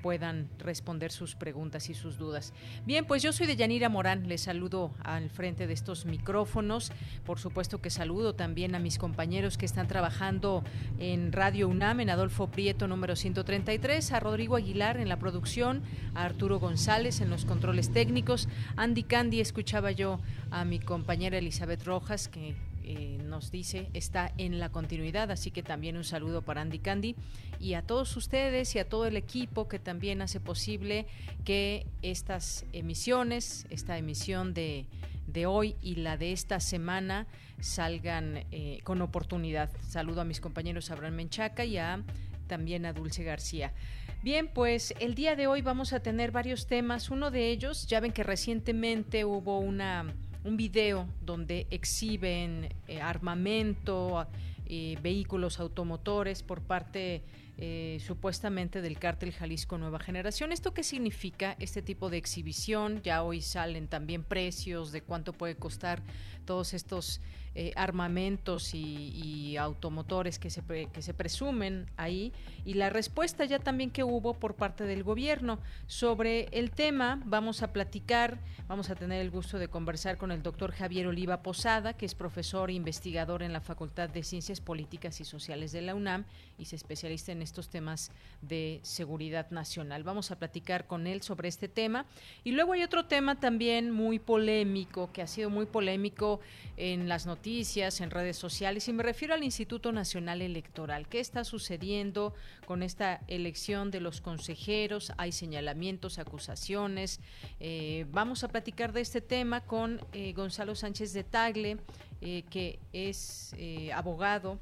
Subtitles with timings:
[0.02, 2.54] puedan responder sus preguntas y sus dudas.
[2.86, 6.92] Bien, pues yo soy de Yanira Morán, les saludo al frente de estos micrófonos.
[7.26, 10.64] Por supuesto que saludo también a mis compañeros que están trabajando
[11.00, 15.82] en Radio UNAM, en Adolfo Prieto número 133, a Rodrigo Aguilar en la producción,
[16.14, 20.20] a Arturo González en los controles técnicos, Andy Candy, escuchaba yo
[20.52, 25.64] a mi compañera Elizabeth Rojas, que eh, nos dice está en la continuidad, así que
[25.64, 27.16] también un saludo para Andy Candy
[27.60, 31.08] y a todos ustedes y a todo el equipo que también hace posible
[31.44, 34.86] que estas emisiones, esta emisión de,
[35.28, 37.28] de hoy y la de esta semana
[37.60, 39.72] salgan eh, con oportunidad.
[39.88, 42.04] Saludo a mis compañeros Abraham Menchaca y a,
[42.48, 43.74] también a Dulce García.
[44.22, 47.10] Bien, pues el día de hoy vamos a tener varios temas.
[47.10, 50.14] Uno de ellos, ya ven que recientemente hubo una
[50.46, 54.28] un video donde exhiben eh, armamento,
[54.68, 57.24] eh, vehículos automotores por parte
[57.58, 60.52] eh, supuestamente del cártel Jalisco Nueva Generación.
[60.52, 63.02] ¿Esto qué significa este tipo de exhibición?
[63.04, 66.04] Ya hoy salen también precios de cuánto puede costar
[66.46, 67.22] todos estos
[67.58, 70.62] eh, armamentos y, automotores que se,
[70.92, 72.34] que se presumen ahí.
[72.66, 77.64] Y la respuesta ya también que hubo por parte del gobierno sobre el tema vamos
[77.64, 81.94] a platicar vamos a tener el gusto de conversar con el doctor Javier Oliva Posada
[81.94, 85.96] que es profesor e investigador en la Facultad de Ciencias Políticas y Sociales de la
[85.96, 86.26] UNAM
[86.58, 88.12] y se especialista en estos temas
[88.42, 90.04] de seguridad nacional.
[90.04, 92.06] Vamos a platicar con él sobre este tema.
[92.44, 96.42] Y luego hay otro tema también muy polémico que ha sido muy polémico
[96.78, 101.08] en las noticias en redes sociales y me refiero al Instituto Nacional Electoral.
[101.08, 102.34] ¿Qué está sucediendo
[102.66, 105.14] con esta elección de los consejeros?
[105.18, 107.20] Hay señalamientos, acusaciones.
[107.60, 111.78] Eh, vamos a platicar de este tema con eh, Gonzalo Sánchez de Tagle,
[112.22, 113.54] eh, que es
[113.94, 114.60] abogado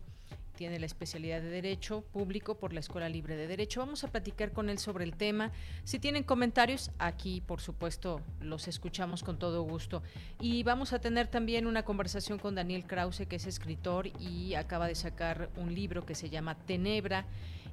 [0.55, 3.79] tiene la especialidad de Derecho Público por la Escuela Libre de Derecho.
[3.79, 5.51] Vamos a platicar con él sobre el tema.
[5.83, 10.03] Si tienen comentarios, aquí por supuesto los escuchamos con todo gusto.
[10.39, 14.87] Y vamos a tener también una conversación con Daniel Krause, que es escritor y acaba
[14.87, 17.25] de sacar un libro que se llama Tenebra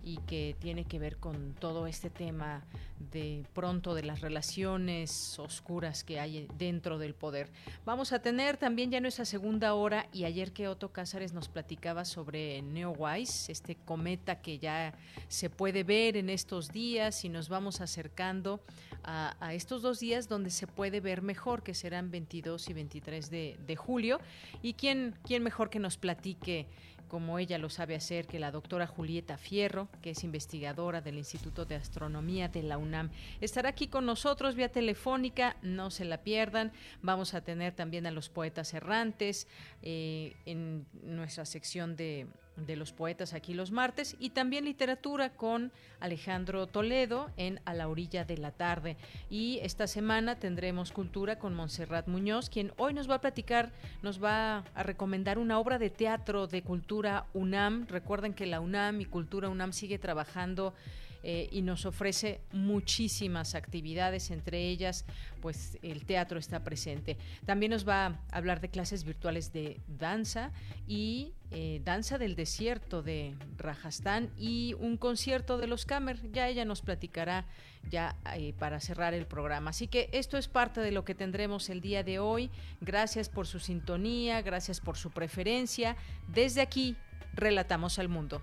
[0.03, 2.65] y que tiene que ver con todo este tema
[3.13, 7.51] de pronto de las relaciones oscuras que hay dentro del poder.
[7.85, 12.05] Vamos a tener también ya nuestra segunda hora y ayer que Otto Cázares nos platicaba
[12.05, 14.95] sobre Neowise, este cometa que ya
[15.29, 18.61] se puede ver en estos días y nos vamos acercando
[19.03, 23.59] a, estos dos días donde se puede ver mejor, que serán 22 y 23 de,
[23.67, 24.21] de julio.
[24.63, 26.67] ¿Y quién, quién mejor que nos platique?
[27.11, 31.67] Como ella lo sabe hacer, que la doctora Julieta Fierro, que es investigadora del Instituto
[31.67, 33.11] de Astronomía de la UNAM,
[33.41, 36.73] estará aquí con nosotros vía telefónica, no se la pierdan.
[37.03, 39.49] Vamos a tener también a los poetas errantes
[39.83, 42.29] eh, en nuestra sección de
[42.67, 47.89] de los poetas aquí los martes y también literatura con Alejandro Toledo en A la
[47.89, 48.97] orilla de la tarde.
[49.29, 53.73] Y esta semana tendremos cultura con Montserrat Muñoz, quien hoy nos va a platicar,
[54.03, 57.87] nos va a recomendar una obra de teatro de cultura UNAM.
[57.89, 60.75] Recuerden que la UNAM y Cultura UNAM sigue trabajando
[61.23, 65.05] eh, y nos ofrece muchísimas actividades, entre ellas
[65.41, 67.17] pues el teatro está presente.
[67.47, 70.53] También nos va a hablar de clases virtuales de danza
[70.87, 76.31] y eh, danza del desierto de Rajastán y un concierto de los Kamer.
[76.33, 77.47] Ya ella nos platicará
[77.91, 79.71] ya eh, para cerrar el programa.
[79.71, 82.51] Así que esto es parte de lo que tendremos el día de hoy.
[82.81, 85.97] Gracias por su sintonía, gracias por su preferencia.
[86.29, 86.97] Desde aquí,
[87.35, 88.43] relatamos al mundo.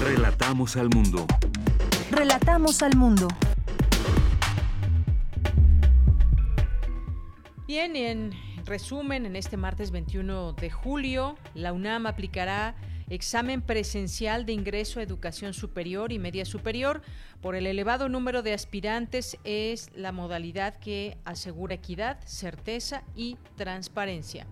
[0.00, 1.26] Relatamos al mundo.
[2.10, 3.28] Relatamos al mundo.
[7.66, 8.32] Bien, en
[8.64, 12.74] resumen, en este martes 21 de julio, la UNAM aplicará
[13.08, 17.02] examen presencial de ingreso a educación superior y media superior.
[17.40, 24.46] Por el elevado número de aspirantes es la modalidad que asegura equidad, certeza y transparencia.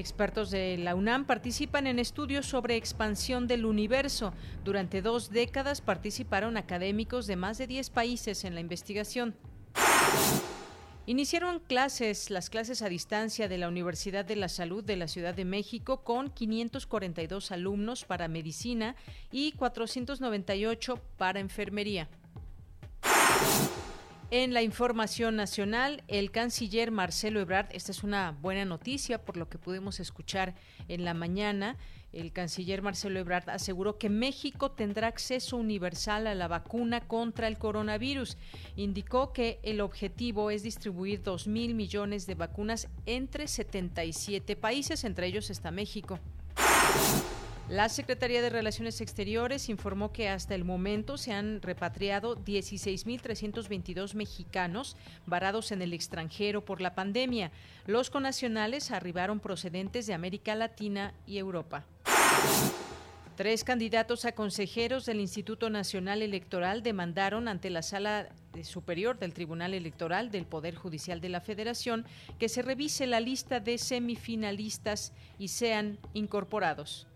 [0.00, 4.32] Expertos de la UNAM participan en estudios sobre expansión del universo.
[4.64, 9.34] Durante dos décadas participaron académicos de más de 10 países en la investigación.
[11.04, 15.34] Iniciaron clases, las clases a distancia de la Universidad de la Salud de la Ciudad
[15.34, 18.96] de México con 542 alumnos para medicina
[19.30, 22.08] y 498 para enfermería.
[24.32, 29.48] En la información nacional, el canciller Marcelo Ebrard, esta es una buena noticia por lo
[29.48, 30.54] que pudimos escuchar
[30.86, 31.76] en la mañana,
[32.12, 37.58] el canciller Marcelo Ebrard aseguró que México tendrá acceso universal a la vacuna contra el
[37.58, 38.36] coronavirus.
[38.76, 45.26] Indicó que el objetivo es distribuir 2 mil millones de vacunas entre 77 países, entre
[45.26, 46.20] ellos está México.
[47.70, 54.96] La Secretaría de Relaciones Exteriores informó que hasta el momento se han repatriado 16.322 mexicanos
[55.24, 57.52] varados en el extranjero por la pandemia.
[57.86, 61.84] Los conacionales arribaron procedentes de América Latina y Europa.
[63.36, 68.30] Tres candidatos a consejeros del Instituto Nacional Electoral demandaron ante la Sala
[68.64, 72.04] Superior del Tribunal Electoral del Poder Judicial de la Federación
[72.40, 77.06] que se revise la lista de semifinalistas y sean incorporados.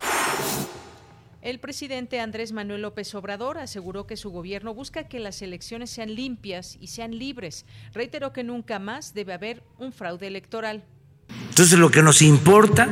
[1.42, 6.14] El presidente Andrés Manuel López Obrador aseguró que su gobierno busca que las elecciones sean
[6.14, 7.66] limpias y sean libres.
[7.92, 10.84] Reiteró que nunca más debe haber un fraude electoral.
[11.50, 12.88] Entonces lo que nos importa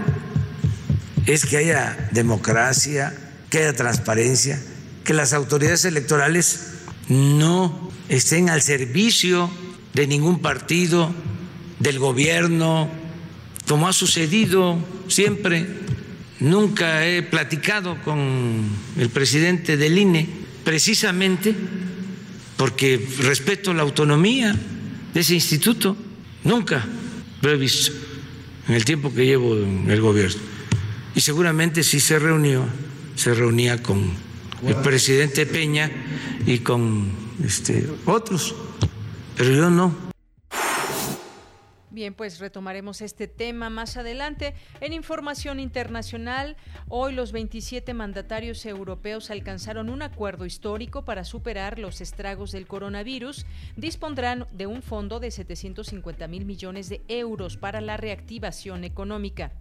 [1.26, 3.14] es que haya democracia,
[3.48, 4.60] que haya transparencia,
[5.02, 9.50] que las autoridades electorales no estén al servicio
[9.94, 11.10] de ningún partido,
[11.78, 12.88] del gobierno,
[13.66, 15.81] como ha sucedido siempre.
[16.42, 18.66] Nunca he platicado con
[18.98, 20.28] el presidente del INE,
[20.64, 21.54] precisamente
[22.56, 24.52] porque respeto la autonomía
[25.14, 25.96] de ese instituto.
[26.42, 26.84] Nunca
[27.42, 27.92] lo he visto
[28.66, 30.42] en el tiempo que llevo en el gobierno.
[31.14, 32.64] Y seguramente sí se reunió,
[33.14, 34.10] se reunía con
[34.66, 35.92] el presidente Peña
[36.44, 37.08] y con
[37.44, 38.56] este, otros,
[39.36, 40.11] pero yo no.
[41.92, 44.54] Bien, pues retomaremos este tema más adelante.
[44.80, 46.56] En información internacional,
[46.88, 53.44] hoy los 27 mandatarios europeos alcanzaron un acuerdo histórico para superar los estragos del coronavirus.
[53.76, 59.52] Dispondrán de un fondo de 750 mil millones de euros para la reactivación económica.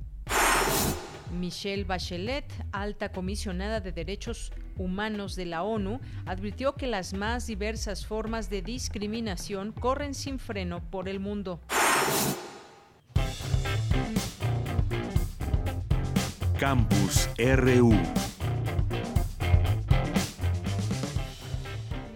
[1.37, 8.05] Michelle Bachelet, alta comisionada de derechos humanos de la ONU, advirtió que las más diversas
[8.05, 11.59] formas de discriminación corren sin freno por el mundo.
[16.59, 17.93] Campus RU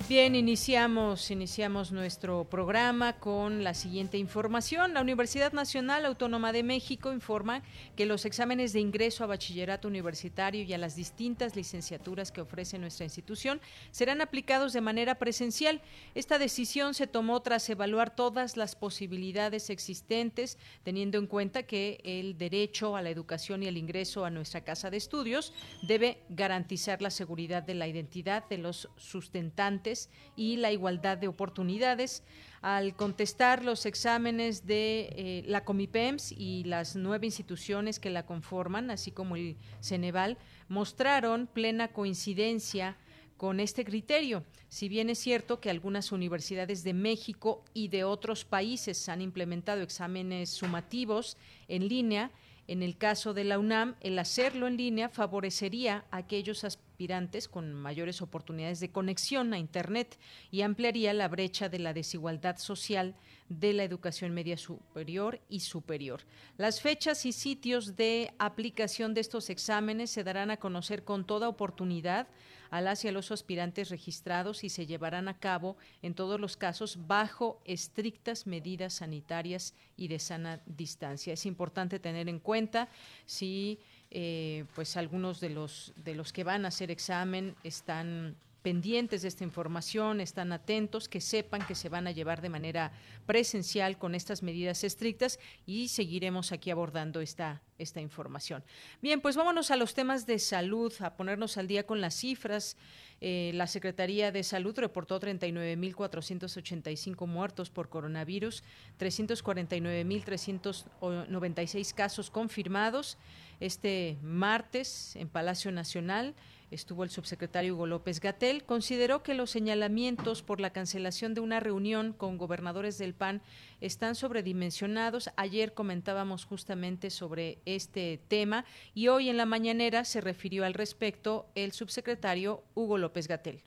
[0.07, 4.93] Bien, iniciamos, iniciamos nuestro programa con la siguiente información.
[4.93, 7.63] La Universidad Nacional Autónoma de México informa
[7.95, 12.77] que los exámenes de ingreso a bachillerato universitario y a las distintas licenciaturas que ofrece
[12.77, 13.59] nuestra institución
[13.89, 15.81] serán aplicados de manera presencial.
[16.13, 22.37] Esta decisión se tomó tras evaluar todas las posibilidades existentes, teniendo en cuenta que el
[22.37, 25.51] derecho a la educación y el ingreso a nuestra casa de estudios
[25.87, 29.94] debe garantizar la seguridad de la identidad de los sustentantes
[30.35, 32.23] y la igualdad de oportunidades.
[32.61, 38.89] Al contestar los exámenes de eh, la Comipems y las nueve instituciones que la conforman,
[38.89, 40.37] así como el Ceneval,
[40.67, 42.97] mostraron plena coincidencia
[43.37, 44.43] con este criterio.
[44.69, 49.81] Si bien es cierto que algunas universidades de México y de otros países han implementado
[49.81, 51.37] exámenes sumativos
[51.67, 52.31] en línea,
[52.67, 57.73] En el caso de la UNAM, el hacerlo en línea favorecería a aquellos aspirantes con
[57.73, 60.17] mayores oportunidades de conexión a Internet
[60.49, 63.15] y ampliaría la brecha de la desigualdad social
[63.49, 66.21] de la educación media superior y superior.
[66.57, 71.49] Las fechas y sitios de aplicación de estos exámenes se darán a conocer con toda
[71.49, 72.27] oportunidad
[72.75, 77.07] a las a los aspirantes registrados y se llevarán a cabo en todos los casos
[77.07, 81.33] bajo estrictas medidas sanitarias y de sana distancia.
[81.33, 82.89] Es importante tener en cuenta
[83.25, 83.79] si
[84.11, 89.27] eh, pues algunos de los de los que van a hacer examen están pendientes de
[89.27, 92.91] esta información, están atentos, que sepan que se van a llevar de manera
[93.27, 98.63] presencial con estas medidas estrictas y seguiremos aquí abordando esta, esta información.
[99.03, 102.75] Bien, pues vámonos a los temas de salud, a ponernos al día con las cifras.
[103.21, 108.63] Eh, la Secretaría de Salud reportó 39.485 muertos por coronavirus,
[108.97, 113.19] 349.396 casos confirmados
[113.59, 116.35] este martes en Palacio Nacional
[116.71, 121.59] estuvo el subsecretario Hugo López Gatel, consideró que los señalamientos por la cancelación de una
[121.59, 123.41] reunión con gobernadores del PAN
[123.81, 125.29] están sobredimensionados.
[125.37, 131.47] Ayer comentábamos justamente sobre este tema y hoy en la mañanera se refirió al respecto
[131.55, 133.61] el subsecretario Hugo López Gatel.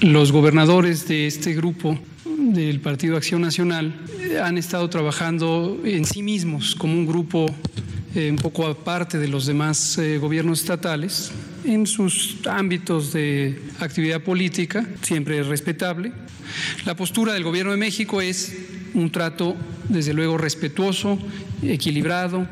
[0.00, 1.96] Los gobernadores de este grupo
[2.26, 3.94] del Partido Acción Nacional
[4.42, 7.46] han estado trabajando en sí mismos como un grupo
[8.14, 11.32] eh, un poco aparte de los demás eh, gobiernos estatales
[11.64, 16.12] en sus ámbitos de actividad política, siempre respetable.
[16.84, 18.56] La postura del Gobierno de México es
[18.94, 19.56] un trato,
[19.88, 21.18] desde luego, respetuoso,
[21.62, 22.46] equilibrado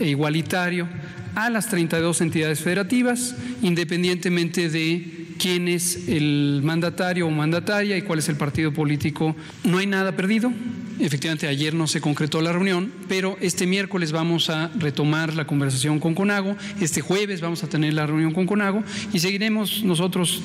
[0.00, 0.88] e igualitario
[1.34, 8.20] a las 32 entidades federativas, independientemente de quién es el mandatario o mandataria y cuál
[8.20, 9.34] es el partido político.
[9.64, 10.52] No hay nada perdido,
[11.00, 15.98] Efectivamente, ayer no se concretó la reunión, pero este miércoles vamos a retomar la conversación
[15.98, 20.40] con Conago, este jueves vamos a tener la reunión con Conago y seguiremos nosotros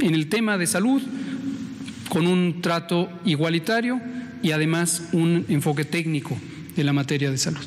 [0.00, 1.00] en el tema de salud
[2.08, 4.00] con un trato igualitario
[4.42, 6.36] y además un enfoque técnico
[6.74, 7.66] de la materia de salud.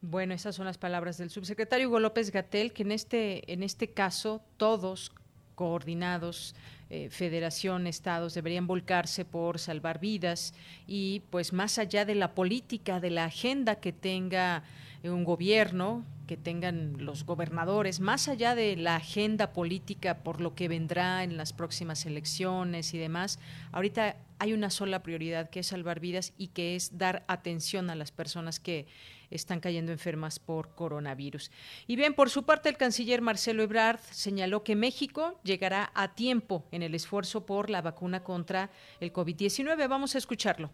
[0.00, 3.90] Bueno, esas son las palabras del subsecretario Hugo López Gatel, que en este, en este
[3.90, 5.12] caso todos
[5.54, 6.54] coordinados
[6.90, 10.54] eh, federación, estados deberían volcarse por salvar vidas
[10.88, 14.64] y pues más allá de la política, de la agenda que tenga
[15.04, 20.68] un gobierno, que tengan los gobernadores, más allá de la agenda política por lo que
[20.68, 23.38] vendrá en las próximas elecciones y demás,
[23.72, 27.94] ahorita hay una sola prioridad que es salvar vidas y que es dar atención a
[27.94, 28.86] las personas que
[29.30, 31.50] están cayendo enfermas por coronavirus.
[31.86, 36.64] Y bien, por su parte, el canciller Marcelo Ebrard señaló que México llegará a tiempo
[36.72, 38.70] en el esfuerzo por la vacuna contra
[39.00, 39.88] el COVID-19.
[39.88, 40.70] Vamos a escucharlo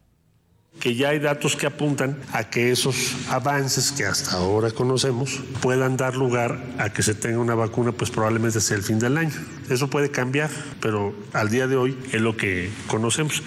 [0.81, 5.97] que ya hay datos que apuntan a que esos avances que hasta ahora conocemos puedan
[5.97, 9.33] dar lugar a que se tenga una vacuna pues probablemente hacia el fin del año.
[9.71, 13.43] Eso puede cambiar, pero al día de hoy es lo que conocemos.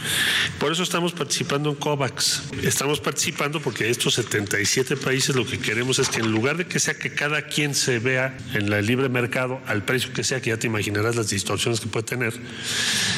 [0.59, 2.43] Por eso estamos participando en COVAX.
[2.63, 6.79] Estamos participando porque estos 77 países lo que queremos es que en lugar de que
[6.79, 10.49] sea que cada quien se vea en el libre mercado al precio que sea, que
[10.49, 12.33] ya te imaginarás las distorsiones que puede tener,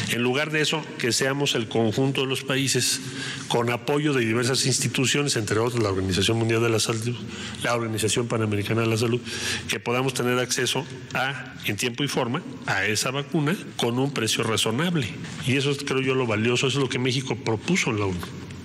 [0.09, 2.99] en lugar de eso, que seamos el conjunto de los países
[3.47, 7.15] con apoyo de diversas instituciones, entre otras la Organización Mundial de la Salud,
[7.63, 9.21] la Organización Panamericana de la Salud,
[9.69, 14.43] que podamos tener acceso a, en tiempo y forma, a esa vacuna con un precio
[14.43, 15.07] razonable.
[15.45, 18.05] Y eso es, creo yo, lo valioso, eso es lo que México propuso en la
[18.05, 18.19] ONU.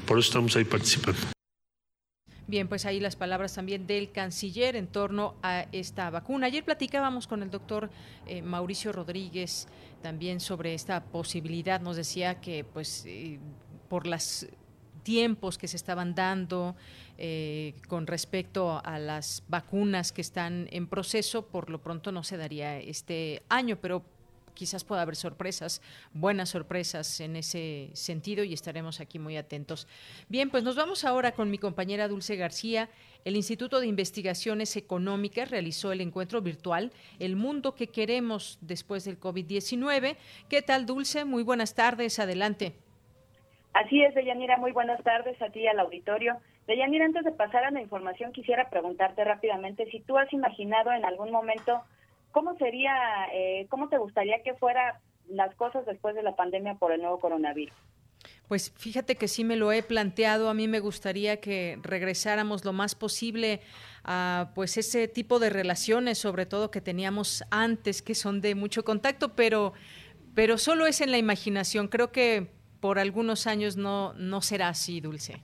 [0.07, 1.21] Por eso estamos ahí participando.
[2.49, 6.47] Bien, pues ahí las palabras también del canciller en torno a esta vacuna.
[6.47, 7.91] Ayer platicábamos con el doctor
[8.27, 9.67] eh, Mauricio Rodríguez
[10.01, 11.81] también sobre esta posibilidad.
[11.81, 13.41] Nos decía que, pues, eh,
[13.89, 14.47] por las
[15.07, 16.75] tiempos que se estaban dando
[17.17, 22.37] eh, con respecto a las vacunas que están en proceso, por lo pronto no se
[22.37, 24.03] daría este año, pero
[24.55, 25.81] quizás pueda haber sorpresas,
[26.13, 29.87] buenas sorpresas en ese sentido y estaremos aquí muy atentos.
[30.29, 32.91] Bien, pues nos vamos ahora con mi compañera Dulce García.
[33.25, 39.21] El Instituto de Investigaciones Económicas realizó el encuentro virtual El mundo que queremos después del
[39.21, 40.17] COVID-19.
[40.49, 41.25] ¿Qué tal, Dulce?
[41.25, 42.86] Muy buenas tardes, adelante.
[43.77, 46.39] Así es, Deyanira, muy buenas tardes a ti y al auditorio.
[46.67, 51.05] Deyanira, antes de pasar a la información, quisiera preguntarte rápidamente si tú has imaginado en
[51.05, 51.83] algún momento
[52.33, 52.95] cómo sería,
[53.35, 54.95] eh, cómo te gustaría que fueran
[55.29, 57.75] las cosas después de la pandemia por el nuevo coronavirus.
[58.49, 60.49] Pues fíjate que sí me lo he planteado.
[60.49, 63.61] A mí me gustaría que regresáramos lo más posible
[64.05, 68.87] a pues ese tipo de relaciones, sobre todo que teníamos antes, que son de mucho
[68.87, 69.75] contacto, pero
[70.35, 71.89] pero solo es en la imaginación.
[71.89, 72.56] Creo que
[72.87, 75.41] por algunos años no, no será así, Dulce.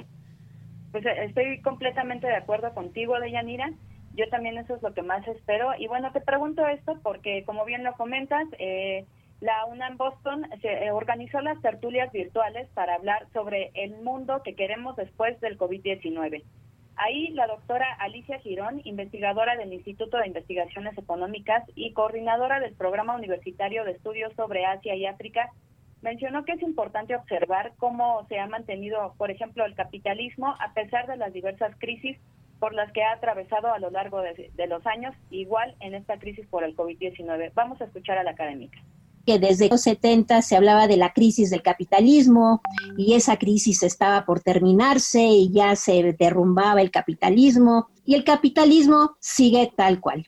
[0.93, 3.73] Pues eh, estoy completamente de acuerdo contigo, Deyanira.
[4.15, 5.73] Yo también eso es lo que más espero.
[5.77, 9.07] Y bueno, te pregunto esto porque, como bien lo comentas, eh,
[9.41, 14.55] la UNAM Boston se eh, organizó las tertulias virtuales para hablar sobre el mundo que
[14.55, 16.45] queremos después del COVID-19.
[16.95, 23.17] Ahí la doctora Alicia Girón, investigadora del Instituto de Investigaciones Económicas y coordinadora del Programa
[23.17, 25.51] Universitario de Estudios sobre Asia y África,
[26.03, 31.07] mencionó que es importante observar cómo se ha mantenido, por ejemplo, el capitalismo a pesar
[31.07, 32.19] de las diversas crisis
[32.61, 36.19] por las que ha atravesado a lo largo de, de los años, igual en esta
[36.19, 37.53] crisis por el COVID-19.
[37.55, 38.79] Vamos a escuchar a la académica
[39.27, 42.61] que desde los 70 se hablaba de la crisis del capitalismo
[42.97, 49.17] y esa crisis estaba por terminarse y ya se derrumbaba el capitalismo y el capitalismo
[49.21, 50.27] sigue tal cual.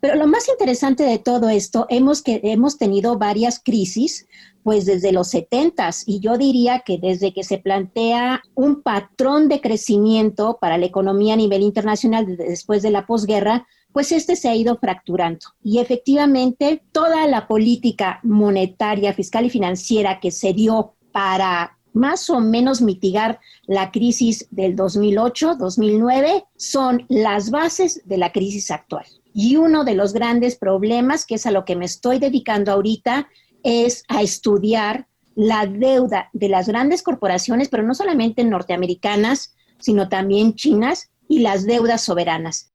[0.00, 4.28] Pero lo más interesante de todo esto, hemos, que, hemos tenido varias crisis,
[4.66, 9.60] pues desde los 70 y yo diría que desde que se plantea un patrón de
[9.60, 14.56] crecimiento para la economía a nivel internacional después de la posguerra, pues este se ha
[14.56, 15.46] ido fracturando.
[15.62, 22.40] Y efectivamente, toda la política monetaria, fiscal y financiera que se dio para más o
[22.40, 29.06] menos mitigar la crisis del 2008-2009 son las bases de la crisis actual.
[29.32, 33.28] Y uno de los grandes problemas, que es a lo que me estoy dedicando ahorita,
[33.66, 40.54] es a estudiar la deuda de las grandes corporaciones, pero no solamente norteamericanas, sino también
[40.54, 42.72] chinas y las deudas soberanas.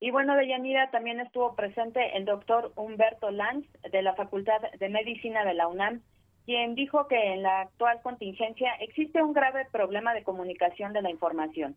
[0.00, 4.88] Y bueno, de Yanira también estuvo presente el doctor Humberto Lanz de la Facultad de
[4.88, 6.02] Medicina de la UNAM,
[6.44, 11.10] quien dijo que en la actual contingencia existe un grave problema de comunicación de la
[11.10, 11.76] información,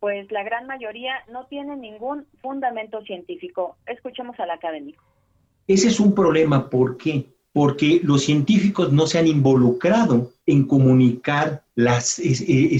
[0.00, 3.76] pues la gran mayoría no tiene ningún fundamento científico.
[3.86, 5.04] Escuchemos al académico.
[5.68, 7.26] Ese es un problema, ¿por qué?
[7.52, 12.20] Porque los científicos no se han involucrado en comunicar las,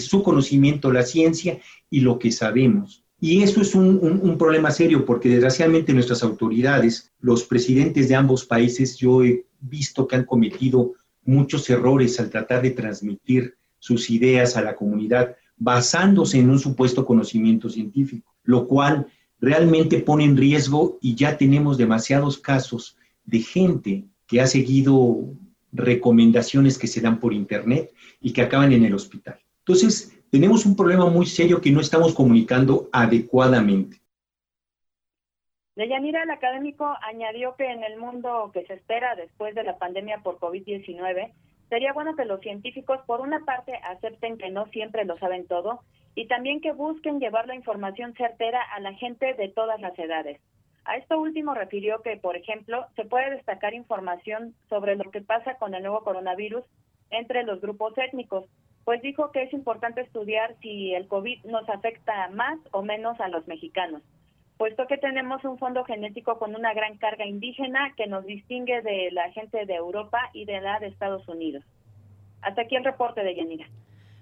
[0.00, 3.04] su conocimiento, la ciencia y lo que sabemos.
[3.20, 8.96] Y eso es un, problema serio porque desgraciadamente nuestras autoridades, los presidentes de ambos países,
[8.96, 14.62] yo he visto que han cometido muchos errores al tratar de transmitir sus ideas a
[14.62, 19.08] la comunidad basándose en un supuesto conocimiento científico, lo cual
[19.40, 25.18] realmente pone en riesgo y ya tenemos demasiados casos de gente que ha seguido
[25.72, 29.38] recomendaciones que se dan por internet y que acaban en el hospital.
[29.60, 34.00] Entonces, tenemos un problema muy serio que no estamos comunicando adecuadamente.
[35.76, 40.20] Deyanira, el académico añadió que en el mundo que se espera después de la pandemia
[40.22, 41.32] por COVID-19,
[41.68, 45.82] sería bueno que los científicos, por una parte, acepten que no siempre lo saben todo
[46.18, 50.40] y también que busquen llevar la información certera a la gente de todas las edades.
[50.84, 55.54] A esto último refirió que, por ejemplo, se puede destacar información sobre lo que pasa
[55.58, 56.64] con el nuevo coronavirus
[57.10, 58.46] entre los grupos étnicos,
[58.84, 63.28] pues dijo que es importante estudiar si el COVID nos afecta más o menos a
[63.28, 64.02] los mexicanos,
[64.56, 69.12] puesto que tenemos un fondo genético con una gran carga indígena que nos distingue de
[69.12, 71.62] la gente de Europa y de la de Estados Unidos.
[72.42, 73.68] Hasta aquí el reporte de Yanira.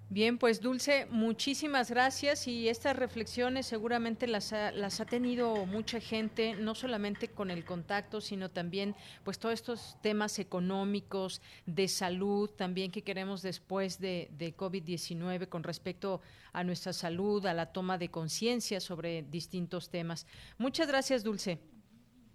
[0.09, 5.99] Bien, pues Dulce, muchísimas gracias y estas reflexiones seguramente las ha, las ha tenido mucha
[5.99, 12.49] gente, no solamente con el contacto, sino también pues todos estos temas económicos, de salud,
[12.51, 16.21] también que queremos después de, de COVID-19 con respecto
[16.53, 20.29] a nuestra salud, a la toma de conciencia sobre distintos temas.
[20.57, 21.59] Muchas gracias, Dulce.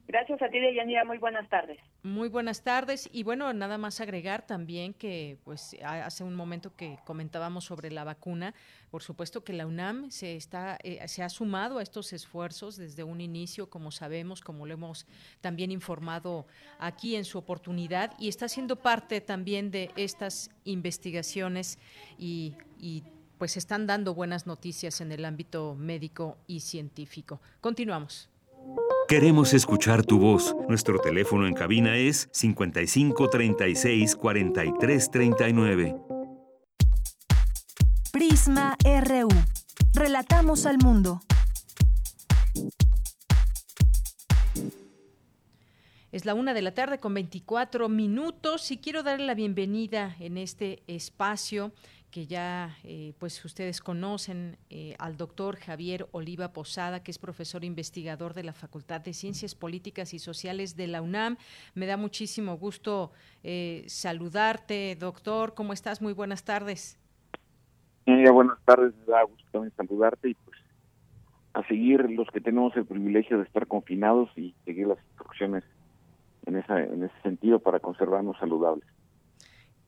[0.08, 1.06] Gracias a ti, Deyanira.
[1.06, 1.80] Muy buenas tardes.
[2.04, 3.08] Muy buenas tardes.
[3.14, 8.04] Y bueno, nada más agregar también que, pues, hace un momento que comentábamos sobre la
[8.04, 8.56] vacuna,
[8.90, 13.04] por supuesto que la UNAM se está, eh, se ha sumado a estos esfuerzos desde
[13.04, 15.06] un inicio, como sabemos, como lo hemos
[15.42, 16.48] también informado
[16.80, 21.78] aquí en su oportunidad, y está siendo parte también de estas investigaciones
[22.18, 23.04] y, y
[23.38, 27.40] pues están dando buenas noticias en el ámbito médico y científico.
[27.60, 28.31] Continuamos.
[29.12, 30.56] Queremos escuchar tu voz.
[30.70, 35.96] Nuestro teléfono en cabina es 55 36 43 39.
[38.14, 39.28] Prisma RU.
[39.94, 41.20] Relatamos al mundo.
[46.14, 50.38] Es la una de la tarde con 24 minutos y quiero darle la bienvenida en
[50.38, 51.74] este espacio
[52.12, 57.64] que ya eh, pues ustedes conocen eh, al doctor Javier Oliva Posada, que es profesor
[57.64, 61.38] investigador de la Facultad de Ciencias Políticas y Sociales de la UNAM.
[61.74, 63.12] Me da muchísimo gusto
[63.44, 65.54] eh, saludarte, doctor.
[65.54, 66.02] ¿Cómo estás?
[66.02, 67.00] Muy buenas tardes.
[68.06, 70.60] buenas tardes, me da gusto también saludarte y pues
[71.54, 75.64] a seguir los que tenemos el privilegio de estar confinados y seguir las instrucciones
[76.46, 78.86] en, esa, en ese sentido para conservarnos saludables.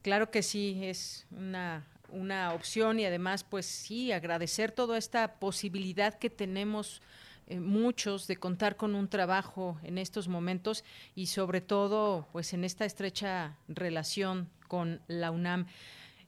[0.02, 6.14] Claro que sí, es una una opción y además pues sí agradecer toda esta posibilidad
[6.14, 7.02] que tenemos
[7.48, 10.84] eh, muchos de contar con un trabajo en estos momentos
[11.16, 15.68] y sobre todo pues en esta estrecha relación con la UNAM.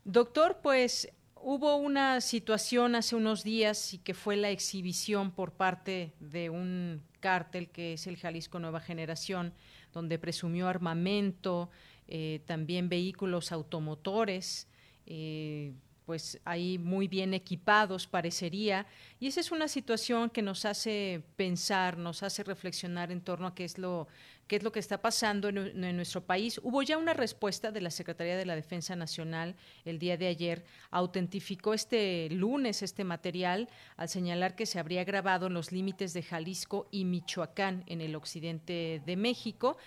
[0.03, 6.11] Doctor, pues hubo una situación hace unos días y que fue la exhibición por parte
[6.19, 9.53] de un cártel que es el Jalisco Nueva Generación,
[9.93, 11.69] donde presumió armamento,
[12.07, 14.67] eh, también vehículos automotores,
[15.05, 15.73] eh,
[16.05, 18.85] pues ahí muy bien equipados parecería.
[19.19, 23.55] Y esa es una situación que nos hace pensar, nos hace reflexionar en torno a
[23.55, 24.07] qué es lo
[24.47, 26.59] qué es lo que está pasando en, nuestro país.
[26.63, 30.65] Hubo ya una respuesta de la Secretaría de la Defensa Nacional el día de ayer,
[30.91, 36.23] autentificó este lunes este material al señalar que se habría grabado en los límites de
[36.23, 39.77] Jalisco y Michoacán en el occidente de México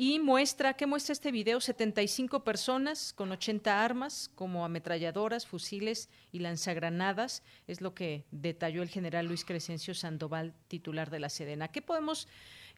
[0.00, 1.60] y muestra, ¿qué muestra este video?
[1.60, 8.88] 75 personas con 80 armas como ametralladoras, fusiles y lanzagranadas, es lo que detalló el
[8.88, 11.68] general Luis Crescencio Sandoval, titular de la Sedena.
[11.68, 12.28] ¿Qué podemos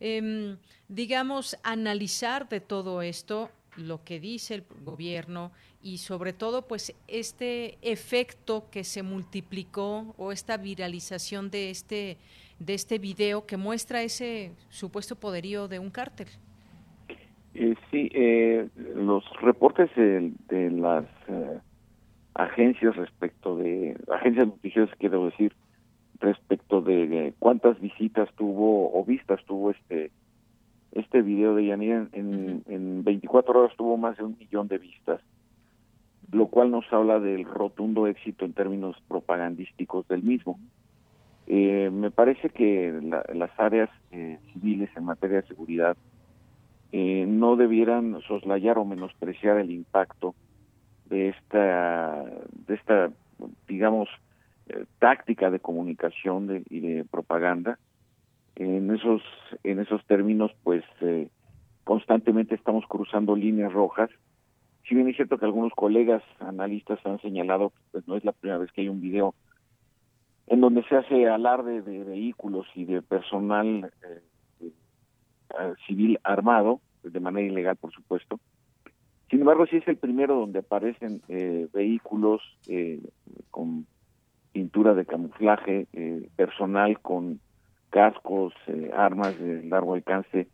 [0.00, 0.56] Em,
[0.88, 5.52] digamos, analizar de todo esto lo que dice el gobierno
[5.82, 12.18] y sobre todo pues este efecto que se multiplicó o esta viralización de este
[12.58, 16.28] de este video que muestra ese supuesto poderío de un cártel.
[17.54, 21.58] Eh, sí, eh, los reportes de, las eh,
[22.34, 25.52] agencias respecto de agencias noticiosas quiero decir
[26.20, 30.12] respecto de cuántas visitas tuvo o vistas tuvo este
[30.92, 35.20] este video de Yanira en, en 24 horas tuvo más de un millón de vistas,
[36.32, 40.58] lo cual nos habla del rotundo éxito en términos propagandísticos del mismo.
[41.46, 43.00] Eh, me parece que
[43.34, 45.96] las áreas eh, civiles en materia de seguridad
[46.92, 50.34] eh, no debieran soslayar o menospreciar el impacto
[51.06, 52.24] de esta,
[52.66, 53.10] de esta
[53.68, 54.08] digamos,
[54.68, 57.78] eh, táctica de comunicación y de propaganda.
[58.56, 59.22] En esos,
[59.64, 61.28] en esos términos, pues eh,
[61.84, 64.10] constantemente estamos cruzando líneas rojas.
[64.86, 68.58] Si bien es cierto que algunos colegas analistas han señalado pues, no es la primera
[68.58, 69.34] vez que hay un video
[70.46, 74.20] en donde se hace alarde de vehículos y de personal eh,
[75.86, 78.38] civil armado, de manera ilegal, por supuesto.
[79.28, 81.22] Sin embargo, sí es el primero donde aparecen
[81.72, 82.42] vehículos
[83.50, 83.86] con
[84.52, 87.40] pintura de camuflaje eh, personal con
[87.90, 90.48] cascos, eh, armas de largo alcance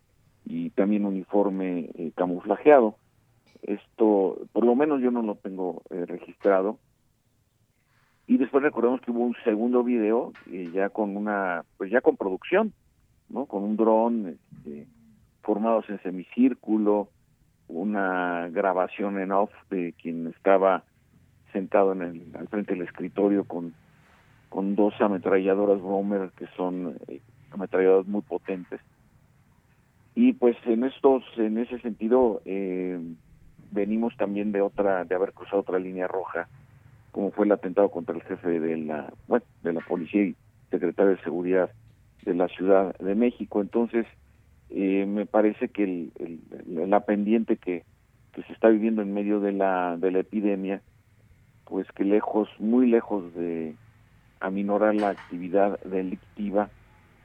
[0.45, 2.95] y también uniforme eh, camuflajeado.
[3.61, 6.77] Esto, por lo menos yo no lo tengo registrado.
[8.27, 10.31] Y después recordemos que hubo un segundo video
[10.73, 12.73] ya con una, pues ya con producción,
[13.29, 13.45] ¿no?
[13.45, 14.87] Con un dron, este,
[15.41, 17.09] formados en semicírculo,
[17.67, 20.83] una grabación en off de quien estaba
[21.51, 23.73] sentado en el, al frente del escritorio con
[24.49, 28.79] con dos ametralladoras Romer que son eh, ametralladoras muy potentes.
[30.15, 32.99] Y pues en estos, en ese sentido, eh,
[33.71, 36.47] venimos también de otra, de haber cruzado otra línea roja,
[37.11, 40.35] como fue el atentado contra el jefe de la, bueno, de la policía y
[40.71, 41.69] secretario de seguridad
[42.23, 43.61] de la Ciudad de México.
[43.61, 44.05] Entonces,
[44.69, 46.11] eh, me parece que el,
[46.67, 47.83] la pendiente que,
[48.33, 50.81] que se está viviendo en medio de la, de la epidemia,
[51.65, 53.75] pues que lejos, muy lejos de,
[54.39, 56.69] aminorar la actividad delictiva,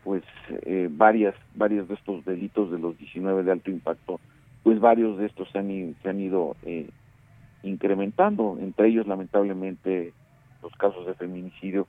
[0.04, 4.20] pues eh, varias, varios de estos delitos de los 19 de alto impacto,
[4.62, 6.88] pues varios de estos se han, se han ido eh,
[7.62, 10.12] incrementando, entre ellos lamentablemente
[10.62, 11.86] los casos de feminicidio,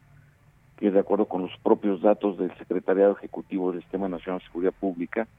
[0.84, 4.74] que de acuerdo con los propios datos del Secretariado Ejecutivo del Sistema Nacional de Seguridad
[4.78, 5.30] Pública,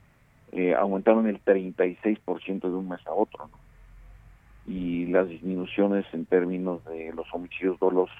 [0.53, 3.51] eh, aumentaron el 36% de un mes a otro,
[4.67, 8.17] y las disminuciones en términos de los homicidios dolosos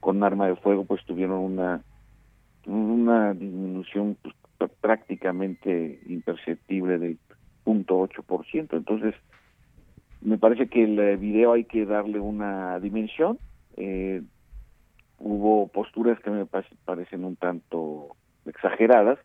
[0.00, 1.82] con arma de fuego pues tuvieron una
[2.64, 7.18] una disminución pues, prácticamente imperceptible del
[7.66, 8.78] 0.8%.
[8.78, 9.14] Entonces,
[10.22, 13.38] me parece que el video hay que darle una dimensión.
[13.76, 14.22] Eh,
[15.18, 16.46] hubo posturas que me
[16.84, 19.18] parecen un tanto exageradas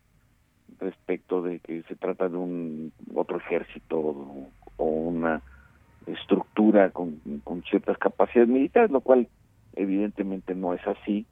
[0.80, 3.98] respecto de que se trata de un otro ejército
[4.76, 5.42] o una
[6.06, 9.28] estructura con, con ciertas capacidades militares, lo cual
[9.74, 11.26] evidentemente no es así.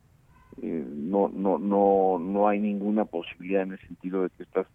[0.62, 4.66] Eh, no no no no hay ninguna posibilidad en el sentido de que estas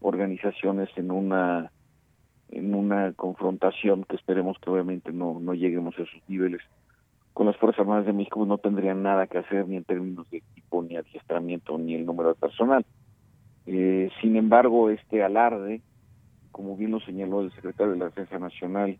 [0.00, 1.72] organizaciones en una
[2.50, 6.62] en una confrontación que esperemos que obviamente no no lleguemos a esos niveles
[7.38, 10.38] con las fuerzas armadas de México no tendrían nada que hacer ni en términos de
[10.38, 12.84] equipo ni adiestramiento ni el número de personal.
[13.64, 15.80] Eh, sin embargo este alarde
[16.50, 18.98] como bien lo señaló el secretario de la Defensa Nacional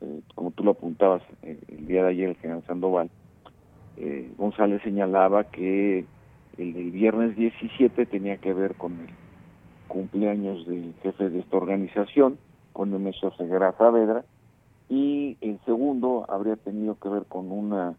[0.00, 3.08] eh, como tú lo apuntabas el día de ayer el general Sandoval
[3.98, 6.06] eh, González señalaba que
[6.58, 9.10] el del viernes 17 tenía que ver con el
[9.86, 12.38] cumpleaños del jefe de esta organización,
[12.72, 12.90] con
[13.36, 14.24] Segura Saavedra,
[14.88, 17.96] y el segundo habría tenido que ver con un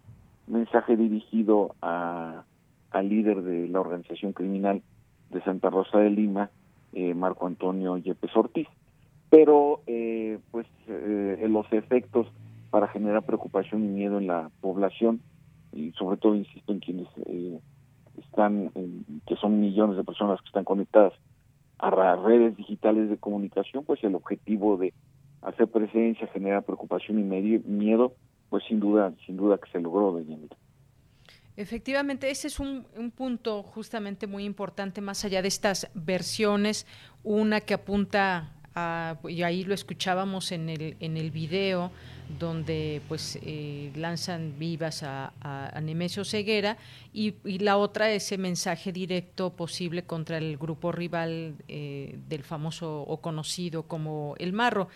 [0.47, 2.43] mensaje dirigido a,
[2.91, 4.82] al líder de la organización criminal
[5.30, 6.50] de Santa Rosa de Lima,
[6.93, 8.67] eh, Marco Antonio Yepes Ortiz.
[9.30, 12.28] Pero, eh, pues, eh, los efectos
[12.69, 15.21] para generar preocupación y miedo en la población,
[15.73, 17.08] y sobre todo, insisto, en quienes
[18.17, 18.71] están,
[19.26, 21.13] que son millones de personas que están conectadas
[21.78, 24.93] a redes digitales de comunicación, pues el objetivo de
[25.41, 28.13] hacer presencia, generar preocupación y miedo,
[28.50, 30.26] pues sin duda, sin duda que se logró de
[31.56, 36.86] Efectivamente, ese es un, punto justamente muy importante, más allá de estas versiones,
[37.23, 41.91] una que apunta a, y ahí lo escuchábamos en el, en el video,
[42.39, 45.34] donde pues eh, lanzan vivas a,
[45.82, 46.78] Nemesio Ceguera
[47.13, 53.17] y, la otra ese mensaje directo posible contra el grupo rival eh, del famoso o
[53.21, 54.89] conocido como el Marro.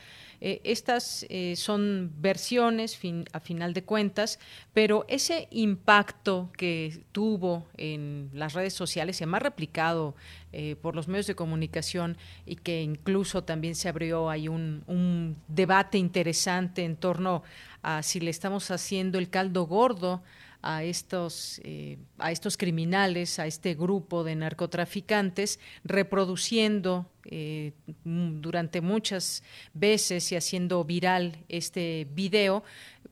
[0.43, 2.99] Eh, estas eh, son versiones
[3.31, 4.39] a final de cuentas,
[4.73, 10.15] pero ese impacto que tuvo en las redes sociales se ha más replicado
[10.51, 15.37] eh, por los medios de comunicación y que incluso también se abrió ahí un, un
[15.47, 17.43] debate interesante en torno
[17.83, 20.23] a si le estamos haciendo el caldo gordo
[20.61, 29.43] a estos, eh, a estos criminales, a este grupo de narcotraficantes, reproduciendo eh, durante muchas
[29.73, 32.63] veces y haciendo viral este video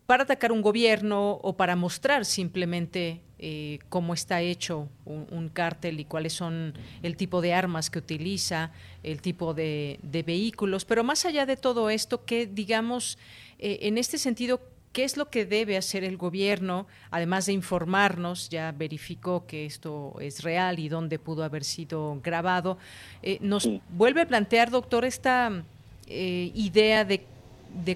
[0.05, 6.05] para atacar un gobierno o para mostrar simplemente eh, cómo está hecho un, cártel y
[6.05, 8.71] cuáles son el tipo de armas que utiliza,
[9.03, 10.85] el tipo de, de vehículos.
[10.85, 13.17] Pero más allá de todo esto, que digamos,
[13.59, 14.61] en este sentido,
[14.99, 20.15] ¿Qué es lo que debe hacer el gobierno, además de informarnos, ya verificó que esto
[20.19, 22.77] es real y dónde pudo haber sido grabado?
[23.23, 25.63] Eh, ¿Nos vuelve a plantear, doctor, esta
[26.07, 27.21] eh, idea de,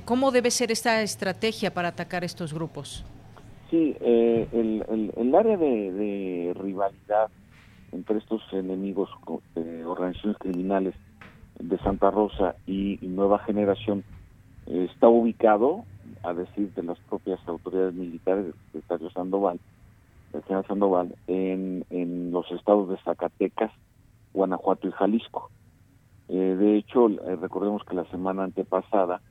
[0.05, 3.03] cómo debe ser esta estrategia para atacar estos grupos?
[3.69, 7.29] Sí, eh, el, área de, rivalidad
[7.91, 9.09] entre estos enemigos,
[9.85, 10.95] organizaciones criminales
[11.59, 14.05] de Santa Rosa y Nueva Generación,
[14.65, 15.83] está ubicado
[16.23, 19.59] a decir de las propias autoridades militares del secretario Sandoval,
[20.33, 23.71] el general Sandoval, en, en los estados de Zacatecas,
[24.33, 25.51] Guanajuato y Jalisco.
[26.29, 29.21] Eh, de hecho, eh, recordemos que la semana antepasada,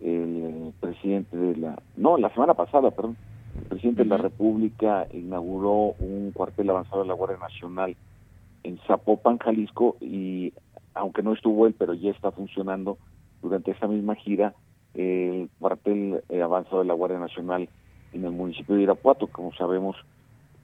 [0.00, 3.16] el presidente de la, no, la semana pasada, perdón,
[3.58, 7.96] el presidente de la República inauguró un cuartel avanzado de la Guardia Nacional
[8.62, 10.52] en Zapopan, Jalisco, y
[10.94, 12.98] aunque no estuvo él, pero ya está funcionando
[13.42, 14.54] durante esa misma gira,
[14.94, 17.68] el cuartel eh, avanzado de la Guardia Nacional
[18.12, 19.28] en el municipio de Irapuato.
[19.28, 19.96] Como sabemos,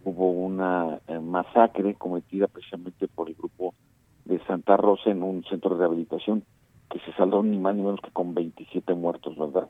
[0.05, 3.75] hubo una eh, masacre cometida precisamente por el grupo
[4.25, 6.43] de Santa Rosa en un centro de rehabilitación
[6.91, 9.69] que se saldó ni más ni menos que con 27 muertos, ¿verdad?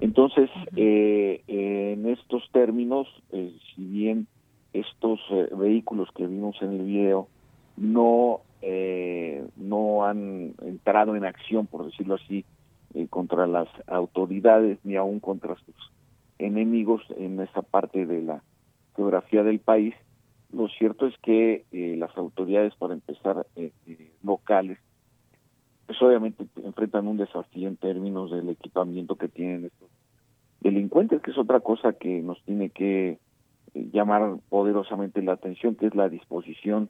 [0.00, 4.26] Entonces, eh, en estos términos, si bien
[4.72, 5.20] estos
[5.56, 7.28] vehículos que vimos en el video
[7.76, 8.40] no
[9.56, 12.46] no han entrado en acción, por decirlo así,
[12.94, 15.74] eh, contra las autoridades ni aún contra sus
[16.38, 18.42] enemigos en esa parte de la
[18.94, 19.94] geografía del país.
[20.52, 23.72] Lo cierto es que eh, las autoridades, para empezar, eh,
[24.22, 24.78] locales,
[25.86, 29.90] pues obviamente enfrentan un desafío en términos del equipamiento que tienen estos
[30.60, 33.18] delincuentes, que es otra cosa que nos tiene que
[33.74, 36.88] llamar poderosamente la atención, que es la disposición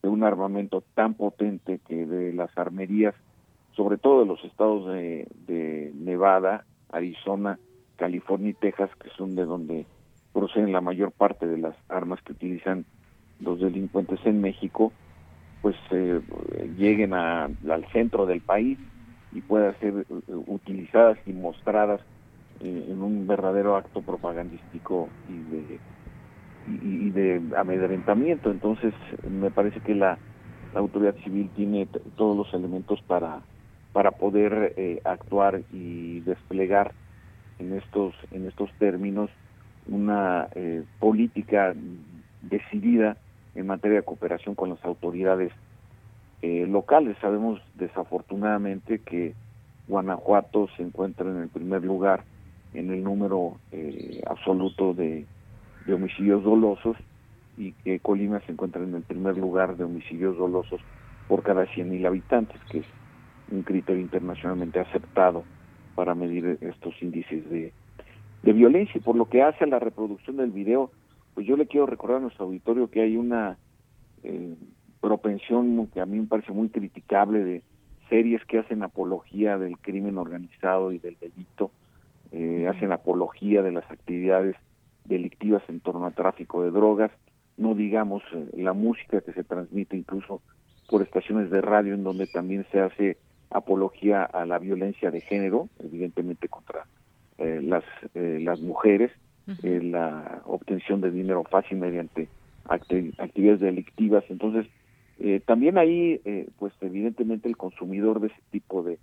[0.00, 3.16] de un armamento tan potente que de las armerías
[3.76, 7.58] sobre todo de los estados de, Nevada, Arizona,
[7.96, 9.86] California y Texas, que son de donde
[10.32, 12.84] proceden la mayor parte de las armas que utilizan
[13.40, 14.92] los delincuentes en México,
[15.62, 16.20] pues eh,
[16.76, 18.78] lleguen al centro del país
[19.32, 22.00] y puedan ser eh, utilizadas y mostradas
[22.60, 25.80] eh, en un verdadero acto propagandístico y de
[26.68, 28.50] y, de amedrentamiento.
[28.50, 28.94] Entonces,
[29.28, 30.18] me parece que la
[30.74, 33.40] autoridad civil tiene todos los elementos para
[33.92, 36.92] para poder eh, actuar y desplegar
[37.58, 39.30] en estos en estos términos
[39.88, 41.74] una eh, política
[42.42, 43.16] decidida
[43.54, 45.52] en materia de cooperación con las autoridades
[46.42, 47.16] eh, locales.
[47.20, 49.34] Sabemos desafortunadamente que
[49.88, 52.22] Guanajuato se encuentra en el primer lugar
[52.72, 53.56] en el número
[54.26, 55.26] absoluto de,
[55.86, 56.96] de homicidios dolosos
[57.58, 60.80] y que Colima se encuentra en el primer lugar de homicidios dolosos
[61.26, 62.86] por cada 100.000 habitantes, que es
[63.50, 65.44] un criterio internacionalmente aceptado
[65.94, 67.72] para medir estos índices de,
[68.42, 68.98] de violencia.
[68.98, 70.90] Y por lo que hace a la reproducción del video,
[71.34, 73.58] pues yo le quiero recordar a nuestro auditorio que hay una
[74.22, 74.54] eh,
[75.00, 77.62] propensión que a mí me parece muy criticable de
[78.08, 81.70] series que hacen apología del crimen organizado y del delito,
[82.32, 84.56] eh, hacen apología de las actividades
[85.04, 87.10] delictivas en torno al tráfico de drogas,
[87.56, 90.42] no digamos eh, la música que se transmite incluso
[90.88, 93.16] por estaciones de radio en donde también se hace
[93.50, 96.86] apología a la violencia de género, evidentemente contra
[97.38, 97.84] eh, las,
[98.14, 99.10] las mujeres,
[99.62, 102.28] la obtención de dinero fácil mediante
[102.68, 104.24] actividades delictivas.
[104.28, 104.66] Entonces,
[105.18, 108.98] eh, también ahí, eh, pues evidentemente el consumidor de ese tipo de,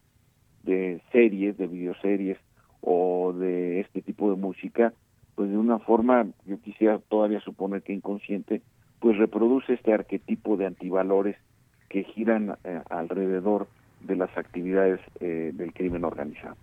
[0.64, 2.38] de series, de videoseries
[2.82, 4.94] o de este tipo de música,
[5.36, 8.64] pues de una forma, yo quisiera todavía suponer que inconsciente,
[9.00, 11.36] pues reproduce este arquetipo de antivalores
[11.90, 13.68] que giran eh, alrededor
[14.02, 16.56] de las actividades del crimen organizado.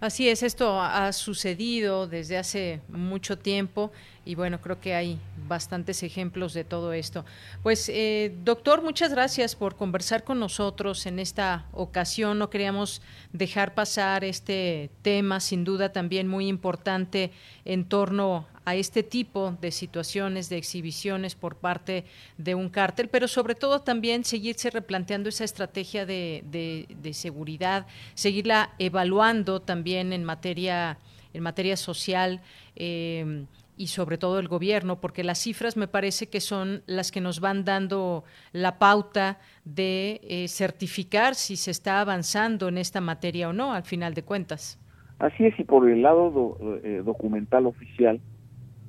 [0.00, 3.90] Así es, esto ha sucedido desde hace mucho tiempo
[4.24, 7.24] y bueno, creo que hay bastantes ejemplos de todo esto.
[7.64, 12.38] Pues, eh, doctor, muchas gracias por conversar con nosotros en esta ocasión.
[12.38, 17.32] No queríamos dejar pasar este tema, sin duda también muy importante
[17.64, 22.04] en torno a este tipo de situaciones, de exhibiciones por parte
[22.36, 28.70] de un cártel, pero sobre todo también seguirse replanteando esa estrategia de, de seguridad, seguirla
[28.78, 30.98] evaluando también en materia
[31.32, 32.40] en materia social.
[32.76, 33.44] Eh,
[33.80, 37.38] y sobre todo el gobierno, porque las cifras me parece que son las que nos
[37.38, 43.52] van dando la pauta de eh, certificar si se está avanzando en esta materia o
[43.52, 44.80] no, al final de cuentas.
[45.20, 48.20] Así es, y por el lado eh, documental oficial,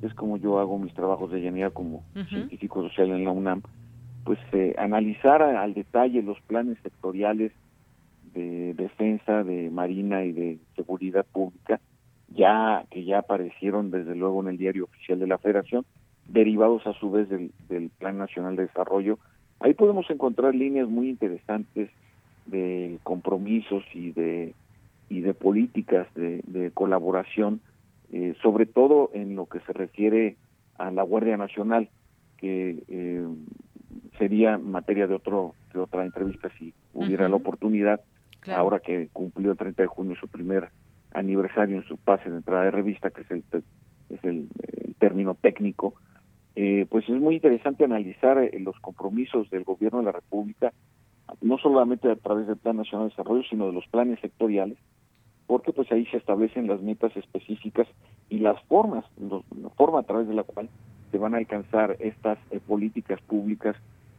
[0.01, 3.61] es como yo hago mis trabajos de llanera como científico social en la UNAM,
[4.23, 7.51] pues eh, analizar al detalle los planes sectoriales
[8.33, 11.79] de defensa, de marina y de seguridad pública,
[12.29, 15.85] ya que ya aparecieron desde luego en el diario oficial de la Federación,
[16.27, 19.17] derivados a su vez del, Plan Nacional de Desarrollo.
[19.59, 21.89] Ahí podemos encontrar líneas muy interesantes
[22.45, 24.53] de compromisos y de
[25.09, 27.61] y de políticas de, colaboración,
[28.11, 30.37] eh, sobre todo en lo que se refiere
[30.77, 31.89] a la Guardia Nacional,
[32.37, 33.27] que eh,
[34.17, 38.01] sería materia de otro de otra entrevista si hubiera la oportunidad,
[38.47, 40.69] ahora que cumplió el 30 de junio su primer
[41.11, 43.43] aniversario en su pase de entrada de revista, que es el,
[44.09, 44.47] es el,
[44.99, 45.93] término técnico,
[46.55, 50.73] eh, pues es muy interesante analizar eh, los compromisos del gobierno de la República,
[51.41, 54.77] no solamente a través del Plan Nacional de Desarrollo, sino de los planes sectoriales,
[55.49, 57.87] porque pues ahí se establecen las metas específicas
[58.29, 60.69] y las formas, la forma a través de la cual
[61.11, 63.75] se van a alcanzar estas eh, políticas públicas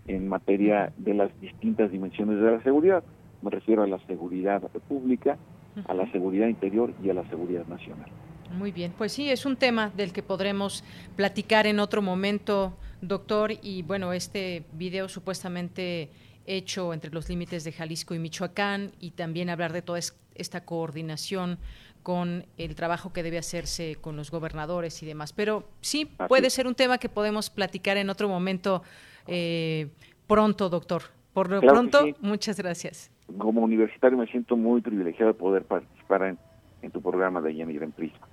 [0.09, 3.05] en materia de las distintas dimensiones de la seguridad.
[3.43, 5.39] Me refiero a la seguridad pública,
[5.87, 8.11] a la seguridad interior y a la seguridad nacional.
[8.59, 10.83] Muy bien, pues sí, es un tema del que podremos
[11.15, 16.11] platicar en otro momento, doctor, y bueno, este video supuestamente
[16.45, 20.19] hecho entre los límites de Jalisco y Michoacán y también hablar de toda esta
[20.65, 21.59] coordinación
[22.03, 25.33] con el trabajo que debe hacerse con los gobernadores y demás.
[25.33, 28.83] Pero sí, puede ser un tema que podemos platicar en otro momento
[29.27, 29.89] eh,
[30.27, 31.03] pronto, doctor.
[31.35, 36.37] Por lo pronto, muchas gracias como universitario me siento muy privilegiado de poder participar
[36.83, 38.27] en, tu programa de Yanira en Prisma.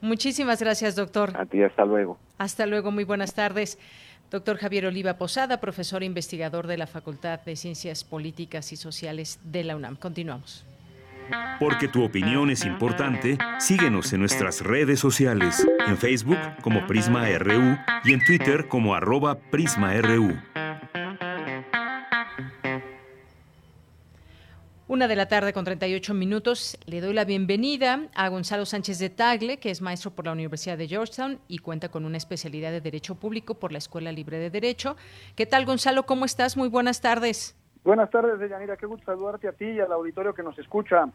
[0.00, 1.32] Muchísimas gracias, doctor.
[1.36, 2.18] A ti, hasta luego.
[2.38, 3.78] Hasta luego, muy buenas tardes.
[4.30, 9.40] Doctor Javier Oliva Posada, profesor e investigador de la Facultad de Ciencias Políticas y Sociales
[9.44, 9.96] de la UNAM.
[9.96, 10.66] Continuamos.
[11.58, 17.76] Porque tu opinión es importante, síguenos en nuestras redes sociales, en Facebook como Prisma RU
[18.04, 20.34] y en Twitter como arroba PrismaRU.
[24.86, 26.76] Una de la tarde con 38 minutos.
[26.84, 30.76] Le doy la bienvenida a Gonzalo Sánchez de Tagle, que es maestro por la Universidad
[30.76, 34.50] de Georgetown y cuenta con una especialidad de Derecho Público por la Escuela Libre de
[34.50, 34.96] Derecho.
[35.36, 36.04] ¿Qué tal, Gonzalo?
[36.04, 36.58] ¿Cómo estás?
[36.58, 37.56] Muy buenas tardes.
[37.84, 38.78] Buenas tardes, Deyanira.
[38.78, 41.06] Qué gusto saludarte a ti y al auditorio que nos escucha.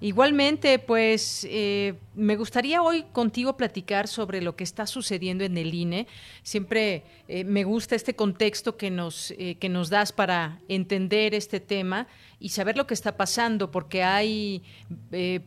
[0.00, 5.72] Igualmente, pues eh, me gustaría hoy contigo platicar sobre lo que está sucediendo en el
[5.72, 6.06] INE.
[6.42, 11.60] Siempre eh, me gusta este contexto que nos, eh, que nos das para entender este
[11.60, 14.62] tema y saber lo que está pasando, porque hay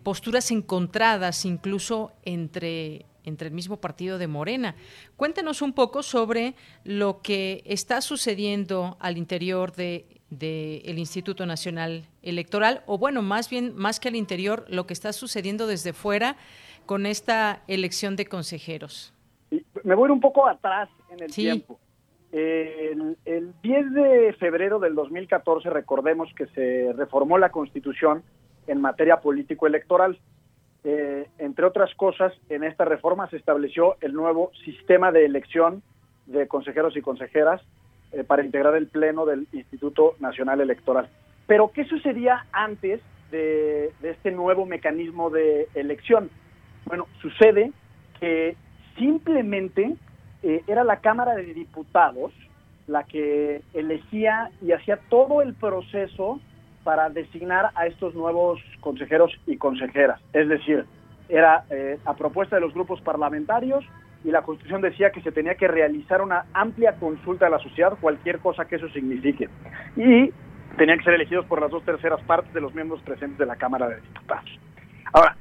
[0.02, 4.76] posturas encontradas incluso entre entre el mismo partido de Morena.
[5.16, 12.84] Cuéntanos un poco sobre lo que está sucediendo al interior de del Instituto Nacional Electoral,
[12.86, 16.36] o bueno, más bien, más que al interior, lo que está sucediendo desde fuera
[16.86, 19.14] con esta elección de consejeros.
[19.84, 21.80] Me voy un poco atrás en el tiempo.
[22.32, 28.24] El, el, 10 de febrero del 2014, recordemos que se reformó la Constitución
[28.68, 30.20] en materia político-electoral.
[30.84, 35.82] eh, entre otras cosas, en esta reforma se estableció el nuevo sistema de elección
[36.28, 37.62] de consejeros y consejeras
[38.12, 41.10] eh, para integrar el pleno del Instituto Nacional Electoral.
[41.48, 43.02] Pero, ¿qué sucedía antes
[43.32, 46.30] de, este nuevo mecanismo de elección?
[46.86, 47.72] Bueno, sucede
[48.20, 48.56] que
[48.98, 49.96] simplemente
[50.44, 52.32] eh, era la Cámara de Diputados
[52.90, 56.40] la que elegía y hacía todo el proceso
[56.84, 60.20] para designar a estos nuevos consejeros y consejeras.
[60.34, 60.86] Es decir,
[61.30, 63.86] era eh, a propuesta de los grupos parlamentarios
[64.24, 67.98] y la Constitución decía que se tenía que realizar una amplia consulta a la sociedad,
[68.00, 69.48] cualquier cosa que eso signifique.
[69.96, 70.32] Y
[70.78, 73.56] tenían que ser elegidos por las dos terceras partes de los miembros presentes de la
[73.56, 74.60] Cámara de Diputados.
[75.14, 75.36] Ahora,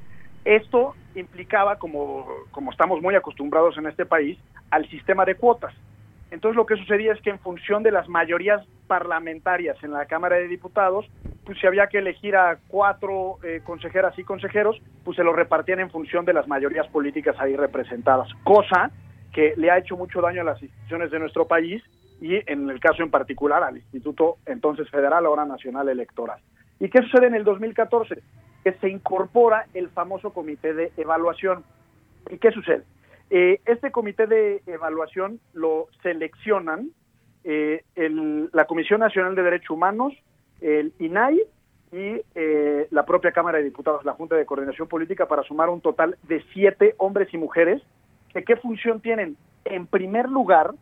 [0.45, 4.37] esto implicaba, como, como estamos muy acostumbrados en este país,
[4.71, 5.73] al sistema de cuotas.
[6.31, 10.35] Entonces lo que sucedía es que en función de las mayorías parlamentarias en la Cámara
[10.35, 11.09] de Diputados,
[11.45, 15.79] pues si había que elegir a cuatro eh, consejeras y consejeros, pues se lo repartían
[15.79, 18.91] en función de las mayorías políticas ahí representadas, cosa
[19.33, 21.83] que le ha hecho mucho daño a las instituciones de nuestro país
[22.21, 26.39] y en el caso en particular al Instituto entonces Federal, ahora Nacional Electoral.
[26.79, 28.21] ¿Y qué sucede en el 2014?
[28.63, 31.63] Que se incorpora el famoso comité de evaluación.
[32.29, 32.83] ¿Y qué sucede?
[33.29, 36.89] Eh, este comité de evaluación lo seleccionan
[37.43, 37.83] eh,
[38.51, 40.13] la Comisión Nacional de Derechos Humanos,
[40.61, 41.39] el INAI
[41.91, 45.81] y eh, la propia Cámara de Diputados, la Junta de Coordinación Política, para sumar un
[45.81, 47.81] total de siete hombres y mujeres.
[48.33, 49.37] Que, ¿Qué función tienen?
[49.65, 50.73] En primer lugar,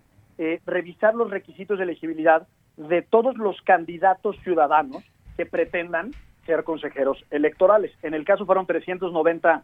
[0.66, 5.04] revisar los requisitos de elegibilidad de todos los candidatos ciudadanos
[5.36, 6.12] que pretendan
[6.46, 7.92] ser consejeros electorales.
[8.04, 9.64] En el caso fueron 390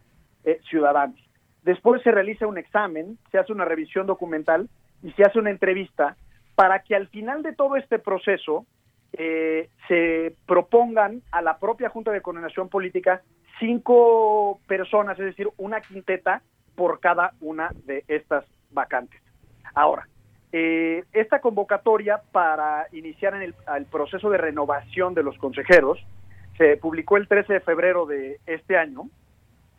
[0.68, 1.24] ciudadanos.
[1.64, 4.68] Después se realiza un examen, se hace una revisión documental
[5.02, 6.16] y se hace una entrevista
[6.54, 8.66] para que al final de todo este proceso
[9.14, 13.22] eh, se propongan a la propia Junta de Coordinación Política
[13.58, 16.42] cinco personas, es decir, una quinteta
[16.74, 19.20] por cada una de estas vacantes.
[19.74, 20.06] Ahora,
[20.52, 25.98] eh, esta convocatoria para iniciar en el, el, proceso de renovación de los consejeros
[26.58, 29.08] se publicó el 13 de febrero de este año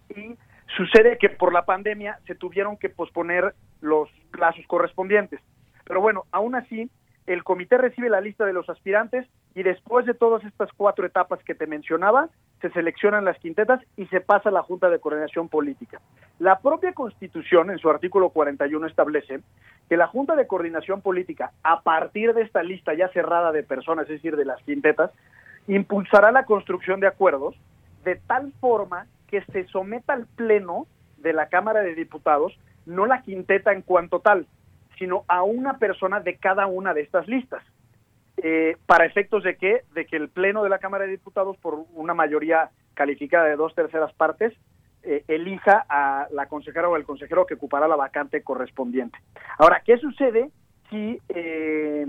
[0.09, 0.35] y
[0.75, 5.39] Sucede que por la pandemia se tuvieron que posponer los plazos correspondientes.
[5.85, 6.89] Pero bueno, aún así,
[7.27, 11.41] el comité recibe la lista de los aspirantes y después de todas estas cuatro etapas
[11.43, 12.29] que te mencionaba,
[12.61, 16.01] se seleccionan las quintetas y se pasa a la Junta de Coordinación Política.
[16.39, 19.39] La propia Constitución, en su artículo 41, establece
[19.87, 24.03] que la Junta de Coordinación Política, a partir de esta lista ya cerrada de personas,
[24.05, 25.11] es decir, de las quintetas,
[25.67, 27.55] impulsará la construcción de acuerdos
[28.03, 33.21] de tal forma que se someta al Pleno de la Cámara de Diputados, no la
[33.21, 34.47] quinteta en cuanto tal,
[34.97, 37.63] sino a una persona de cada una de estas listas.
[38.37, 41.85] Eh, para efectos de que, de que el Pleno de la Cámara de Diputados, por
[41.93, 44.53] una mayoría calificada de dos terceras partes,
[45.03, 49.17] eh, elija a la consejera o el consejero que ocupará la vacante correspondiente.
[49.57, 50.49] Ahora, ¿qué sucede
[50.89, 52.07] si, eh,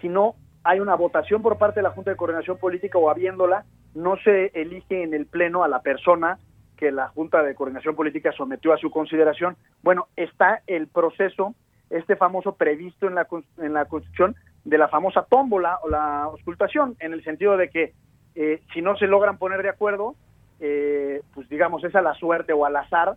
[0.00, 3.64] si no hay una votación por parte de la Junta de Coordinación Política o habiéndola,
[3.94, 6.38] no se elige en el Pleno a la persona
[6.76, 9.56] que la Junta de Coordinación Política sometió a su consideración.
[9.82, 11.54] Bueno, está el proceso,
[11.90, 14.34] este famoso previsto en la, en la Constitución,
[14.64, 17.92] de la famosa tómbola o la auscultación, en el sentido de que
[18.34, 20.14] eh, si no se logran poner de acuerdo,
[20.60, 23.16] eh, pues digamos, es a la suerte o al azar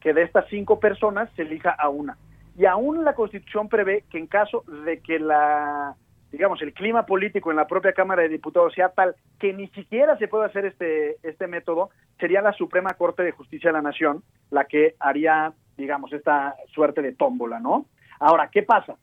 [0.00, 2.16] que de estas cinco personas se elija a una.
[2.56, 5.94] Y aún la Constitución prevé que en caso de que la
[6.32, 10.16] digamos, el clima político en la propia Cámara de Diputados sea tal que ni siquiera
[10.18, 14.22] se pueda hacer este, este método, sería la Suprema Corte de Justicia de la Nación
[14.50, 17.86] la que haría, digamos, esta suerte de tómbola, ¿no?
[18.18, 18.96] Ahora, ¿qué pasa?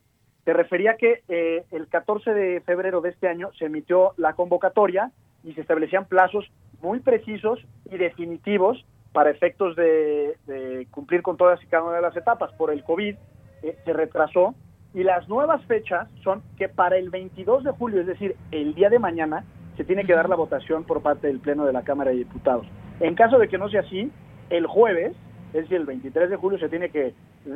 [0.44, 5.10] Te refería que eh, el 14 de febrero de este año se emitió la convocatoria
[5.44, 6.50] y se establecían plazos
[6.80, 7.60] muy precisos
[7.90, 12.52] y definitivos para efectos de, cumplir con todas y cada una de las etapas.
[12.52, 13.16] Por el COVID
[13.62, 14.54] eh, se retrasó
[14.98, 18.90] y las nuevas fechas son que para el 22 de julio, es decir, el día
[18.90, 19.44] de mañana,
[19.76, 22.66] se tiene que dar la votación por parte del Pleno de la Cámara de Diputados.
[22.98, 24.10] En caso de que no sea así,
[24.50, 25.12] el jueves,
[25.52, 27.14] es decir, el 23 de julio, se tiene que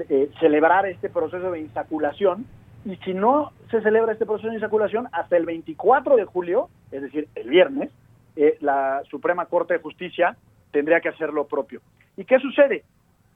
[0.09, 2.47] eh, celebrar este proceso de insaculación.
[2.84, 7.03] Y si no se celebra este proceso de insaculación, hasta el 24 de julio, es
[7.03, 7.90] decir, el viernes,
[8.36, 10.36] eh, la Suprema Corte de Justicia
[10.70, 11.80] tendría que hacer lo propio.
[12.16, 12.84] ¿Y qué sucede?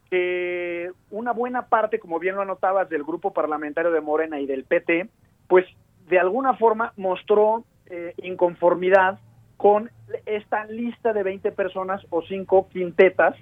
[0.09, 4.63] Que una buena parte, como bien lo anotabas, del grupo parlamentario de Morena y del
[4.63, 5.09] PT,
[5.47, 5.65] pues
[6.09, 9.19] de alguna forma mostró eh, inconformidad
[9.57, 9.89] con
[10.25, 13.35] esta lista de 20 personas o cinco quintetas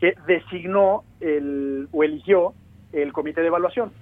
[0.00, 2.54] que designó el, o eligió
[2.92, 3.92] el comité de evaluación.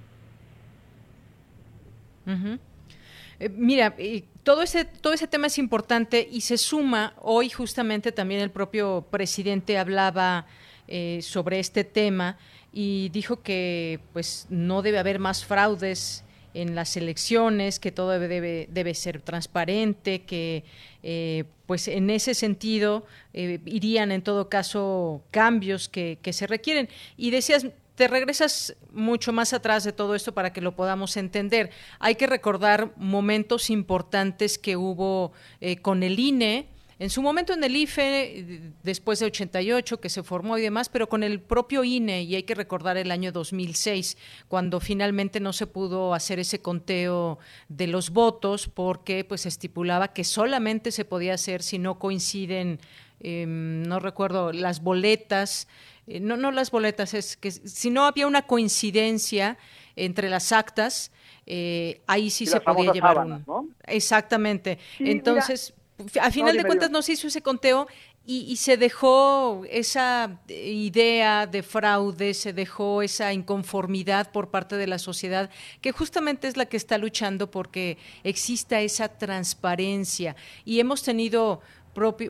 [3.41, 3.95] Eh, mira,
[4.43, 9.07] todo ese, todo ese tema es importante y se suma, hoy justamente también el propio
[9.11, 10.47] presidente hablaba
[10.89, 12.39] eh, sobre este tema
[12.73, 16.25] y dijo que pues no debe haber más fraudes
[16.55, 20.65] en las elecciones, que todo debe, debe ser transparente, que
[21.03, 26.89] eh, pues en ese sentido eh, irían en todo caso cambios que, que se requieren.
[27.17, 31.71] Y decías, te regresas mucho más atrás de todo esto para que lo podamos entender.
[31.99, 36.69] Hay que recordar momentos importantes que hubo eh, con el INE,
[36.99, 41.09] en su momento en el IFE, después de 88, que se formó y demás, pero
[41.09, 44.17] con el propio INE, y hay que recordar el año 2006,
[44.49, 47.39] cuando finalmente no se pudo hacer ese conteo
[47.69, 52.79] de los votos, porque pues estipulaba que solamente se podía hacer si no coinciden,
[53.21, 55.67] em, no recuerdo, las boletas,
[56.07, 59.59] eh, no, no las boletas, es que si no había una coincidencia
[59.97, 61.11] entre las actas,
[61.47, 63.75] eh, ahí sí se podía llevar un...
[63.87, 64.79] Exactamente.
[64.99, 65.75] Entonces
[66.21, 67.87] a final de cuentas no se hizo ese conteo
[68.27, 74.99] y, se dejó esa idea de fraude, se dejó esa inconformidad por parte de la
[74.99, 75.51] sociedad,
[75.83, 80.37] que justamente es la que está luchando porque exista esa transparencia.
[80.65, 81.61] Y hemos tenido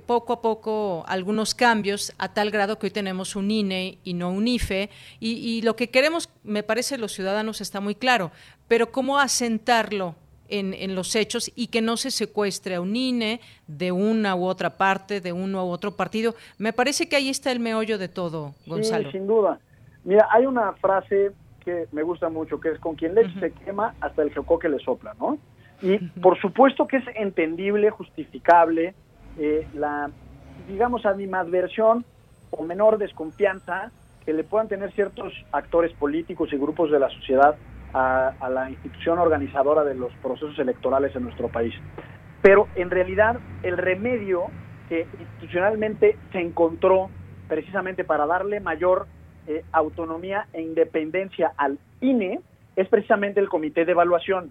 [0.04, 4.30] poco a poco algunos cambios a tal grado que hoy tenemos un INE y no
[4.30, 4.90] un IFE
[5.20, 8.30] y, y lo que queremos, me parece, los ciudadanos está muy claro,
[8.68, 10.16] pero cómo asentarlo
[10.49, 14.76] en, los hechos y que no se secuestre a un INE de una u otra
[14.76, 16.34] parte, de uno u otro partido.
[16.59, 19.11] Me parece que ahí está el meollo de todo, Gonzalo.
[19.11, 19.59] Sí, sin duda.
[20.05, 21.32] Mira, hay una frase
[21.64, 24.78] que me gusta mucho, que es con quien leche se quema hasta el que le
[24.78, 25.38] sopla, ¿no?
[25.80, 28.95] Y por supuesto que es entendible, justificable,
[29.38, 30.11] eh, la,
[30.68, 32.05] digamos, animadversión
[32.51, 33.90] o menor desconfianza
[34.24, 37.57] que le puedan tener ciertos actores políticos y grupos de la sociedad
[37.95, 41.74] a, la institución organizadora de los procesos electorales en nuestro país.
[42.42, 44.47] Pero en realidad el remedio
[44.88, 47.09] que institucionalmente se encontró
[47.49, 49.07] precisamente para darle mayor
[49.47, 52.40] eh, autonomía e independencia al INE
[52.76, 54.51] es precisamente el comité de evaluación.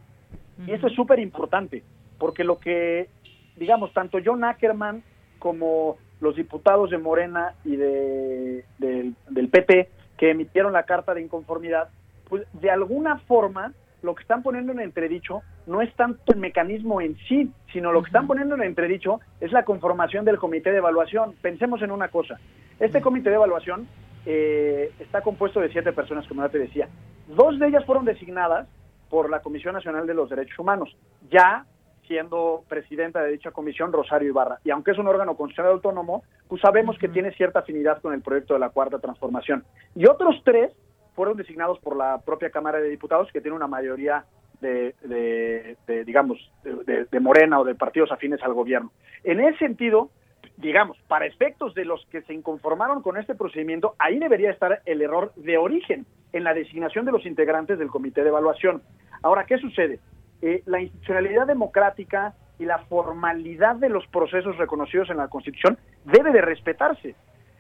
[0.66, 1.84] Y eso es súper importante,
[2.20, 3.10] porque lo que,
[3.58, 5.04] digamos, tanto John Ackerman
[5.40, 11.90] como los diputados de Morena y de, del PT que emitieron la carta de inconformidad
[12.30, 17.00] pues de alguna forma lo que están poniendo en entredicho no es tanto el mecanismo
[17.02, 20.78] en sí, sino lo que están poniendo en entredicho es la conformación del comité de
[20.78, 21.36] evaluación.
[21.42, 22.40] Pensemos en una cosa,
[22.80, 23.88] este comité de evaluación
[24.26, 26.90] eh, está compuesto de siete personas, como ya te decía.
[27.28, 28.68] Dos de ellas fueron designadas
[29.10, 30.96] por la Comisión Nacional de los Derechos Humanos,
[31.30, 31.66] ya
[32.08, 34.60] siendo presidenta de dicha comisión Rosario Ibarra.
[34.64, 38.22] Y aunque es un órgano constitucional autónomo, pues sabemos que tiene cierta afinidad con el
[38.22, 39.64] proyecto de la Cuarta Transformación.
[39.96, 40.72] Y otros tres
[41.16, 44.26] fueron designados por la propia Cámara de Diputados, que tiene una mayoría
[44.62, 48.92] de, digamos, de, Morena o de partidos afines al gobierno.
[49.24, 50.10] En ese sentido,
[50.58, 55.02] digamos, para efectos de los que se inconformaron con este procedimiento, ahí debería estar el
[55.02, 58.82] error de origen en la designación de los integrantes del comité de evaluación.
[59.22, 60.00] Ahora, ¿qué sucede?
[60.42, 66.32] Eh, la institucionalidad democrática y la formalidad de los procesos reconocidos en la Constitución debe
[66.32, 67.16] de respetarse.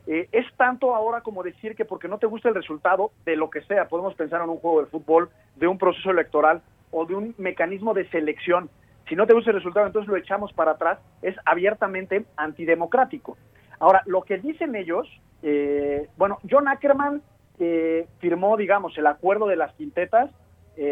[0.05, 3.49] Eh, es tanto ahora como decir que porque no te gusta el resultado de lo
[3.49, 7.15] que sea, podemos pensar en un juego de fútbol, de un proceso electoral o de
[7.15, 8.69] un mecanismo de selección.
[9.07, 13.37] Si no te gusta el resultado, entonces lo echamos para atrás, es abiertamente antidemocrático.
[13.79, 15.07] Ahora, lo que dicen ellos,
[15.41, 17.21] eh, bueno, John Ackerman
[17.59, 20.31] eh, firmó, digamos, el acuerdo de las quintetas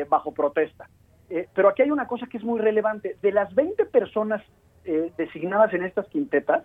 [0.09, 0.87] bajo protesta.
[1.55, 3.17] pero aquí hay una cosa que es muy relevante.
[3.23, 4.43] De las 20 personas
[5.17, 6.63] designadas en estas quintetas,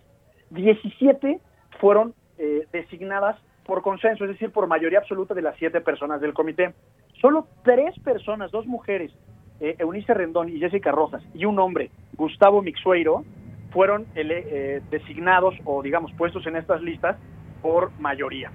[0.51, 1.41] 17
[1.81, 6.35] fueron eh, designadas por consenso, es decir, por mayoría absoluta de las siete personas del
[6.35, 6.75] comité.
[7.21, 9.13] Solo tres personas, dos mujeres,
[9.61, 13.25] eh, Eunice Rendón y Jessica Rojas, y un hombre, Gustavo Mixueiro,
[13.71, 17.17] fueron eh, designados o, digamos, puestos en estas listas
[17.61, 18.51] por mayoría.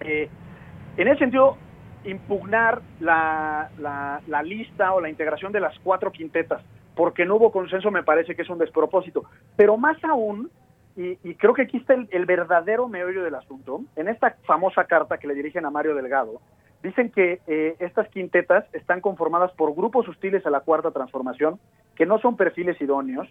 [0.00, 1.56] en ese sentido,
[2.04, 6.62] impugnar la, la, lista o la integración de las cuatro quintetas
[6.94, 9.24] porque no hubo consenso me parece que es un despropósito.
[9.54, 10.50] Pero más aún,
[10.96, 13.82] y, creo que aquí está el, verdadero meollo del asunto.
[13.96, 16.40] En esta famosa carta que le dirigen a Mario Delgado,
[16.82, 21.60] dicen que eh, estas quintetas están conformadas por grupos hostiles a la cuarta transformación,
[21.94, 23.28] que no son perfiles idóneos,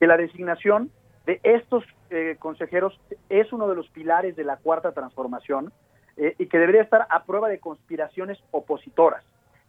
[0.00, 0.90] que la designación
[1.26, 2.98] de estos eh, consejeros
[3.28, 5.70] es uno de los pilares de la cuarta transformación
[6.16, 9.22] eh, y que debería estar a prueba de conspiraciones opositoras.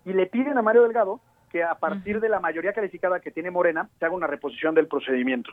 [0.05, 1.19] Y le piden a Mario Delgado
[1.51, 4.87] que a partir de la mayoría calificada que tiene Morena se haga una reposición del
[4.87, 5.51] procedimiento.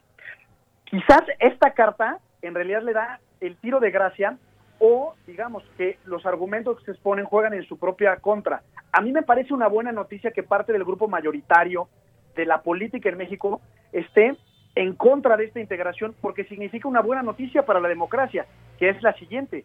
[0.91, 4.37] Quizás esta carta en realidad le da el tiro de gracia
[4.81, 8.63] o digamos que los argumentos que se exponen juegan en su propia contra.
[8.93, 11.89] A mí me parece una buena noticia que parte del grupo mayoritario
[12.35, 13.61] de la política en México
[13.93, 14.37] esté
[14.75, 18.47] en contra de esta integración porque significa una buena noticia para la democracia,
[18.79, 19.65] que es la siguiente,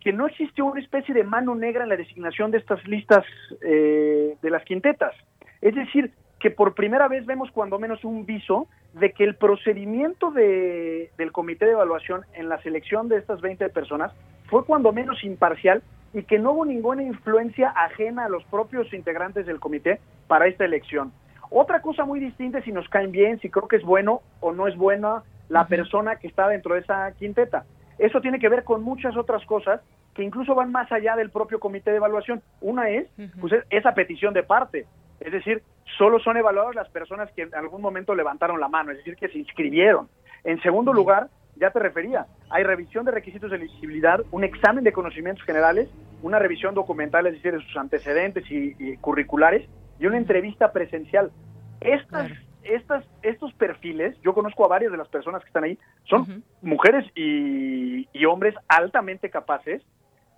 [0.00, 3.24] que no existió una especie de mano negra en la designación de estas listas
[3.60, 5.14] eh, de las quintetas.
[5.60, 10.30] Es decir, que por primera vez vemos cuando menos un viso de que el procedimiento
[10.30, 14.12] de, del comité de evaluación en la selección de estas 20 personas
[14.46, 15.82] fue cuando menos imparcial
[16.14, 20.64] y que no hubo ninguna influencia ajena a los propios integrantes del comité para esta
[20.64, 21.12] elección.
[21.50, 24.52] Otra cosa muy distinta es si nos caen bien, si creo que es bueno o
[24.52, 27.64] no es buena la persona que está dentro de esa quinteta.
[27.98, 29.80] Eso tiene que ver con muchas otras cosas
[30.14, 32.42] que incluso van más allá del propio comité de evaluación.
[32.60, 33.08] Una es,
[33.40, 34.86] pues, esa petición de parte.
[35.20, 35.62] Es decir,
[35.96, 39.28] solo son evaluadas las personas que en algún momento levantaron la mano, es decir, que
[39.28, 40.08] se inscribieron.
[40.44, 44.92] En segundo lugar, ya te refería, hay revisión de requisitos de elegibilidad, un examen de
[44.92, 45.88] conocimientos generales,
[46.22, 51.32] una revisión documental, es decir, de sus antecedentes y, curriculares, y una entrevista presencial.
[51.80, 52.30] Estas,
[52.62, 57.04] estas, estos perfiles, yo conozco a varias de las personas que están ahí, son mujeres
[57.16, 59.82] y, y hombres altamente capaces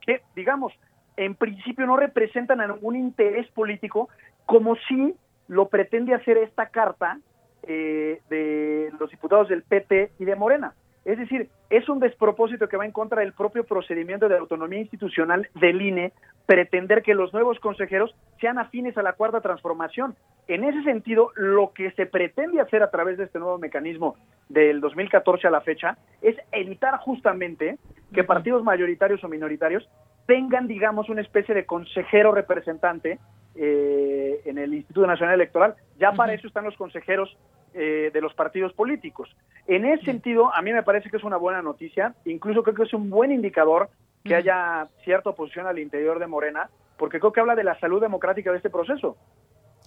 [0.00, 0.72] que, digamos,
[1.16, 4.08] en principio no representan ningún interés político,
[4.46, 5.14] como si
[5.48, 7.18] lo pretende hacer esta carta
[7.62, 10.74] eh, de los diputados del PT y de Morena.
[11.04, 15.48] Es decir, es un despropósito que va en contra del propio procedimiento de autonomía institucional
[15.54, 16.12] del INE
[16.46, 20.14] pretender que los nuevos consejeros sean afines a la cuarta transformación.
[20.48, 24.16] En ese sentido, lo que se pretende hacer a través de este nuevo mecanismo
[24.48, 27.78] del 2014 a la fecha es evitar justamente
[28.12, 29.88] que partidos mayoritarios o minoritarios
[30.30, 33.18] tengan, digamos, una especie de consejero representante
[33.56, 35.74] eh, en el Instituto Nacional Electoral.
[35.98, 37.36] Ya para eso están los consejeros
[37.74, 39.28] eh, de los partidos políticos.
[39.66, 42.84] En ese sentido, a mí me parece que es una buena noticia, incluso creo que
[42.84, 43.90] es un buen indicador
[44.22, 48.00] que haya cierta oposición al interior de Morena, porque creo que habla de la salud
[48.00, 49.16] democrática de este proceso.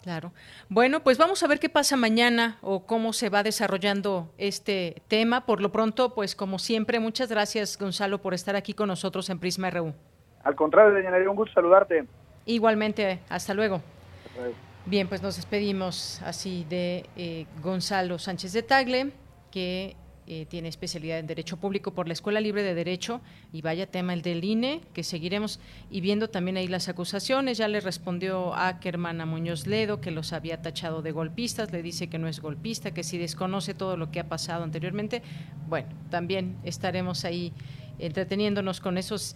[0.01, 0.33] Claro.
[0.67, 5.45] Bueno, pues vamos a ver qué pasa mañana o cómo se va desarrollando este tema.
[5.45, 9.39] Por lo pronto, pues como siempre, muchas gracias, Gonzalo, por estar aquí con nosotros en
[9.39, 9.93] Prisma RU.
[10.43, 12.05] Al contrario, Deyanira, un gusto saludarte.
[12.45, 13.81] Igualmente, hasta luego.
[14.85, 19.11] Bien, pues nos despedimos así de eh, Gonzalo Sánchez de Tagle,
[19.49, 23.21] que eh, tiene especialidad en Derecho Público por la Escuela Libre de Derecho,
[23.53, 27.57] y vaya tema el del INE, que seguiremos y viendo también ahí las acusaciones.
[27.57, 28.77] Ya le respondió a
[29.25, 33.03] Muñoz Ledo, que los había tachado de golpistas, le dice que no es golpista, que
[33.03, 35.21] si desconoce todo lo que ha pasado anteriormente.
[35.69, 37.53] Bueno, también estaremos ahí
[37.99, 39.35] entreteniéndonos con esos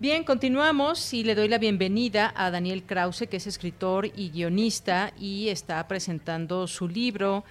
[0.00, 5.12] Bien, continuamos y le doy la bienvenida a Daniel Krause, que es escritor y guionista
[5.18, 7.44] y está presentando su libro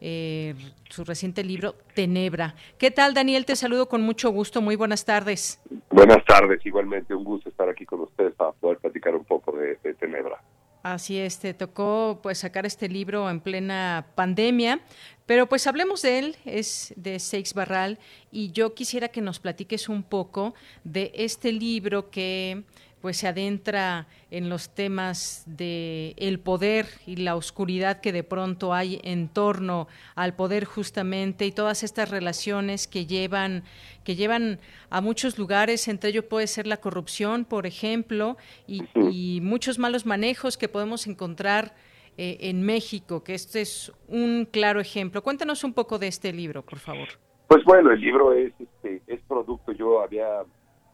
[0.00, 0.54] eh,
[0.88, 2.54] su reciente libro Tenebra.
[2.78, 3.44] ¿Qué tal, Daniel?
[3.44, 4.60] Te saludo con mucho gusto.
[4.60, 5.60] Muy buenas tardes.
[5.90, 7.12] Buenas tardes, igualmente.
[7.12, 10.40] Un gusto estar aquí con ustedes para poder platicar un poco de, Tenebra.
[10.88, 14.78] Así es, tocó pues sacar este libro en plena pandemia,
[15.26, 17.98] pero pues hablemos de él, es de Seix Barral
[18.30, 22.62] y yo quisiera que nos platiques un poco de este libro que
[23.06, 28.74] pues se adentra en los temas de el poder y la oscuridad que de pronto
[28.74, 29.86] hay en torno
[30.16, 33.62] al poder justamente y todas estas relaciones que llevan
[34.02, 34.58] que llevan
[34.90, 40.58] a muchos lugares entre ellos puede ser la corrupción por ejemplo y, muchos malos manejos
[40.58, 41.76] que podemos encontrar
[42.16, 45.22] eh, en México que este es un claro ejemplo.
[45.22, 47.06] Cuéntanos un poco de este libro por favor.
[47.46, 50.42] Pues bueno el libro es este, es producto yo había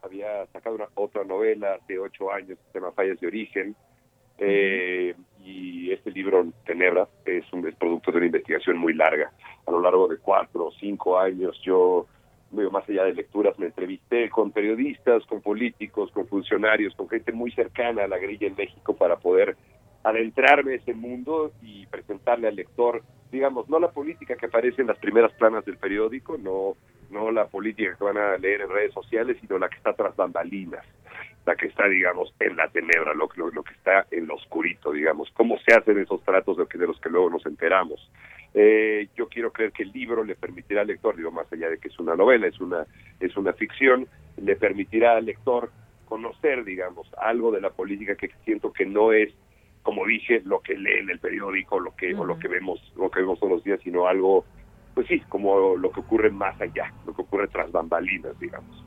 [0.02, 3.76] había sacado una, otra novela hace ocho años, se llama Fallas de Origen,
[4.38, 9.32] eh, y este libro, Tenebra, es un es producto de una investigación muy larga.
[9.66, 12.06] A lo largo de cuatro o cinco años, yo,
[12.50, 17.52] más allá de lecturas, me entrevisté con periodistas, con políticos, con funcionarios, con gente muy
[17.52, 19.56] cercana a la grilla en México para poder
[20.02, 24.88] adentrarme a ese mundo y presentarle al lector, digamos, no la política que aparece en
[24.88, 26.76] las primeras planas del periódico, no
[27.12, 30.16] no la política que van a leer en redes sociales, sino la que está tras
[30.16, 30.84] bambalinas,
[31.46, 34.92] la que está, digamos, en la tenebra, lo, lo, lo que está en lo oscurito,
[34.92, 38.10] digamos, cómo se hacen esos tratos de, de los que luego nos enteramos.
[38.54, 41.78] Eh, yo quiero creer que el libro le permitirá al lector, digo, más allá de
[41.78, 42.86] que es una novela, es una,
[43.20, 44.06] es una ficción,
[44.36, 45.70] le permitirá al lector
[46.06, 49.32] conocer, digamos, algo de la política que siento que no es
[49.82, 53.10] como dije, lo que lee en el periódico, lo que, o lo que vemos, lo
[53.10, 54.44] que vemos todos los días, sino algo
[54.94, 58.84] pues sí, como lo que ocurre más allá, lo que ocurre tras bambalinas, digamos.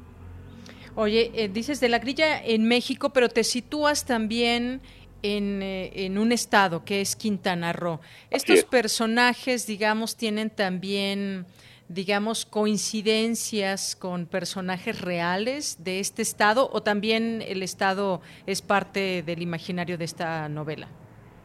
[0.96, 4.82] Oye, eh, dices de la grilla en México, pero te sitúas también
[5.24, 8.00] en, eh, en, un estado que es Quintana Roo.
[8.30, 11.46] Estos personajes, digamos, tienen también,
[11.90, 19.42] digamos, coincidencias con personajes reales de este estado o también el estado es parte del
[19.42, 20.88] imaginario de esta novela.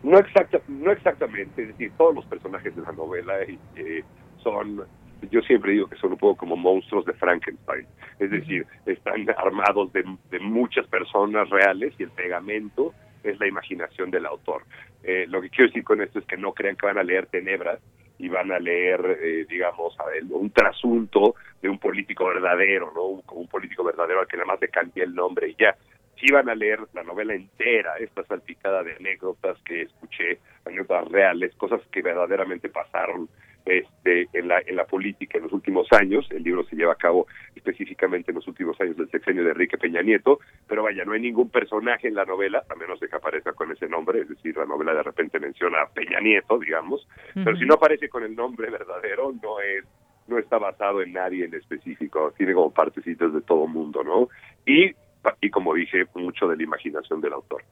[0.03, 4.03] No, exacta, no exactamente, es decir, todos los personajes de la novela eh,
[4.43, 4.85] son
[5.29, 7.87] yo siempre digo que son un poco como monstruos de Frankenstein,
[8.19, 10.05] es decir, están armados de,
[10.41, 14.63] muchas personas reales y el pegamento es la imaginación del autor.
[15.03, 17.27] Eh, lo que quiero decir con esto es que no crean que van a leer
[17.27, 17.81] Tenebras
[18.19, 19.97] y van a leer, eh, digamos,
[20.31, 23.05] un trasunto de un político verdadero, ¿no?
[23.05, 25.77] Un, un político verdadero al que nada más le cambie el nombre y ya.
[26.19, 31.55] Si van a leer la novela entera, esta salpicada de anécdotas que escuché, anécdotas reales,
[31.57, 33.29] cosas que verdaderamente pasaron
[33.65, 36.27] este, en, la, en la política en los últimos años.
[36.31, 39.79] El libro se lleva a cabo específicamente en los últimos años del sexenio de Enrique
[39.79, 43.17] Peña Nieto, pero vaya, no hay ningún personaje en la novela, a menos de que
[43.17, 47.07] aparezca con ese nombre, es decir, la novela de repente menciona a Peña Nieto, digamos,
[47.35, 49.85] pero si no aparece con el nombre verdadero, no es
[50.31, 54.29] no está basado en nadie en específico, tiene como partecitas de todo mundo, ¿no?
[54.65, 54.95] Y,
[55.41, 57.63] y como dije, mucho de la imaginación del autor.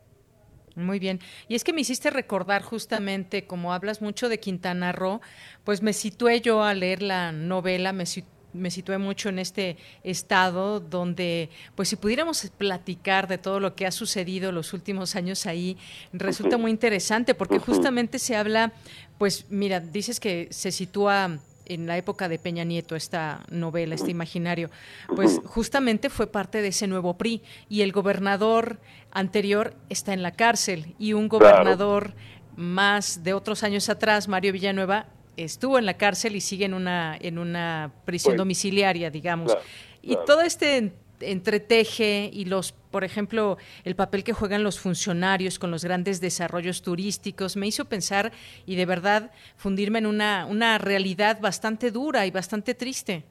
[0.79, 1.20] Muy bien.
[1.49, 5.20] Y es que me hiciste recordar justamente, como hablas mucho de Quintana Roo,
[5.64, 8.05] pues me situé yo a leer la novela, me,
[8.53, 13.87] me situé mucho en este estado donde, pues si pudiéramos platicar de todo lo que
[13.87, 15.76] ha sucedido los últimos años ahí,
[16.12, 18.72] resulta muy interesante porque justamente se habla,
[19.18, 21.39] pues mira, dices que se sitúa
[21.69, 24.71] en la época de Peña Nieto, esta novela, este imaginario,
[25.14, 30.33] pues justamente fue parte de ese nuevo PRI y el gobernador anterior está en la
[30.33, 32.14] cárcel y un gobernador
[32.57, 35.07] más de otros años atrás, Mario Villanueva,
[35.37, 39.57] estuvo en la cárcel y sigue en una, en una prisión pues, domiciliaria, digamos.
[40.03, 45.71] Y todo este entreteje y los, por ejemplo, el papel que juegan los funcionarios con
[45.71, 48.33] los grandes desarrollos turísticos, me hizo pensar
[48.66, 53.25] y de verdad fundirme en una, una realidad bastante dura y bastante triste.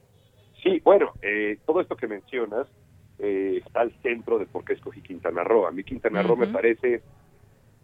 [0.63, 2.67] Sí, bueno, eh, todo esto que mencionas
[3.19, 5.67] eh, está al centro de por qué escogí Quintana Roo.
[5.67, 7.01] A mí Quintana Roo me parece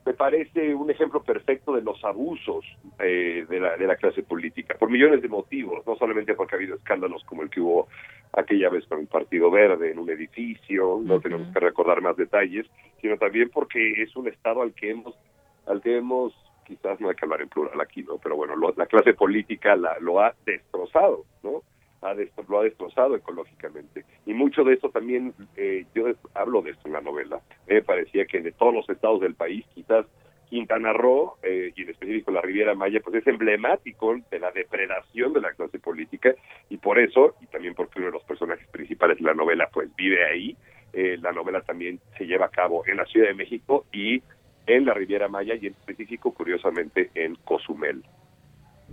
[0.05, 2.65] me parece un ejemplo perfecto de los abusos
[2.99, 6.57] eh, de, la, de la clase política, por millones de motivos, no solamente porque ha
[6.57, 7.87] habido escándalos como el que hubo
[8.33, 12.65] aquella vez con el Partido Verde en un edificio, no tenemos que recordar más detalles,
[13.01, 15.15] sino también porque es un Estado al que hemos,
[15.67, 16.33] al que hemos
[16.65, 18.17] quizás no hay que hablar en plural aquí, ¿no?
[18.17, 21.61] Pero bueno, la clase política la, lo ha destrozado, ¿no?
[22.03, 22.15] Ha
[22.47, 24.05] lo ha destrozado ecológicamente.
[24.25, 28.25] Y mucho de esto también, eh, yo hablo de esto en la novela, me parecía
[28.25, 30.05] que de todos los estados del país, quizás
[30.49, 35.33] Quintana Roo, eh, y en específico la Riviera Maya, pues es emblemático de la depredación
[35.33, 36.35] de la clase política
[36.69, 39.89] y por eso, y también porque uno de los personajes principales de la novela pues
[39.95, 40.55] vive ahí,
[40.93, 44.21] eh, la novela también se lleva a cabo en la Ciudad de México y
[44.67, 48.03] en la Riviera Maya y en específico, curiosamente, en Cozumel.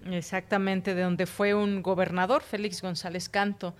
[0.06, 3.74] Exactamente, de donde fue un gobernador, Félix González Canto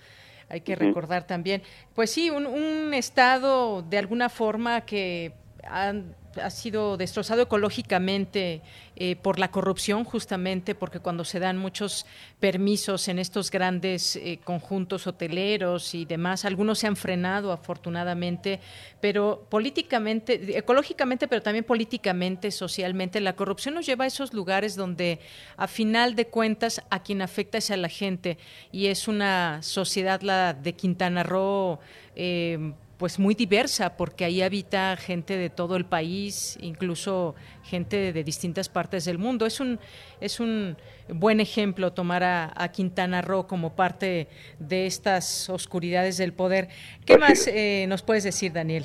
[0.51, 1.63] hay que recordar también.
[1.95, 5.33] Pues sí, un, un, estado de alguna forma que
[5.63, 8.61] han ha sido destrozado ecológicamente
[8.95, 12.05] eh, por la corrupción, justamente porque cuando se dan muchos
[12.39, 18.59] permisos en estos grandes eh, conjuntos hoteleros y demás, algunos se han frenado afortunadamente,
[19.01, 25.19] pero políticamente, ecológicamente, pero también políticamente, socialmente, la corrupción nos lleva a esos lugares donde
[25.57, 28.37] a final de cuentas a quien afecta es a la gente
[28.71, 31.79] y es una sociedad, la de Quintana Roo,
[32.15, 37.33] eh, pues muy diversa porque ahí habita gente de todo el país, incluso
[37.63, 39.47] gente de, distintas partes del mundo.
[39.47, 39.79] Es un
[40.19, 40.77] es un
[41.09, 44.27] buen ejemplo tomar a, Quintana Roo como parte
[44.59, 46.67] de estas oscuridades del poder.
[47.03, 48.83] ¿Qué más eh, nos puedes decir, Daniel?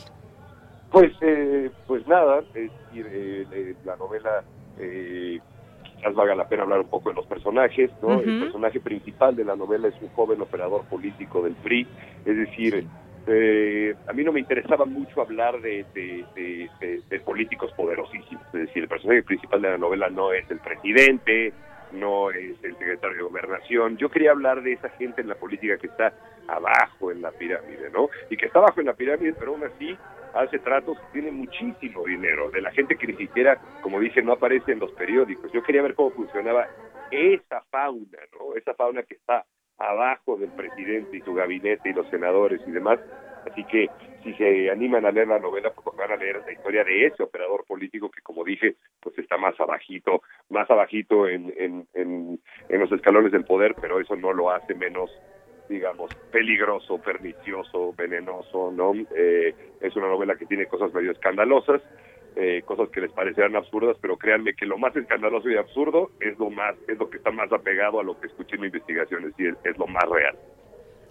[0.90, 4.42] Pues eh, pues nada, es eh, la novela
[5.94, 8.18] quizás valga la pena hablar un poco de los personajes, ¿no?
[8.18, 11.86] El personaje principal de la novela es un joven operador político del PRI,
[12.24, 12.86] es decir,
[13.26, 18.88] eh, a mí no me interesaba mucho hablar de, de, políticos poderosísimos, es decir, el
[18.88, 21.52] personaje principal de la novela no es el presidente,
[21.92, 25.76] no es el secretario de gobernación, yo quería hablar de esa gente en la política
[25.76, 26.12] que está
[26.46, 28.08] abajo en la pirámide, ¿no?
[28.30, 29.96] Y que está abajo en la pirámide, pero aún así
[30.34, 34.72] hace tratos, tiene muchísimo dinero, de la gente que ni siquiera, como dije, no aparece
[34.72, 35.50] en los periódicos.
[35.52, 36.68] Yo quería ver cómo funcionaba
[37.10, 38.54] esa fauna, ¿no?
[38.54, 39.44] Esa fauna que está
[39.78, 42.98] abajo del presidente y su gabinete y los senadores y demás.
[43.50, 43.88] Así que
[44.22, 47.22] si se animan a leer la novela, pues van a leer la historia de ese
[47.22, 52.90] operador político que, como dije, pues está más abajito, más abajito en, en, en, los
[52.90, 55.10] escalones del poder, pero eso no lo hace menos
[55.68, 58.92] digamos, peligroso, pernicioso, venenoso, ¿no?
[59.16, 61.82] Eh, es una novela que tiene cosas medio escandalosas,
[62.36, 66.38] eh, cosas que les parecerán absurdas, pero créanme que lo más escandaloso y absurdo es
[66.38, 69.24] lo más, es lo que está más apegado a lo que escuché en mi investigación,
[69.24, 70.36] es es lo más real.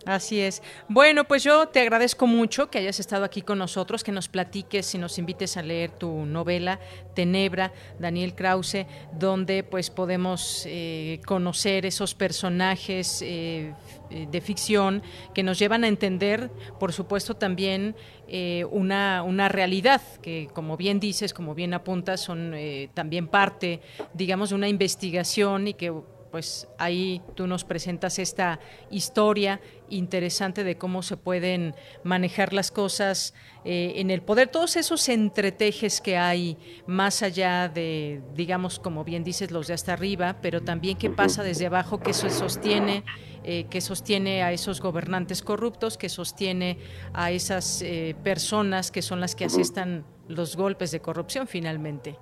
[0.06, 0.62] Así es.
[0.88, 4.94] Bueno, pues yo te agradezco mucho que hayas estado aquí con nosotros, que nos platiques
[4.94, 6.80] y nos invites a leer tu novela
[7.16, 13.74] Tenebra, Daniel Krause, donde pues podemos eh, conocer esos personajes eh,
[14.12, 15.02] de ficción
[15.34, 17.96] que nos llevan a entender, por supuesto, también
[18.28, 22.54] eh, una, una realidad que, como bien dices, como bien apuntas, son
[22.94, 23.82] también parte,
[24.14, 25.92] digamos, de una investigación y que
[26.36, 28.60] pues ahí tú nos presentas esta
[28.92, 33.34] historia interesante de cómo se pueden manejar las cosas
[33.64, 36.58] eh, en el poder, todos esos entretejes que hay
[36.88, 41.42] más allá de, digamos, como bien dices, los de hasta arriba, pero también qué pasa
[41.42, 43.06] desde abajo, que eso sostiene,
[43.46, 46.80] eh, que sostiene a esos gobernantes corruptos, que sostiene
[47.14, 52.18] a esas eh, personas que son las que asestan los golpes de corrupción finalmente.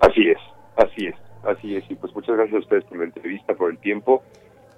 [0.00, 0.38] Así es,
[0.76, 1.33] así es.
[1.46, 4.22] Así es, y pues muchas gracias a ustedes por la entrevista, por el tiempo,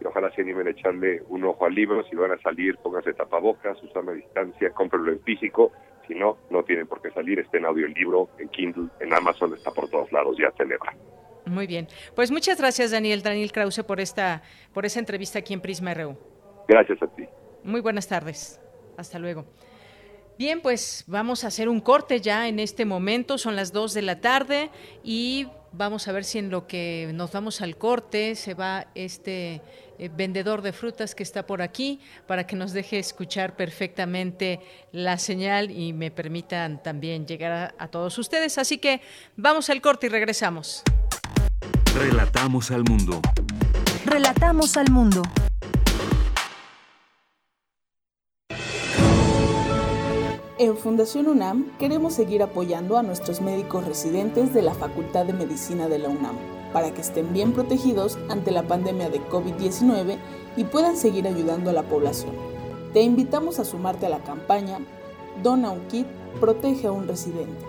[0.01, 3.15] y ojalá se animen a echarle un ojo al libro, si van a salir, pónganse
[3.15, 5.73] tapabocas, usan a distancia, cómprenlo en físico,
[6.07, 9.13] si no, no tienen por qué salir, está en audio el libro, en Kindle, en
[9.13, 10.95] Amazon, está por todos lados, ya Tenebra.
[11.47, 11.87] Muy bien,
[12.17, 14.43] pues muchas gracias Daniel, Daniel Krause por esta,
[14.73, 16.17] por esa entrevista aquí en Prisma RU.
[16.67, 17.25] Gracias a ti.
[17.63, 18.61] Muy buenas tardes,
[18.97, 19.45] hasta luego.
[20.39, 24.03] Bien, pues vamos a hacer un corte ya en este momento, son las 2 de
[24.03, 24.71] la tarde
[25.03, 29.61] y Vamos a ver si en lo que nos vamos al corte se va este
[29.99, 34.61] eh, vendedor de frutas que está por aquí para que nos deje escuchar perfectamente
[34.93, 38.57] la señal y me permitan también llegar a todos ustedes.
[38.57, 39.03] Así que
[39.37, 40.83] vamos al corte y regresamos.
[41.95, 43.21] Relatamos al mundo.
[44.07, 45.23] Relatamos al mundo.
[50.59, 55.87] En Fundación UNAM queremos seguir apoyando a nuestros médicos residentes de la Facultad de Medicina
[55.87, 56.35] de la UNAM
[56.73, 60.17] para que estén bien protegidos ante la pandemia de COVID-19
[60.57, 62.33] y puedan seguir ayudando a la población.
[62.95, 64.79] Te invitamos a sumarte a la campaña
[65.43, 66.07] Dona un kit,
[66.41, 67.63] protege a un residente,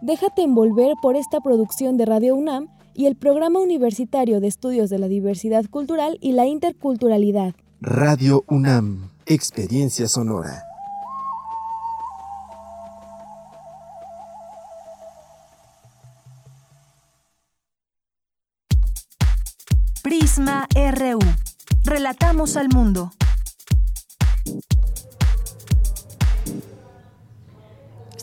[0.00, 4.98] Déjate envolver por esta producción de Radio UNAM y el Programa Universitario de Estudios de
[4.98, 7.54] la Diversidad Cultural y la Interculturalidad.
[7.80, 10.64] Radio UNAM, Experiencia Sonora.
[20.02, 21.18] Prisma RU.
[21.84, 23.10] Relatamos al mundo.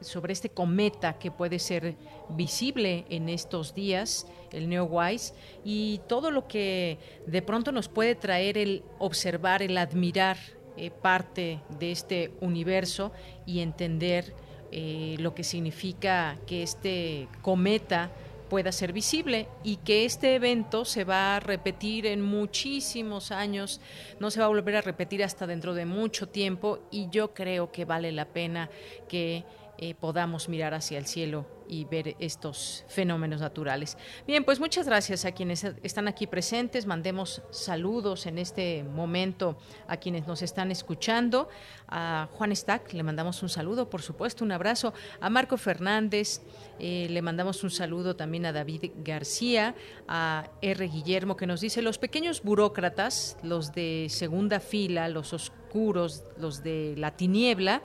[0.00, 1.96] sobre este cometa que puede ser
[2.28, 5.34] visible en estos días, el Neowise,
[5.64, 10.36] y todo lo que de pronto nos puede traer el observar, el admirar
[10.76, 13.12] eh, parte de este universo
[13.46, 14.34] y entender
[14.72, 18.10] eh, lo que significa que este cometa
[18.48, 23.80] pueda ser visible y que este evento se va a repetir en muchísimos años,
[24.20, 27.72] no se va a volver a repetir hasta dentro de mucho tiempo y yo creo
[27.72, 28.70] que vale la pena
[29.08, 29.44] que
[29.78, 33.98] eh, podamos mirar hacia el cielo y ver estos fenómenos naturales.
[34.26, 36.86] Bien, pues muchas gracias a quienes están aquí presentes.
[36.86, 41.48] Mandemos saludos en este momento a quienes nos están escuchando.
[41.88, 44.94] A Juan Stack le mandamos un saludo, por supuesto, un abrazo.
[45.20, 46.40] A Marco Fernández
[46.78, 49.74] eh, le mandamos un saludo también a David García,
[50.08, 50.88] a R.
[50.88, 56.94] Guillermo que nos dice, los pequeños burócratas, los de segunda fila, los oscuros, los de
[56.96, 57.82] la tiniebla,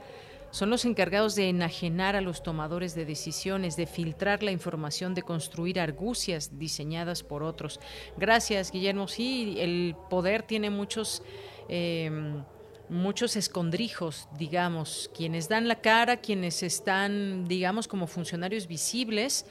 [0.52, 5.22] son los encargados de enajenar a los tomadores de decisiones, de filtrar la información, de
[5.22, 7.80] construir argucias diseñadas por otros.
[8.18, 9.08] Gracias, Guillermo.
[9.08, 11.22] Sí, el poder tiene muchos...
[11.68, 12.44] Em,
[12.88, 19.46] muchos escondrijos, digamos, quienes dan la cara, quienes están, digamos, como funcionarios visibles,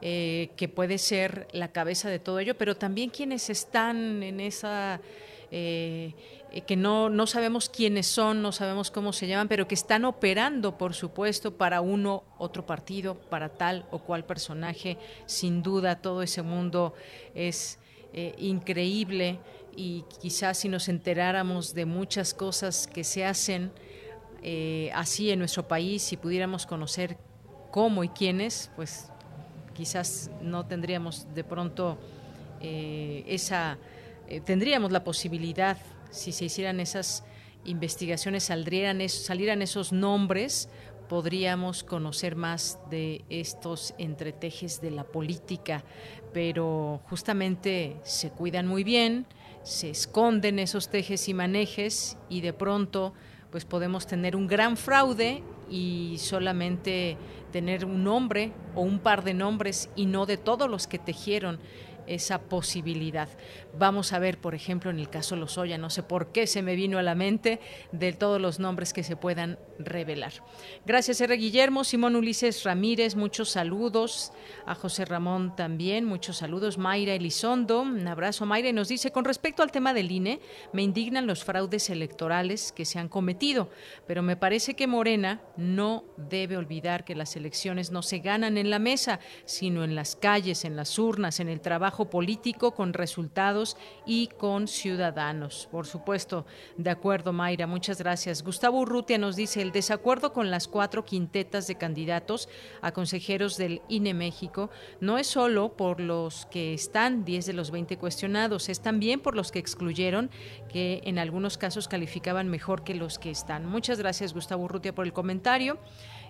[0.00, 5.00] eh, que puede ser la cabeza de todo ello, pero también quienes están en esa
[5.50, 6.14] eh,
[6.56, 10.06] eh, que no, no sabemos quiénes son, no sabemos cómo se llaman, pero que están
[10.06, 14.96] operando, por supuesto, para uno, otro partido, para tal o cual personaje.
[15.26, 16.94] Sin duda, todo ese mundo
[17.34, 17.78] es
[18.14, 19.38] eh, increíble
[19.76, 23.70] y quizás si nos enteráramos de muchas cosas que se hacen
[24.42, 27.18] eh, así en nuestro país, si pudiéramos conocer
[27.70, 29.10] cómo y quiénes, pues
[29.74, 31.98] quizás no tendríamos de pronto
[32.58, 33.76] esa,
[34.46, 35.76] tendríamos la posibilidad
[36.16, 37.24] si se hicieran esas
[37.64, 40.68] investigaciones, saldrían salieran esos nombres,
[41.08, 45.84] podríamos conocer más de estos entretejes de la política,
[46.32, 49.26] pero justamente se cuidan muy bien,
[49.62, 53.12] se esconden esos tejes y manejes y de pronto
[53.50, 57.16] pues podemos tener un gran fraude y solamente
[57.52, 61.58] tener un nombre o un par de nombres y no de todos los que tejieron
[62.06, 63.28] esa posibilidad.
[63.78, 66.76] Vamos a ver, por ejemplo, en el caso Lozoya, no sé por qué se me
[66.76, 67.60] vino a la mente
[67.92, 70.32] de todos los nombres que se puedan revelar.
[70.84, 71.36] Gracias, R.
[71.36, 74.32] Guillermo, Simón Ulises Ramírez, muchos saludos.
[74.66, 76.78] A José Ramón también, muchos saludos.
[76.78, 78.46] Mayra Elizondo, un abrazo.
[78.46, 80.40] Mayra y nos dice, con respecto al tema del INE,
[80.72, 83.70] me indignan los fraudes electorales que se han cometido,
[84.06, 88.70] pero me parece que Morena no debe olvidar que las elecciones no se ganan en
[88.70, 93.76] la mesa, sino en las calles, en las urnas, en el trabajo político con resultados
[94.04, 95.68] y con ciudadanos.
[95.70, 96.46] Por supuesto,
[96.76, 98.42] de acuerdo, Mayra, muchas gracias.
[98.42, 102.48] Gustavo Urrutia nos dice, el desacuerdo con las cuatro quintetas de candidatos
[102.82, 107.72] a consejeros del INE México no es solo por los que están 10 de los
[107.72, 110.30] 20 cuestionados, es también por los que excluyeron,
[110.68, 113.66] que en algunos casos calificaban mejor que los que están.
[113.66, 115.78] Muchas gracias, Gustavo Urrutia, por el comentario.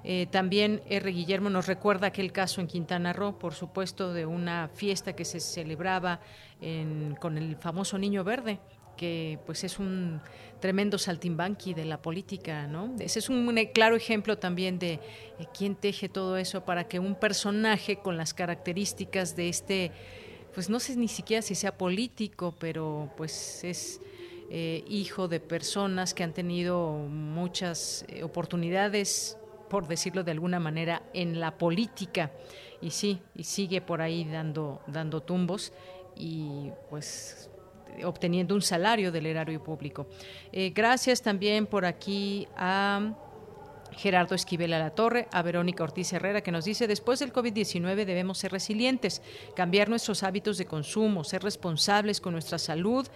[0.03, 1.11] Eh, también R.
[1.11, 5.41] Guillermo nos recuerda aquel caso en Quintana Roo, por supuesto, de una fiesta que se
[5.41, 6.21] celebraba
[7.21, 8.61] con el famoso Niño Verde
[8.97, 10.21] que pues es un
[10.61, 12.95] tremendo saltimbanqui de la política, ¿no?
[12.99, 15.01] Ese es un, claro ejemplo también de eh,
[15.57, 19.93] quién teje todo eso para que un personaje con las características de este,
[20.55, 24.01] pues no sé ni siquiera si sea político, pero pues es
[24.49, 29.37] eh, hijo de personas que han tenido muchas eh, oportunidades,
[29.69, 32.31] por decirlo de alguna manera, en la política.
[32.81, 35.73] Y sí, y sigue por ahí dando, dando tumbos
[36.15, 37.51] y pues
[38.05, 40.07] obteniendo un salario del erario público.
[40.53, 43.15] Eh, gracias también por aquí a
[43.97, 48.05] Gerardo Esquivel a la Torre, a Verónica Ortiz Herrera, que nos dice, después del COVID-19
[48.05, 49.23] debemos ser resilientes,
[49.55, 53.07] cambiar nuestros hábitos de consumo, ser responsables con nuestra salud,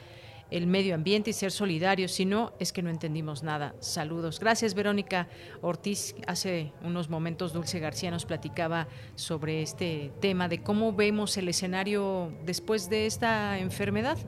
[0.50, 3.74] el medio ambiente y ser solidarios, si no, es que no entendimos nada.
[3.78, 4.40] Saludos.
[4.40, 5.28] Gracias, Verónica
[5.60, 6.16] Ortiz.
[6.26, 12.32] Hace unos momentos Dulce García nos platicaba sobre este tema de cómo vemos el escenario
[12.44, 14.18] después de esta enfermedad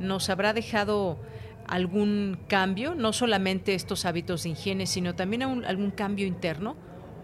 [0.00, 1.18] nos habrá dejado
[1.66, 6.76] algún cambio, no solamente estos hábitos de higiene, sino también algún cambio interno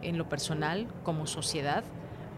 [0.03, 1.83] en lo personal, como sociedad.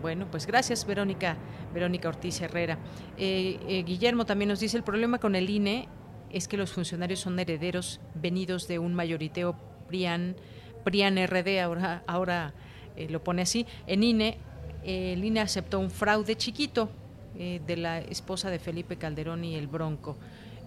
[0.00, 1.36] Bueno, pues gracias, Verónica,
[1.74, 2.78] Verónica Ortiz Herrera.
[3.18, 5.88] Eh, eh, Guillermo también nos dice, el problema con el INE
[6.30, 9.56] es que los funcionarios son herederos venidos de un mayoriteo
[9.88, 10.36] PRIAN,
[10.84, 12.54] PRIAN RD, ahora, ahora
[12.96, 13.66] eh, lo pone así.
[13.86, 14.38] En INE,
[14.84, 16.90] el INE aceptó un fraude chiquito,
[17.38, 20.16] eh, de la esposa de Felipe Calderón y el Bronco.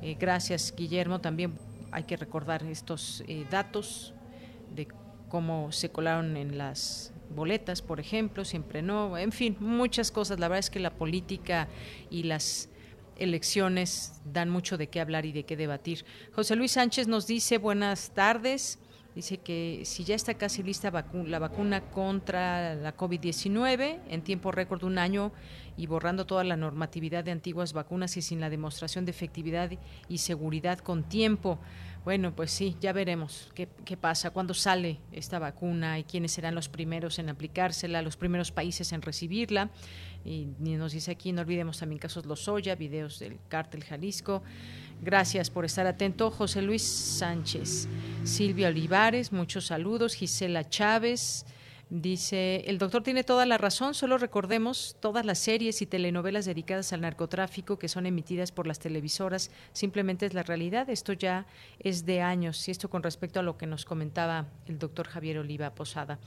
[0.01, 1.19] Eh, gracias, Guillermo.
[1.19, 1.53] También
[1.91, 4.13] hay que recordar estos eh, datos
[4.73, 4.87] de
[5.27, 10.39] cómo se colaron en las boletas, por ejemplo, siempre no, en fin, muchas cosas.
[10.39, 11.67] La verdad es que la política
[12.09, 12.69] y las
[13.17, 16.05] elecciones dan mucho de qué hablar y de qué debatir.
[16.33, 18.79] José Luis Sánchez nos dice buenas tardes.
[19.13, 20.89] Dice que si ya está casi lista
[21.25, 25.33] la vacuna contra la COVID-19 en tiempo récord de un año
[25.77, 29.71] y borrando toda la normatividad de antiguas vacunas y sin la demostración de efectividad
[30.09, 31.59] y seguridad con tiempo.
[32.03, 36.55] Bueno, pues sí, ya veremos qué, qué pasa, cuándo sale esta vacuna y quiénes serán
[36.55, 39.69] los primeros en aplicársela, los primeros países en recibirla.
[40.25, 44.43] Y nos dice aquí, no olvidemos también casos Lozoya, videos del cártel Jalisco.
[45.01, 46.29] Gracias por estar atento.
[46.29, 47.87] José Luis Sánchez,
[48.23, 50.13] Silvia Olivares, muchos saludos.
[50.13, 51.45] Gisela Chávez.
[51.93, 56.93] Dice, el doctor tiene toda la razón, solo recordemos todas las series y telenovelas dedicadas
[56.93, 61.45] al narcotráfico que son emitidas por las televisoras, simplemente es la realidad, esto ya
[61.79, 65.39] es de años, y esto con respecto a lo que nos comentaba el doctor Javier
[65.39, 66.17] Oliva Posada.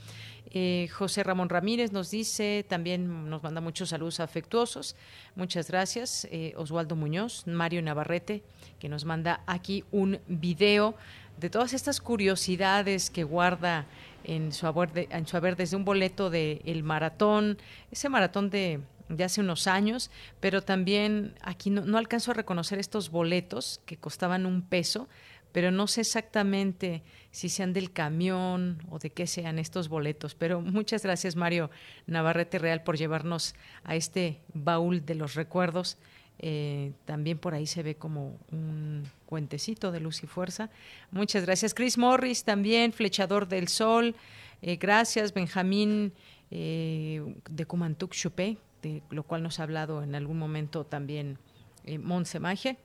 [0.51, 4.95] Eh, José Ramón Ramírez nos dice, también nos manda muchos saludos afectuosos,
[5.35, 6.27] muchas gracias.
[6.29, 8.43] Eh, Oswaldo Muñoz, Mario Navarrete,
[8.77, 10.93] que nos manda aquí un video
[11.39, 13.85] de todas estas curiosidades que guarda
[14.27, 17.57] en su haber, en su haber desde un boleto del el maratón,
[17.91, 18.81] ese maratón de,
[19.23, 24.45] hace unos años, pero también aquí no, no alcanzo a reconocer estos boletos que costaban
[24.45, 25.07] un peso,
[25.51, 27.01] pero no sé exactamente
[27.31, 30.35] si sean del camión o de qué sean estos boletos.
[30.35, 31.69] Pero muchas gracias, Mario
[32.07, 33.55] Navarrete Real, por llevarnos
[33.85, 35.97] a este baúl de los recuerdos
[36.39, 40.69] eh, también por ahí se ve como un cuentecito de luz y fuerza.
[41.11, 41.73] Muchas gracias.
[41.73, 44.15] Chris Morris también, Flechador del Sol.
[44.61, 46.13] Eh, gracias, Benjamín
[46.51, 51.37] eh, de Cumantuc Chupé, de lo cual nos ha hablado en algún momento también
[51.83, 52.77] eh, Maje.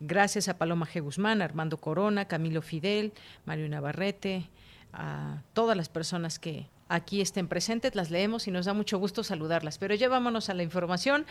[0.00, 1.02] gracias a Paloma G.
[1.02, 3.12] Guzmán, Armando Corona, Camilo Fidel,
[3.44, 4.48] Mario Navarrete,
[4.92, 9.22] a todas las personas que aquí estén presentes, las leemos y nos da mucho gusto
[9.22, 9.78] saludarlas.
[9.78, 11.26] Pero ya vámonos a la información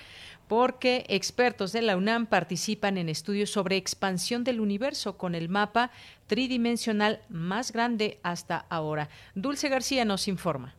[0.48, 5.92] porque expertos de la UNAM participan en estudios sobre expansión del universo con el mapa
[6.28, 9.10] tridimensional más grande hasta ahora.
[9.36, 10.76] Dulce García nos informa.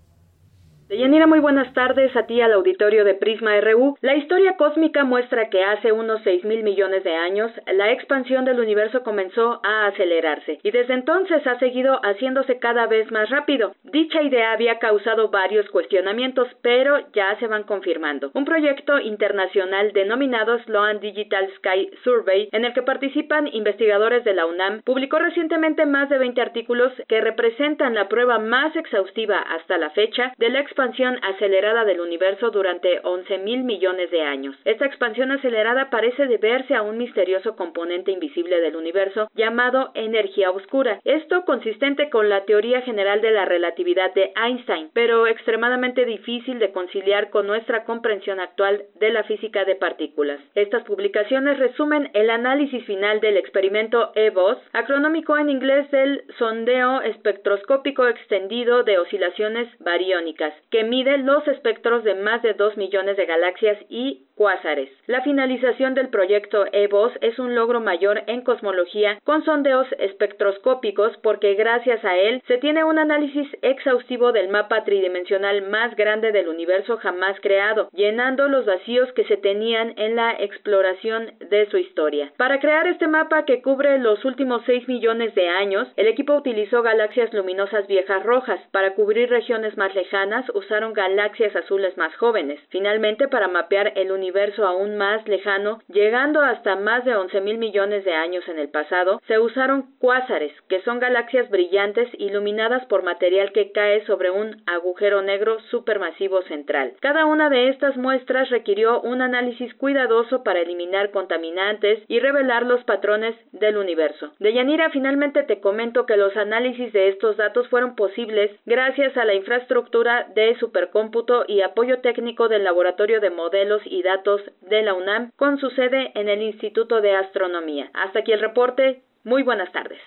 [0.89, 3.99] Deyanira, muy buenas tardes a ti al auditorio de Prisma RU.
[4.01, 8.59] La historia cósmica muestra que hace unos 6 mil millones de años la expansión del
[8.59, 13.75] universo comenzó a acelerarse y desde entonces ha seguido haciéndose cada vez más rápido.
[13.83, 18.31] Dicha idea había causado varios cuestionamientos, pero ya se van confirmando.
[18.33, 24.47] Un proyecto internacional denominado Sloan Digital Sky Survey, en el que participan investigadores de la
[24.47, 29.91] UNAM, publicó recientemente más de 20 artículos que representan la prueba más exhaustiva hasta la
[29.91, 30.78] fecha de la expansión
[31.23, 34.57] acelerada del universo durante 11 mil millones de años.
[34.65, 41.01] Esta expansión acelerada parece deberse a un misterioso componente invisible del universo llamado energía oscura.
[41.05, 46.73] Esto consistente con la teoría general de la relatividad de Einstein, pero extremadamente difícil de
[46.73, 50.41] conciliar con nuestra comprensión actual de la física de partículas.
[50.55, 58.07] Estas publicaciones resumen el análisis final del experimento EVOS, acronómico en inglés del sondeo espectroscópico
[58.07, 63.79] extendido de oscilaciones bariónicas, que mide los espectros de más de 2 millones de galaxias
[63.89, 64.89] y cuásares.
[65.07, 71.55] La finalización del proyecto EVOS es un logro mayor en cosmología con sondeos espectroscópicos porque
[71.55, 76.99] gracias a él se tiene un análisis exhaustivo del mapa tridimensional más grande del universo
[76.99, 82.33] jamás creado, llenando los vacíos que se tenían en la exploración de su historia.
[82.37, 86.83] Para crear este mapa que cubre los últimos 6 millones de años, el equipo utilizó
[86.83, 88.61] galaxias luminosas viejas rojas.
[88.71, 92.61] Para cubrir regiones más lejanas usaron galaxias azules más jóvenes.
[92.69, 98.05] Finalmente, para mapear el universo aún más lejano, llegando hasta más de 11 mil millones
[98.05, 103.53] de años en el pasado, se usaron cuásares, que son galaxias brillantes iluminadas por material
[103.53, 106.95] que cae sobre un agujero negro supermasivo central.
[107.01, 112.83] Cada una de estas muestras requirió un análisis cuidadoso para eliminar contaminantes y revelar los
[112.85, 114.33] patrones del universo.
[114.39, 119.25] De Yanira, finalmente te comento que los análisis de estos datos fueron posibles gracias a
[119.25, 124.95] la infraestructura de supercómputo y apoyo técnico del Laboratorio de Modelos y Datos de la
[124.95, 127.91] UNAM con su sede en el Instituto de Astronomía.
[127.95, 129.03] Hasta aquí el reporte.
[129.25, 130.01] Muy buenas tardes.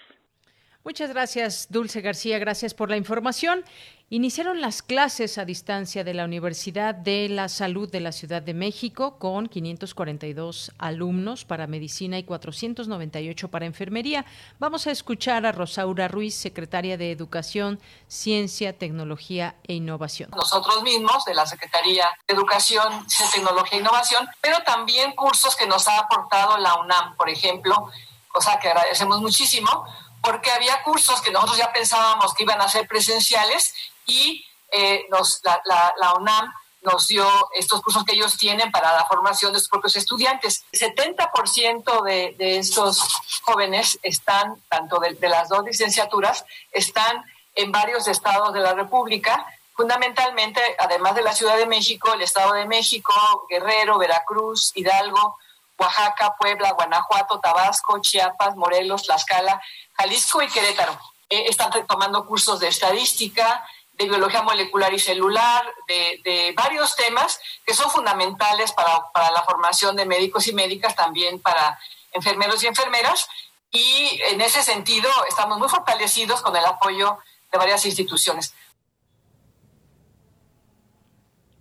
[0.84, 2.40] Muchas gracias, Dulce García.
[2.40, 3.64] Gracias por la información.
[4.10, 8.56] Iniciaron las clases a distancia de la Universidad de la Salud de la Ciudad de
[8.56, 14.26] México con 542 alumnos para medicina y 498 para enfermería.
[14.58, 20.32] Vamos a escuchar a Rosaura Ruiz, secretaria de Educación, Ciencia, Tecnología e Innovación.
[20.36, 25.68] Nosotros mismos de la Secretaría de Educación, Ciencia, Tecnología e Innovación, pero también cursos que
[25.68, 27.92] nos ha aportado la UNAM, por ejemplo,
[28.28, 29.86] cosa que agradecemos muchísimo
[30.22, 33.74] porque había cursos que nosotros ya pensábamos que iban a ser presenciales
[34.06, 35.62] y eh, nos, la,
[36.00, 39.96] la, UNAM nos dio estos cursos que ellos tienen para la formación de sus propios
[39.96, 40.64] estudiantes.
[40.72, 43.04] El 70% de, de estos
[43.44, 47.24] jóvenes están, tanto de, las dos licenciaturas, están
[47.56, 49.46] en varios estados de la República,
[49.76, 53.14] fundamentalmente, además de la Ciudad de México, el Estado de México,
[53.50, 55.38] Guerrero, Veracruz, Hidalgo,
[55.82, 59.62] Oaxaca, Puebla, Guanajuato, Tabasco, Chiapas, Morelos, Tlaxcala,
[59.98, 60.98] Jalisco y Querétaro.
[61.30, 67.74] Eh, están tomando cursos de estadística, de biología molecular y celular, de, varios temas que
[67.74, 71.80] son fundamentales para, para, la formación de médicos y médicas, también para
[72.12, 73.28] enfermeros y enfermeras.
[73.72, 77.18] Y en ese sentido estamos muy fortalecidos con el apoyo
[77.52, 78.54] de varias instituciones.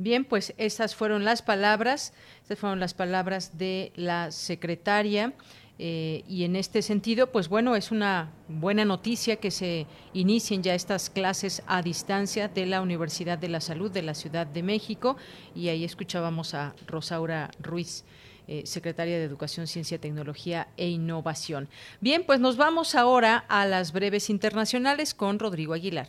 [0.02, 2.14] Bien, pues esas fueron las palabras,
[2.50, 5.32] estas fueron las palabras de la secretaria
[5.78, 10.74] eh, y en este sentido, pues bueno, es una buena noticia que se inicien ya
[10.74, 15.16] estas clases a distancia de la Universidad de la Salud de la Ciudad de México.
[15.54, 18.04] Y ahí escuchábamos a Rosaura Ruiz.
[18.48, 21.68] Eh, secretaria de Educación, Ciencia, Tecnología e Innovación.
[22.00, 26.08] Bien, pues nos vamos ahora a las breves internacionales con Rodrigo Aguilar.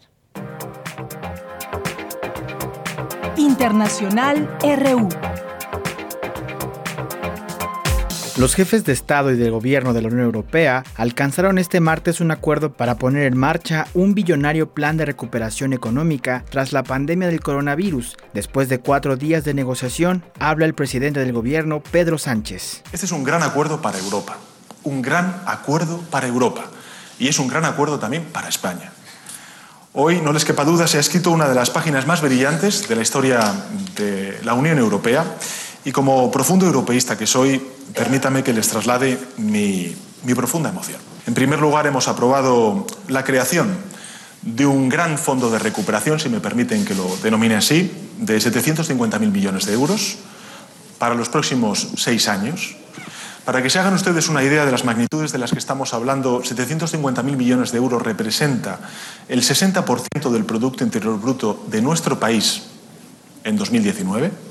[3.37, 5.07] Internacional RU.
[8.37, 12.31] Los jefes de Estado y de Gobierno de la Unión Europea alcanzaron este martes un
[12.31, 17.41] acuerdo para poner en marcha un billonario plan de recuperación económica tras la pandemia del
[17.41, 18.15] coronavirus.
[18.33, 22.83] Después de cuatro días de negociación, habla el presidente del Gobierno, Pedro Sánchez.
[22.93, 24.37] Este es un gran acuerdo para Europa,
[24.83, 26.63] un gran acuerdo para Europa
[27.19, 28.93] y es un gran acuerdo también para España.
[29.93, 32.95] Hoy, no les quepa duda, se ha escrito una de las páginas más brillantes de
[32.95, 33.41] la historia
[33.97, 35.25] de la Unión Europea
[35.83, 37.61] y como profundo europeísta que soy,
[37.93, 39.95] permítame que les traslade mi,
[40.35, 41.01] profunda emoción.
[41.25, 43.69] En primer lugar, hemos aprobado la creación
[44.43, 49.19] de un gran fondo de recuperación, si me permiten que lo denomine así, de 750.000
[49.31, 50.17] millones de euros
[50.97, 52.75] para los próximos seis años.
[53.45, 56.43] Para que se hagan ustedes una idea de las magnitudes de las que estamos hablando,
[56.43, 58.79] 750.000 millones de euros representa
[59.27, 62.63] el 60% del Producto Interior Bruto de nuestro país
[63.43, 64.50] en 2019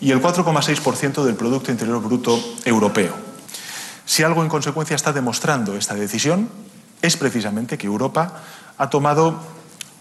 [0.00, 3.14] y el 4,6% del Producto Interior Bruto europeo.
[4.04, 6.48] Si algo en consecuencia está demostrando esta decisión,
[7.02, 8.40] es precisamente que Europa
[8.76, 9.40] ha tomado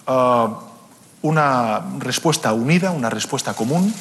[0.08, 0.70] uh,
[1.22, 3.94] una respuesta unida, una respuesta común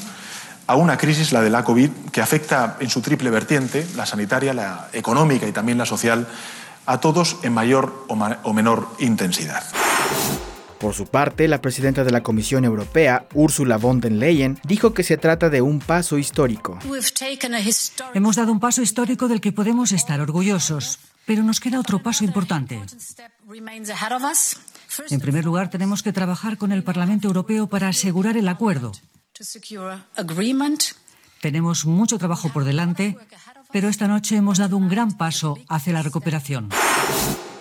[0.66, 4.52] a una crisis, la de la COVID, que afecta en su triple vertiente, la sanitaria,
[4.52, 6.26] la económica y también la social,
[6.84, 9.62] a todos en mayor o menor intensidad.
[10.78, 15.02] Por su parte, la presidenta de la Comisión Europea, Ursula von der Leyen, dijo que
[15.02, 16.78] se trata de un paso histórico.
[18.14, 22.24] Hemos dado un paso histórico del que podemos estar orgullosos, pero nos queda otro paso
[22.24, 22.80] importante.
[25.10, 28.92] En primer lugar, tenemos que trabajar con el Parlamento Europeo para asegurar el acuerdo.
[31.40, 33.16] Tenemos mucho trabajo por delante,
[33.72, 36.70] pero esta noche hemos dado un gran paso hacia la recuperación.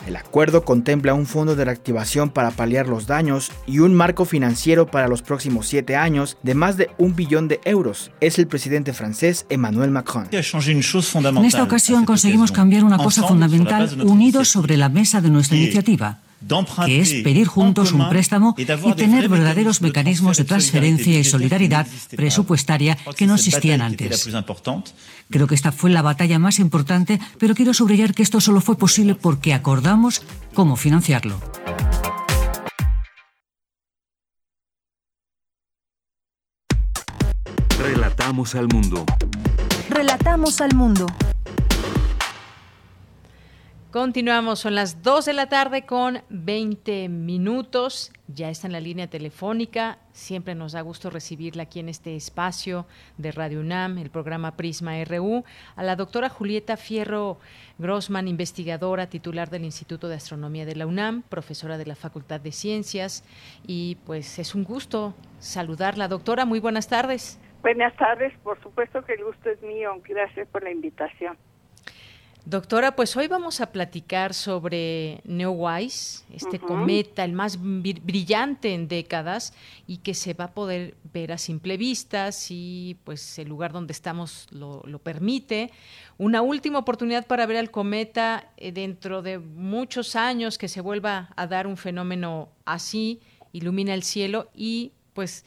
[0.08, 4.88] El acuerdo contempla un fondo de reactivación para paliar los daños y un marco financiero
[4.88, 8.12] para los próximos siete años de más de un billón de euros.
[8.22, 10.30] Es el presidente francés Emmanuel Macron.
[10.32, 16.22] En esta ocasión conseguimos cambiar una cosa fundamental unidos sobre la mesa de nuestra iniciativa
[16.86, 22.98] que es pedir juntos un préstamo y tener verdaderos mecanismos de transferencia y solidaridad presupuestaria
[23.16, 24.28] que no existían antes.
[25.30, 28.78] Creo que esta fue la batalla más importante, pero quiero subrayar que esto solo fue
[28.78, 30.22] posible porque acordamos
[30.54, 31.40] cómo financiarlo.
[37.80, 39.06] Relatamos al mundo.
[39.90, 41.06] Relatamos al mundo.
[43.92, 48.12] Continuamos, son las 2 de la tarde con 20 minutos.
[48.28, 49.98] Ya está en la línea telefónica.
[50.12, 52.86] Siempre nos da gusto recibirla aquí en este espacio
[53.18, 55.46] de Radio UNAM, el programa Prisma RU,
[55.78, 57.40] a la doctora Julieta Fierro
[57.78, 62.52] Grossman, investigadora titular del Instituto de Astronomía de la UNAM, profesora de la Facultad de
[62.52, 63.24] Ciencias.
[63.66, 66.10] Y pues es un gusto saludarla.
[66.10, 67.40] Doctora, muy buenas tardes.
[67.62, 69.94] Buenas tardes, por supuesto que el gusto es mío.
[70.06, 71.38] Gracias por la invitación.
[72.50, 79.52] Doctora, pues hoy vamos a platicar sobre Neowise, este cometa, el más brillante en décadas
[79.86, 83.92] y que se va a poder ver a simple vista si pues el lugar donde
[83.92, 85.74] estamos lo, permite.
[86.18, 91.32] Una última oportunidad para ver al cometa eh, dentro de muchos años que se vuelva
[91.36, 93.20] a dar un fenómeno así,
[93.52, 95.44] ilumina el cielo y pues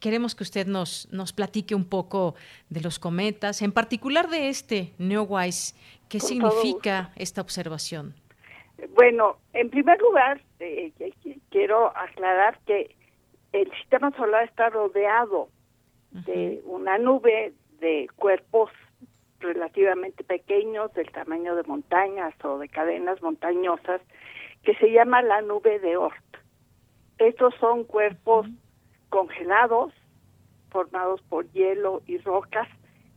[0.00, 2.34] queremos que usted nos, nos platique un poco
[2.68, 5.74] de los cometas, en particular de este Neowise
[6.08, 8.14] ¿Qué significa esta observación?
[8.94, 10.92] Bueno, en primer lugar, eh,
[11.50, 12.94] quiero aclarar que
[13.52, 15.48] el sistema solar está rodeado
[16.12, 18.70] de una nube de cuerpos
[19.40, 24.00] relativamente pequeños, del tamaño de montañas o de cadenas montañosas,
[24.62, 26.24] que se llama la nube de Oort.
[27.18, 28.46] Estos son cuerpos
[29.10, 29.92] congelados,
[30.70, 32.68] formados por hielo y rocas,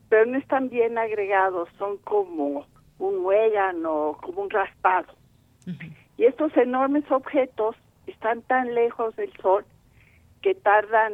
[0.09, 2.65] pero no están bien agregados, son como
[2.97, 5.13] un muégano, como un raspado.
[6.17, 7.75] Y estos enormes objetos
[8.07, 9.65] están tan lejos del Sol
[10.41, 11.13] que tardan,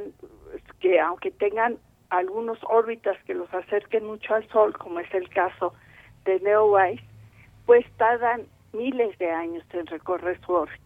[0.79, 1.77] que aunque tengan
[2.09, 5.73] algunos órbitas que los acerquen mucho al Sol, como es el caso
[6.23, 7.03] de Neowise,
[7.65, 8.43] pues tardan
[8.73, 10.84] miles de años en recorrer su órbita.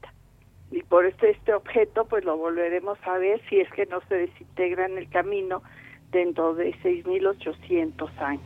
[0.71, 4.15] Y por eso este objeto pues lo volveremos a ver si es que no se
[4.15, 5.63] desintegra en el camino
[6.11, 8.43] dentro de 6.800 años.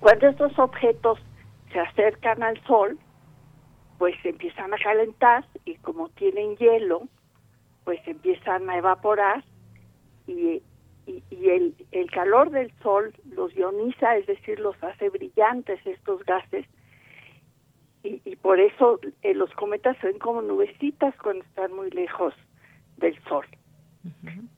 [0.00, 1.18] Cuando estos objetos
[1.72, 2.98] se acercan al sol,
[3.98, 7.02] pues se empiezan a calentar y como tienen hielo,
[7.84, 9.44] pues empiezan a evaporar
[10.26, 10.62] y,
[11.30, 16.66] el, el, calor del sol los ioniza, es decir, los hace brillantes estos gases
[18.02, 22.34] y, y por eso eh, los cometas se ven como nubecitas cuando están muy lejos
[22.96, 23.46] del sol.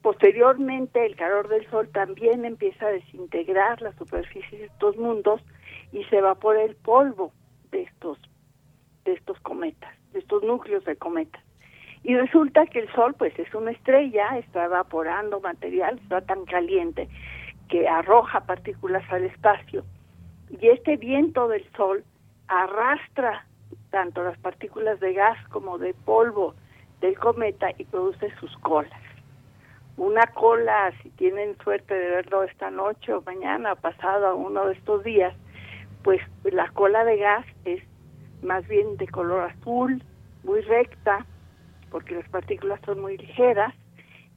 [0.03, 5.41] Posteriormente, el calor del Sol también empieza a desintegrar la superficie de estos mundos
[5.93, 7.33] y se evapora el polvo
[7.71, 8.19] de estos,
[9.05, 11.43] de estos cometas, de estos núcleos de cometas.
[12.05, 17.09] Y resulta que el Sol, pues, es una estrella, está evaporando material, está tan caliente
[17.69, 19.85] que arroja partículas al espacio.
[20.51, 22.05] Y este viento del Sol
[22.61, 23.47] arrastra
[23.91, 26.55] tanto las partículas de gas como de polvo
[27.01, 29.01] del cometa y produce sus colas.
[29.97, 35.05] Una cola, si tienen suerte de verlo esta noche o mañana, pasado uno de estos
[35.05, 35.35] días,
[36.03, 37.83] pues la cola de gas es
[38.43, 40.03] más bien de color azul,
[40.45, 41.27] muy recta,
[41.91, 43.75] porque las partículas son muy ligeras,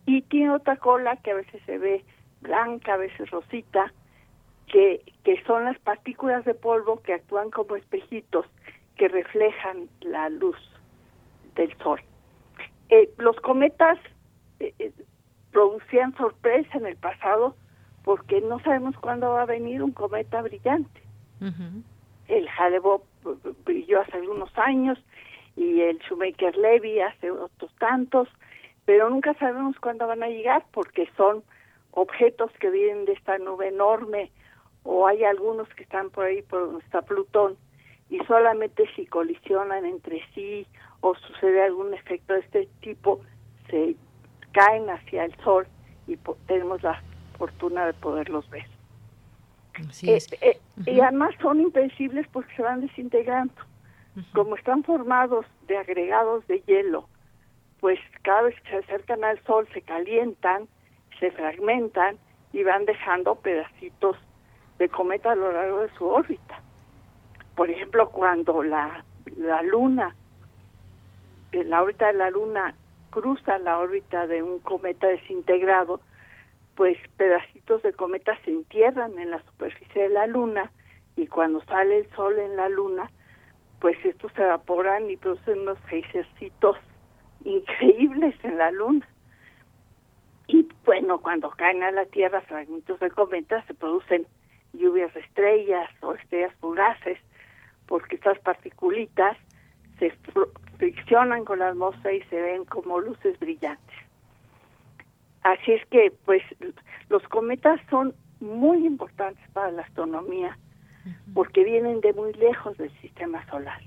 [0.05, 2.03] y tiene otra cola que a veces se ve
[2.41, 3.91] blanca, a veces rosita,
[4.67, 8.45] que, que son las partículas de polvo que actúan como espejitos
[8.97, 10.57] que reflejan la luz
[11.55, 12.01] del sol.
[12.89, 13.97] Eh, los cometas
[14.59, 14.91] eh, eh,
[15.51, 17.55] producían sorpresa en el pasado
[18.03, 21.01] porque no sabemos cuándo va a venir un cometa brillante.
[22.27, 22.79] El hale
[23.65, 24.97] brilló hace algunos años
[25.55, 28.27] y el Shoemaker-Levy hace otros tantos,
[28.85, 31.43] pero nunca sabemos cuándo van a llegar porque son
[31.91, 34.31] objetos que vienen de esta nube enorme
[34.85, 37.57] o hay algunos que están por ahí por donde está Plutón
[38.09, 40.65] y solamente si colisionan entre sí
[41.01, 43.19] o sucede algún efecto de este tipo
[43.69, 43.95] se
[44.53, 45.67] caen hacia el sol
[46.07, 46.17] y
[46.47, 47.01] tenemos la
[47.37, 48.67] fortuna de poderlos ver.
[50.03, 53.53] Eh, eh, y además son impredecibles porque se van desintegrando.
[54.33, 57.09] Como están formados de agregados de hielo,
[57.81, 60.69] pues cada vez que se acercan al sol se calientan,
[61.19, 62.17] se fragmentan
[62.53, 64.15] y van dejando pedacitos
[64.77, 66.61] de cometa a lo largo de su órbita.
[67.55, 69.03] Por ejemplo, cuando la
[69.37, 70.15] la luna,
[71.51, 72.75] la órbita de la luna
[73.09, 76.01] cruza la órbita de un cometa desintegrado,
[76.75, 80.71] pues pedacitos de cometa se entierran en la superficie de la luna
[81.15, 83.09] y cuando sale el sol en la luna,
[83.79, 86.77] pues estos se evaporan y producen unos geysерcitos
[87.45, 89.07] increíbles en la luna.
[90.47, 94.27] Y bueno, cuando caen a la Tierra fragmentos de cometa se producen
[94.77, 97.17] lluvias de estrellas o estrellas fugaces,
[97.87, 99.37] porque estas particulitas
[99.99, 100.11] se
[100.77, 103.95] friccionan con la atmósfera y se ven como luces brillantes.
[105.43, 106.41] Así es que, pues,
[107.09, 110.57] los cometas son muy importantes para la astronomía
[111.33, 113.79] porque vienen de muy lejos del sistema solar.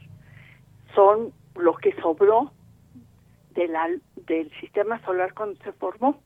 [0.95, 2.53] Son lo que sobró
[3.55, 3.89] de la,
[4.27, 6.21] del sistema solar cuando se formó.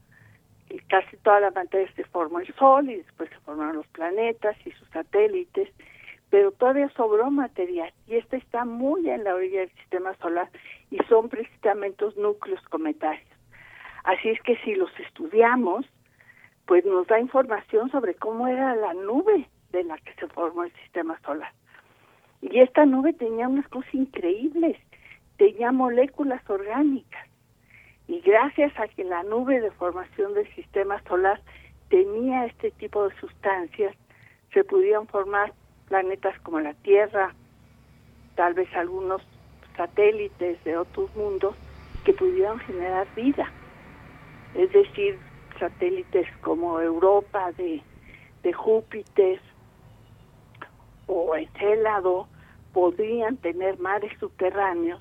[0.73, 4.57] Y casi toda la materia se formó el Sol y después se formaron los planetas
[4.65, 5.69] y sus satélites,
[6.31, 10.49] pero todavía sobró material y este está muy en la orilla del sistema solar
[10.90, 13.28] y son precisamente los núcleos cometarios.
[14.05, 15.85] Así es que si los estudiamos,
[16.65, 20.73] pues nos da información sobre cómo era la nube de la que se formó el
[20.85, 21.53] sistema solar.
[22.40, 24.78] Y esta nube tenía unas cosas increíbles,
[25.36, 27.28] tenía moléculas orgánicas.
[28.09, 31.41] Y gracias a que la nube de formación del sistema solar
[31.89, 33.95] tenía este tipo de sustancias,
[34.53, 35.53] se pudieron formar
[35.89, 37.35] planetas como la Tierra,
[38.35, 39.23] tal vez algunos
[39.77, 41.55] satélites de otros mundos
[42.05, 43.51] que pudieron generar vida.
[44.55, 45.19] Es decir,
[45.59, 47.83] satélites como Europa de,
[48.43, 49.41] de Júpiter
[51.07, 52.27] o Encélado
[52.73, 55.01] podrían tener mares subterráneos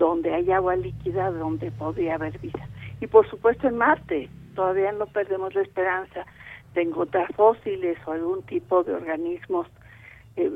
[0.00, 2.66] donde hay agua líquida, donde podría haber vida.
[3.00, 6.26] Y por supuesto en Marte, todavía no perdemos la esperanza
[6.74, 9.66] de encontrar fósiles o algún tipo de organismos
[10.36, 10.50] eh,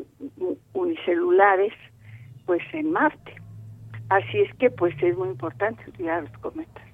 [0.73, 1.73] unicelulares,
[2.47, 3.35] pues en Marte.
[4.09, 6.85] Así es que pues es muy importante estudiar los cometas.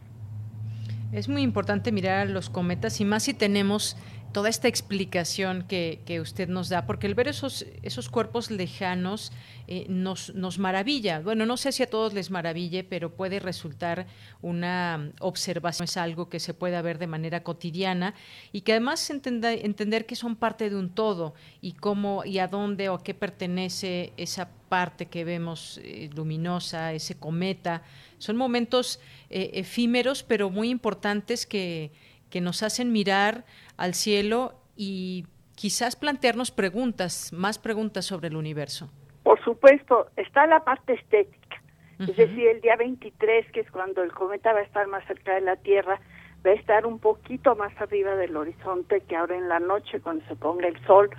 [1.12, 3.96] Es muy importante mirar los cometas y más si tenemos
[4.32, 9.32] toda esta explicación que, que, usted nos da, porque el ver esos, esos cuerpos lejanos
[9.66, 11.20] eh, nos, nos maravilla.
[11.20, 14.06] Bueno, no sé si a todos les maraville, pero puede resultar
[14.42, 18.14] una observación, es algo que se puede ver de manera cotidiana
[18.52, 22.88] y que además entender que son parte de un todo y cómo y a dónde
[22.88, 27.82] o a qué pertenece esa parte que vemos eh, luminosa, ese cometa.
[28.18, 31.92] Son momentos eh, efímeros, pero muy importantes que,
[32.30, 33.44] que nos hacen mirar
[33.76, 38.90] al cielo y quizás plantearnos preguntas, más preguntas sobre el universo.
[39.22, 41.62] Por supuesto, está la parte estética.
[41.98, 45.34] Es decir, el día 23, que es cuando el cometa va a estar más cerca
[45.34, 46.00] de la Tierra,
[46.46, 50.24] va a estar un poquito más arriba del horizonte que ahora en la noche, cuando
[50.26, 51.10] se ponga el sol,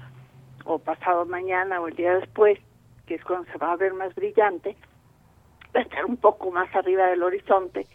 [0.66, 2.58] o pasado mañana o el día después,
[3.06, 4.76] que es cuando se va a ver más brillante,
[5.76, 7.86] va a estar un poco más arriba del horizonte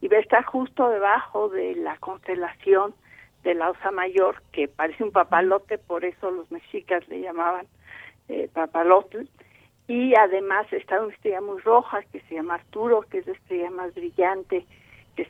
[0.00, 2.94] y va a estar justo debajo de la constelación
[3.42, 7.66] de la Osa Mayor, que parece un papalote, por eso los mexicas le llamaban
[8.28, 9.26] eh, papalote,
[9.88, 13.70] y además está una estrella muy roja que se llama Arturo, que es la estrella
[13.70, 14.66] más brillante,
[15.14, 15.28] que es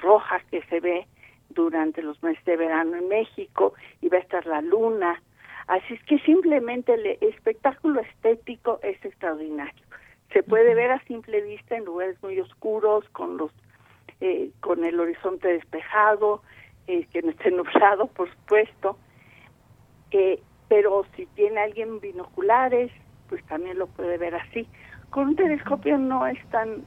[0.00, 1.06] roja que se ve
[1.50, 5.22] durante los meses de verano en México, y va a estar la luna.
[5.66, 9.84] Así es que simplemente el espectáculo estético es extraordinario.
[10.32, 13.52] Se puede ver a simple vista en lugares muy oscuros, con los
[14.20, 16.42] eh, con el horizonte despejado,
[16.86, 18.98] eh, que no esté nublado, por supuesto.
[20.10, 22.90] Eh, pero si tiene alguien binoculares,
[23.28, 24.66] pues también lo puede ver así.
[25.10, 26.84] Con un telescopio no es tan,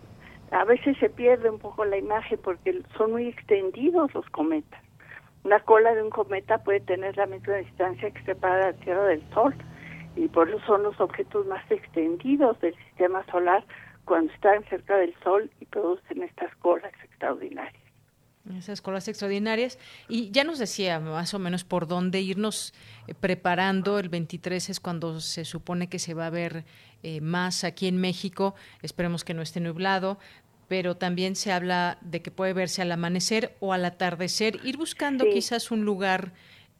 [0.51, 4.81] a veces se pierde un poco la imagen porque son muy extendidos los cometas.
[5.43, 9.27] Una cola de un cometa puede tener la misma distancia que separa la Tierra del
[9.33, 9.55] Sol
[10.15, 13.63] y por eso son los objetos más extendidos del sistema solar
[14.05, 16.91] cuando están cerca del Sol y producen estas colas
[17.21, 17.81] extraordinarias.
[18.57, 19.77] Esas colas extraordinarias.
[20.09, 22.73] Y ya nos decía más o menos por dónde irnos
[23.07, 23.99] eh, preparando.
[23.99, 26.65] El 23 es cuando se supone que se va a ver
[27.03, 28.55] eh, más aquí en México.
[28.81, 30.17] Esperemos que no esté nublado.
[30.67, 34.59] Pero también se habla de que puede verse al amanecer o al atardecer.
[34.63, 36.33] Ir buscando quizás un lugar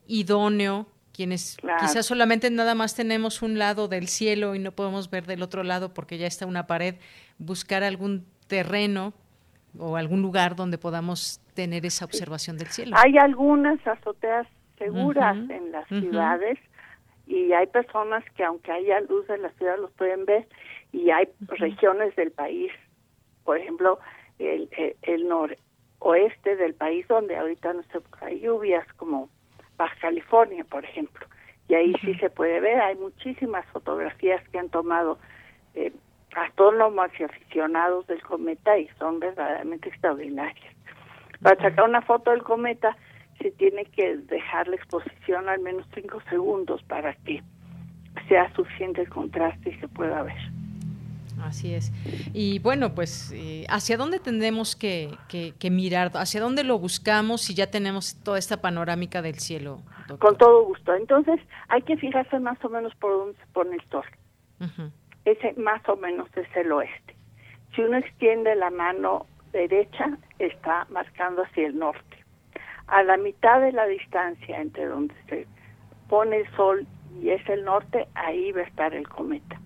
[0.08, 5.28] idóneo quienes quizás solamente nada más tenemos un lado del cielo y no podemos ver
[5.28, 6.96] del otro lado porque ya está una pared,
[7.38, 9.14] buscar algún terreno
[9.78, 12.96] o algún lugar donde podamos tener esa observación del cielo.
[12.98, 16.58] Hay algunas azoteas seguras en las ciudades
[17.28, 20.48] y hay personas que aunque haya luz en la ciudad los pueden ver
[20.92, 22.72] y hay regiones del país,
[23.44, 24.00] por ejemplo,
[24.40, 24.70] el,
[25.04, 29.30] el, noroeste del país donde ahorita no se, hay lluvias como
[29.78, 31.26] Baja California, por ejemplo,
[31.68, 35.18] y ahí sí se puede ver, hay muchísimas fotografías que han tomado
[35.76, 35.94] eh,
[36.36, 40.66] astrónomos y aficionados del cometa y son verdaderamente extraordinarios.
[41.42, 42.96] Para sacar una foto del cometa
[43.40, 47.42] se tiene que dejar la exposición al menos cinco segundos para que
[48.28, 50.38] sea suficiente el contraste y se pueda ver.
[51.44, 51.92] Así es.
[52.34, 55.18] Y bueno, pues, eh, ¿hacia dónde tendremos que,
[55.72, 56.12] mirar?
[56.14, 59.82] ¿Hacia dónde lo buscamos si ya tenemos toda esta panorámica del cielo?
[60.20, 60.94] Con todo gusto.
[60.94, 61.40] Entonces,
[61.70, 64.06] hay que fijarse más o menos por dónde se pone el sol.
[65.26, 67.16] Ese más o menos es el oeste.
[67.76, 72.18] Si uno extiende la mano derecha, está marcando hacia el norte.
[72.88, 75.48] A la mitad de la distancia entre donde se
[76.10, 76.86] pone el sol
[77.22, 79.60] y es el norte, ahí va a estar el cometa.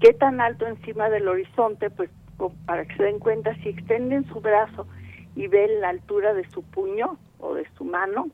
[0.00, 1.90] ¿Qué tan alto encima del horizonte?
[1.90, 2.10] Pues
[2.66, 4.86] para que se den cuenta, si extienden su brazo
[5.34, 8.28] y ven la altura de su puño o de su mano,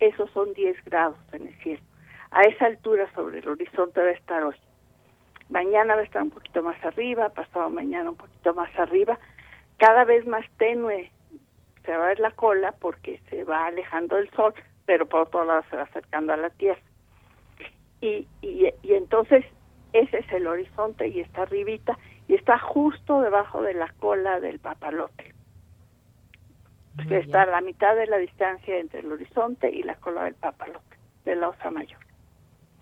[0.00, 1.82] esos son 10 grados en el cielo.
[2.30, 4.54] A esa altura sobre el horizonte va a estar hoy.
[5.48, 9.18] Mañana va a estar un poquito más arriba, pasado mañana un poquito más arriba,
[9.78, 11.10] cada vez más tenue
[11.84, 14.52] se va a ver la cola porque se va alejando del sol,
[14.84, 16.80] pero por otro lado se va acercando a la Tierra.
[18.00, 19.44] Y, y, y entonces
[19.92, 24.58] ese es el horizonte y está arribita y está justo debajo de la cola del
[24.58, 25.34] papalote.
[27.10, 30.98] está a la mitad de la distancia entre el horizonte y la cola del papalote,
[31.24, 32.07] de la osa mayor.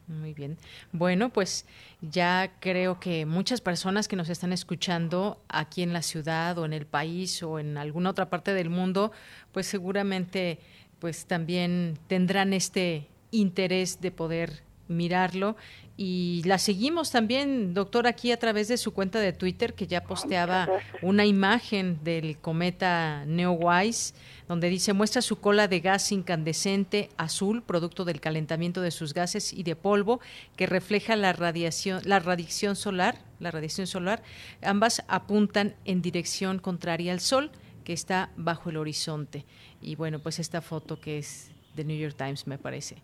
[0.08, 0.56] Muy bien.
[0.92, 1.66] Bueno, pues
[2.00, 6.72] ya creo que muchas personas que nos están escuchando aquí en la ciudad o en
[6.72, 9.10] el país o en alguna otra parte del mundo,
[9.50, 10.60] pues seguramente
[11.00, 15.56] pues también tendrán este interés de poder mirarlo
[15.98, 20.04] y la seguimos también, doctor, aquí a través de su cuenta de Twitter, que ya
[20.04, 20.68] posteaba
[21.00, 24.12] una imagen del cometa Neowise,
[24.46, 29.54] donde dice muestra su cola de gas incandescente azul, producto del calentamiento de sus gases
[29.54, 30.20] y de polvo,
[30.54, 34.22] que refleja la radiación, la radiación solar, la radiación solar.
[34.62, 37.50] Ambas apuntan en dirección contraria al Sol,
[37.84, 39.46] que está bajo el horizonte.
[39.80, 42.96] Y bueno, pues esta foto que es de New York Times, me parece.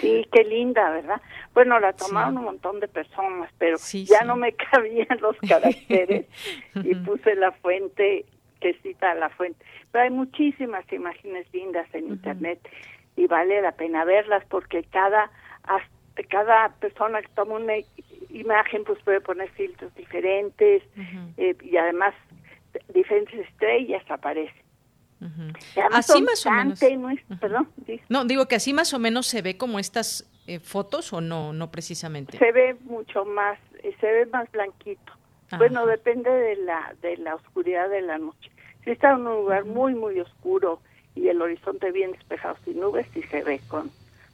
[0.00, 1.20] Sí, qué linda, ¿verdad?
[1.54, 6.26] Bueno, la tomaron un montón de personas, pero ya no me cabían los caracteres
[6.74, 8.24] y puse la fuente
[8.60, 9.64] que cita la fuente.
[9.90, 12.60] Pero hay muchísimas imágenes lindas en internet
[13.16, 15.30] y vale la pena verlas porque cada
[16.28, 17.74] cada persona que toma una
[18.30, 20.82] imagen pues puede poner filtros diferentes
[21.36, 22.14] eh, y además
[22.92, 24.67] diferentes estrellas aparecen.
[25.92, 26.80] Así más o menos.
[28.08, 31.52] No, digo que así más o menos se ve como estas eh, fotos o no,
[31.52, 32.38] no precisamente.
[32.38, 35.12] Se ve mucho más, eh, se ve más blanquito.
[35.56, 38.50] Bueno, depende de la de la oscuridad de la noche.
[38.84, 40.80] Si está en un lugar muy muy oscuro
[41.14, 43.90] y el horizonte bien despejado sin nubes, sí se ve con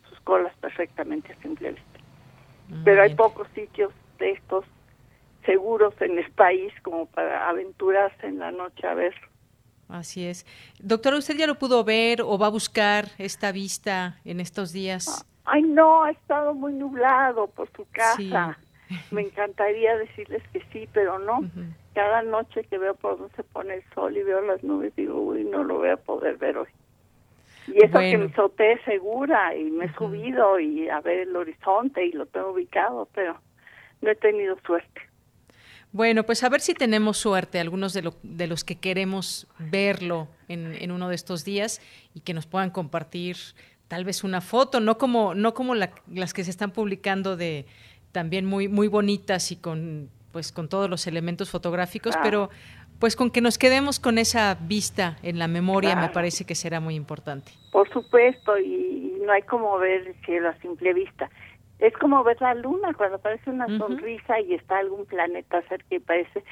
[0.09, 1.77] sus colas perfectamente a simple
[2.85, 4.65] Pero hay pocos sitios de estos
[5.47, 9.15] seguros en el país como para aventurarse en la noche a ver
[9.89, 10.47] Así es.
[10.81, 15.27] Doctora, ¿usted ya lo pudo ver o va a buscar esta vista en estos días?
[15.45, 18.59] Ay, no, ha estado muy nublado por su casa.
[19.11, 21.41] Me encantaría decirles que sí, pero no.
[21.95, 25.21] Cada noche que veo por donde se pone el sol y veo las nubes, digo,
[25.21, 26.69] uy, no lo voy a poder ver hoy.
[27.67, 32.05] Y eso que me soté segura y me he subido y a ver el horizonte
[32.05, 33.39] y lo tengo ubicado, pero
[34.03, 35.01] no he tenido suerte.
[35.95, 40.91] Bueno, pues a ver si tenemos suerte, algunos de, de los que queremos verlo en,
[40.91, 41.81] uno de estos días
[42.15, 43.37] y que nos puedan compartir
[43.87, 47.67] tal vez una foto, no como, no como las que se están publicando de
[48.11, 52.51] también muy, muy bonitas y con pues con todos los elementos fotográficos, pero
[52.99, 56.81] pues con que nos quedemos con esa vista en la memoria me parece que será
[56.81, 57.53] muy importante.
[57.71, 61.31] Por supuesto, y no hay como ver el cielo a simple vista
[61.87, 65.99] es como ver la luna cuando parece una sonrisa y está algún planeta cerca y
[65.99, 66.43] parece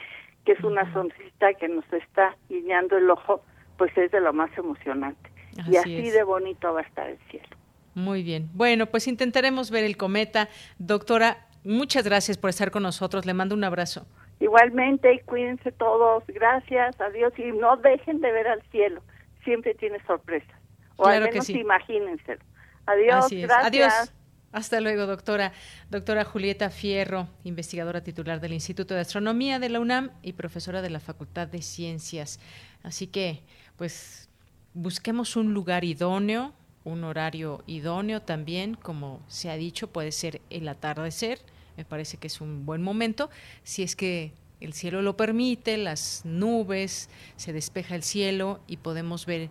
[0.44, 3.42] que es una sonrisa que nos está guiñando el ojo,
[3.78, 5.30] pues es de lo más emocionante.
[5.70, 7.48] y así de bonito va a estar el cielo.
[7.94, 8.50] Muy bien.
[8.52, 10.48] Bueno, pues intentaremos ver el cometa.
[10.78, 13.24] Doctora, muchas gracias por estar con nosotros.
[13.24, 14.06] Le mando un abrazo.
[14.40, 16.24] Igualmente, y cuídense todos.
[16.26, 17.32] Gracias, adiós.
[17.38, 19.02] Y no dejen de ver al cielo.
[19.44, 20.60] Siempre tiene sorpresas.
[20.96, 22.42] O al menos imagínenselo.
[22.86, 23.64] Adiós, gracias.
[23.64, 24.14] Adiós.
[24.52, 25.54] Hasta luego, doctora.
[25.90, 30.90] Doctora Julieta Fierro, investigadora titular del Instituto de Astronomía de la UNAM y profesora de
[30.90, 32.38] la Facultad de Ciencias.
[32.82, 33.42] Así que,
[33.78, 34.28] pues,
[34.74, 36.52] busquemos un lugar idóneo,
[36.84, 41.40] un horario idóneo también, como se ha dicho, puede ser el atardecer.
[41.78, 43.30] Me parece que es un buen momento.
[43.64, 49.24] Si es que el cielo lo permite, las nubes, se despeja el cielo y podemos
[49.24, 49.48] ver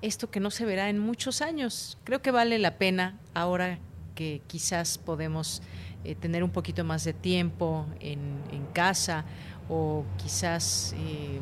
[0.00, 1.98] esto que no se verá en muchos años.
[2.04, 3.80] Creo que vale la pena ahora
[4.14, 5.62] que quizás podemos
[6.04, 8.42] eh, tener un poquito más de tiempo en,
[8.72, 9.24] casa
[9.68, 11.38] o quizás eh,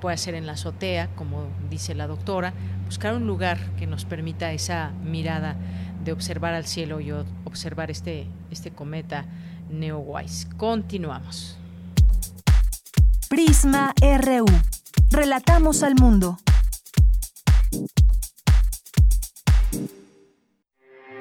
[0.00, 2.54] pueda ser en la azotea, como dice la doctora,
[2.86, 5.56] buscar un lugar que nos permita esa mirada
[6.04, 7.10] de observar al cielo y
[7.44, 9.26] observar este, este cometa
[9.70, 10.48] Neowise.
[10.56, 11.58] Continuamos.
[13.28, 14.46] Prisma RU.
[15.10, 16.38] Relatamos al mundo.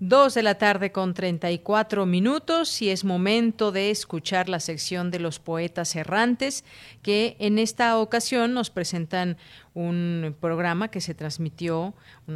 [0.00, 5.18] Dos de la tarde con 34 minutos y es momento de escuchar la sección de
[5.18, 6.64] los poetas errantes
[7.02, 9.36] que en esta ocasión nos presentan
[9.74, 11.94] un programa que se transmitió,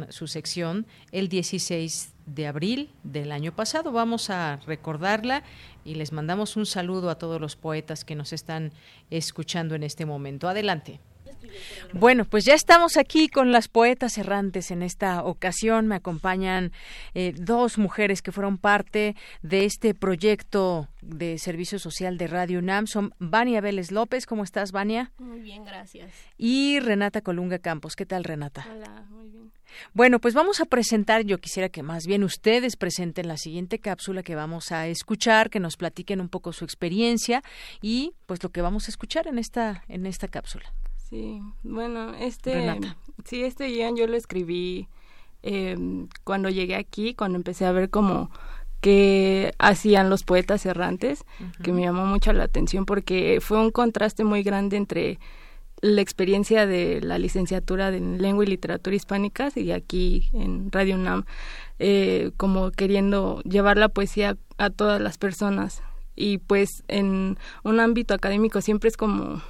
[0.09, 3.93] su sección, el 16 de abril del año pasado.
[3.93, 5.43] Vamos a recordarla
[5.85, 8.73] y les mandamos un saludo a todos los poetas que nos están
[9.09, 10.49] escuchando en este momento.
[10.49, 10.99] Adelante.
[11.93, 15.87] Bueno, pues ya estamos aquí con las poetas errantes en esta ocasión.
[15.87, 16.71] Me acompañan
[17.13, 22.87] eh, dos mujeres que fueron parte de este proyecto de servicio social de Radio UNAM.
[22.87, 24.25] Son Vania Vélez López.
[24.25, 25.11] ¿Cómo estás, Vania?
[25.17, 26.11] Muy bien, gracias.
[26.37, 27.95] Y Renata Colunga Campos.
[27.95, 28.65] ¿Qué tal, Renata?
[28.71, 29.51] Hola, muy bien.
[29.93, 34.21] Bueno, pues vamos a presentar, yo quisiera que más bien ustedes presenten la siguiente cápsula
[34.21, 37.41] que vamos a escuchar, que nos platiquen un poco su experiencia
[37.81, 40.71] y pues lo que vamos a escuchar en esta en esta cápsula.
[41.13, 42.79] Sí, bueno, este,
[43.23, 44.87] sí, este guion yo lo escribí
[45.43, 48.31] em, cuando llegué aquí, cuando empecé a ver como
[48.81, 51.23] que hacían los poetas errantes,
[51.61, 55.19] que me llamó mucho la atención porque fue un contraste muy grande entre
[55.81, 61.25] la experiencia de la licenciatura en lengua y literatura hispánicas y aquí en Radio UNAM,
[61.77, 65.83] eh, como queriendo llevar la poesía a todas las personas.
[66.15, 69.43] Y pues en un ámbito académico siempre es como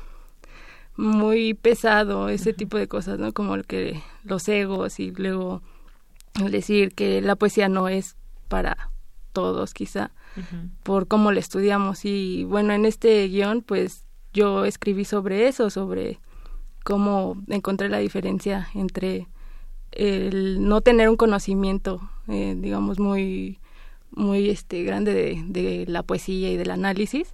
[0.95, 3.33] muy pesado ese tipo de cosas, ¿no?
[3.33, 5.61] Como el que los egos y luego
[6.49, 8.15] decir que la poesía no es
[8.47, 8.89] para
[9.31, 10.11] todos, quizá,
[10.83, 12.05] por cómo la estudiamos.
[12.05, 16.19] Y bueno, en este guion, pues yo escribí sobre eso, sobre
[16.83, 19.27] cómo encontré la diferencia entre
[19.91, 23.59] el no tener un conocimiento, eh, digamos, muy,
[24.11, 27.33] muy este, grande de, de la poesía y del análisis,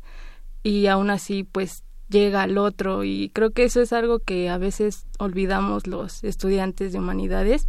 [0.63, 4.57] y aún así, pues llega al otro y creo que eso es algo que a
[4.57, 7.67] veces olvidamos los estudiantes de humanidades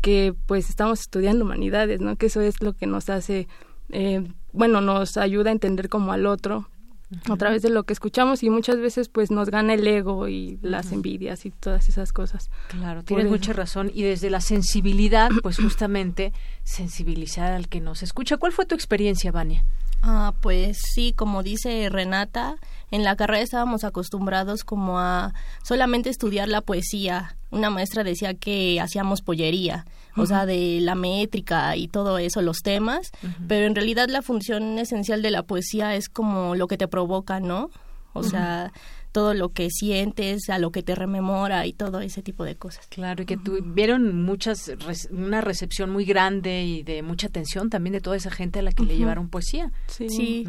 [0.00, 3.48] que pues estamos estudiando humanidades no que eso es lo que nos hace
[3.90, 6.68] eh, bueno nos ayuda a entender como al otro
[7.28, 10.58] a través de lo que escuchamos y muchas veces pues nos gana el ego y
[10.62, 12.50] las envidias y todas esas cosas.
[12.68, 16.32] Claro, tienes mucha razón y desde la sensibilidad pues justamente
[16.64, 18.36] sensibilizar al que nos escucha.
[18.36, 19.64] ¿Cuál fue tu experiencia, Vania?
[20.02, 22.56] Ah, pues sí, como dice Renata,
[22.90, 27.36] en la carrera estábamos acostumbrados como a solamente estudiar la poesía.
[27.50, 32.62] Una maestra decía que hacíamos pollería, o sea, de la métrica y todo eso, los
[32.62, 33.12] temas,
[33.46, 37.38] pero en realidad la función esencial de la poesía es como lo que te provoca,
[37.38, 37.70] ¿no?
[38.12, 38.72] O sea,
[39.12, 42.86] todo lo que sientes, a lo que te rememora y todo ese tipo de cosas.
[42.88, 44.72] Claro, y que tuvieron muchas,
[45.10, 48.72] una recepción muy grande y de mucha atención también de toda esa gente a la
[48.72, 49.70] que le llevaron poesía.
[49.86, 50.08] Sí.
[50.08, 50.48] sí.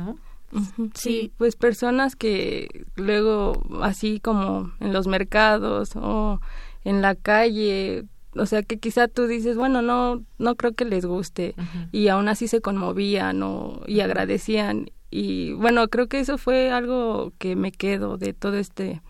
[0.94, 6.40] Sí, pues personas que luego, así como en los mercados o
[6.84, 11.06] en la calle, o sea que quizá tú dices, bueno, no, no creo que les
[11.06, 11.56] guste
[11.92, 17.34] y aún así se conmovían o, y agradecían y bueno, creo que eso fue algo
[17.38, 19.04] que me quedo de todo este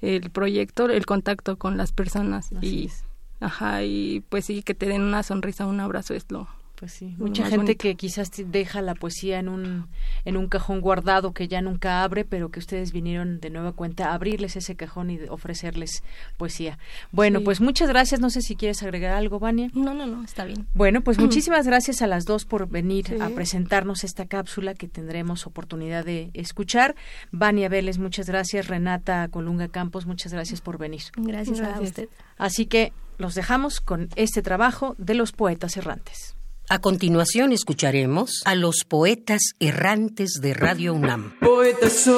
[0.00, 2.90] el proyecto, el contacto con las personas y
[3.38, 6.48] ajá y pues sí que te den una sonrisa, un abrazo es lo
[6.84, 9.86] pues sí, mucha gente que quizás deja la poesía en un
[10.26, 14.10] en un cajón guardado que ya nunca abre, pero que ustedes vinieron de nueva cuenta
[14.10, 16.02] a abrirles ese cajón y ofrecerles
[16.36, 16.78] poesía.
[17.10, 18.20] Bueno, pues muchas gracias.
[18.20, 19.70] No sé si quieres agregar algo, Vania.
[19.72, 20.66] No, no, no, está bien.
[20.74, 25.46] Bueno, pues muchísimas gracias a las dos por venir a presentarnos esta cápsula que tendremos
[25.46, 26.96] oportunidad de escuchar.
[27.32, 28.68] Vania Vélez, muchas gracias.
[28.68, 31.04] Renata Colunga Campos, muchas gracias por venir.
[31.16, 31.60] gracias.
[31.60, 32.10] a usted.
[32.36, 36.36] Así que los dejamos con este trabajo de los poetas errantes.
[36.68, 41.38] A continuación escucharemos a los poetas errantes de Radio UNAM.
[41.38, 42.14] Poeta soy,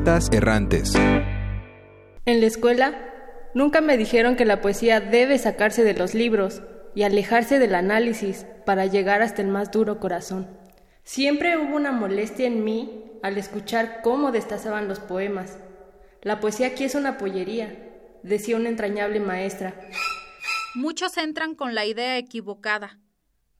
[0.00, 0.94] Poetas errantes.
[2.24, 3.12] En la escuela
[3.54, 6.62] nunca me dijeron que la poesía debe sacarse de los libros
[6.94, 10.48] y alejarse del análisis para llegar hasta el más duro corazón.
[11.02, 15.58] Siempre hubo una molestia en mí al escuchar cómo destazaban los poemas.
[16.22, 17.90] La poesía aquí es una pollería,
[18.22, 19.74] decía una entrañable maestra.
[20.74, 22.98] Muchos entran con la idea equivocada,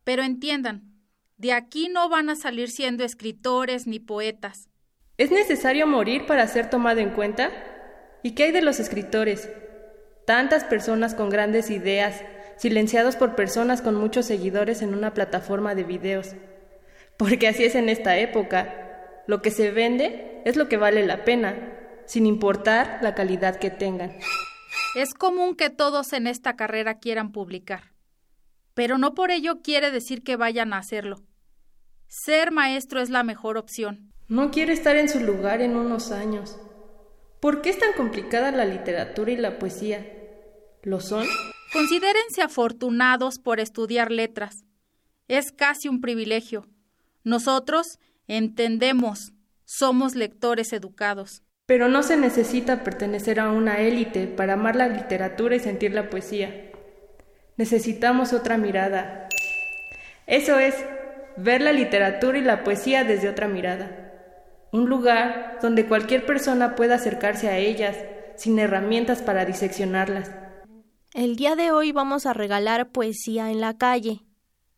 [0.04, 0.90] pero entiendan,
[1.36, 4.69] de aquí no van a salir siendo escritores ni poetas.
[5.20, 7.50] ¿Es necesario morir para ser tomado en cuenta?
[8.22, 9.50] ¿Y qué hay de los escritores?
[10.24, 12.22] Tantas personas con grandes ideas,
[12.56, 16.36] silenciados por personas con muchos seguidores en una plataforma de videos.
[17.18, 19.22] Porque así es en esta época.
[19.26, 21.54] Lo que se vende es lo que vale la pena,
[22.06, 24.16] sin importar la calidad que tengan.
[24.96, 27.92] Es común que todos en esta carrera quieran publicar,
[28.72, 31.20] pero no por ello quiere decir que vayan a hacerlo.
[32.06, 34.09] Ser maestro es la mejor opción.
[34.30, 36.56] No quiere estar en su lugar en unos años.
[37.40, 40.06] ¿Por qué es tan complicada la literatura y la poesía?
[40.84, 41.26] ¿Lo son?
[41.72, 44.62] Considérense afortunados por estudiar letras.
[45.26, 46.68] Es casi un privilegio.
[47.24, 47.98] Nosotros
[48.28, 49.32] entendemos,
[49.64, 51.42] somos lectores educados.
[51.66, 56.08] Pero no se necesita pertenecer a una élite para amar la literatura y sentir la
[56.08, 56.70] poesía.
[57.56, 59.28] Necesitamos otra mirada.
[60.28, 60.76] Eso es,
[61.36, 64.06] ver la literatura y la poesía desde otra mirada
[64.72, 67.96] un lugar donde cualquier persona pueda acercarse a ellas
[68.36, 70.30] sin herramientas para diseccionarlas.
[71.12, 74.20] El día de hoy vamos a regalar poesía en la calle.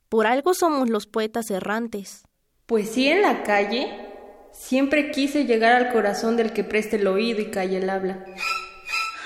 [0.09, 2.25] Por algo somos los poetas errantes.
[2.67, 4.09] ¿Poesía en la calle?
[4.53, 8.25] Siempre quise llegar al corazón del que preste el oído y calle el habla.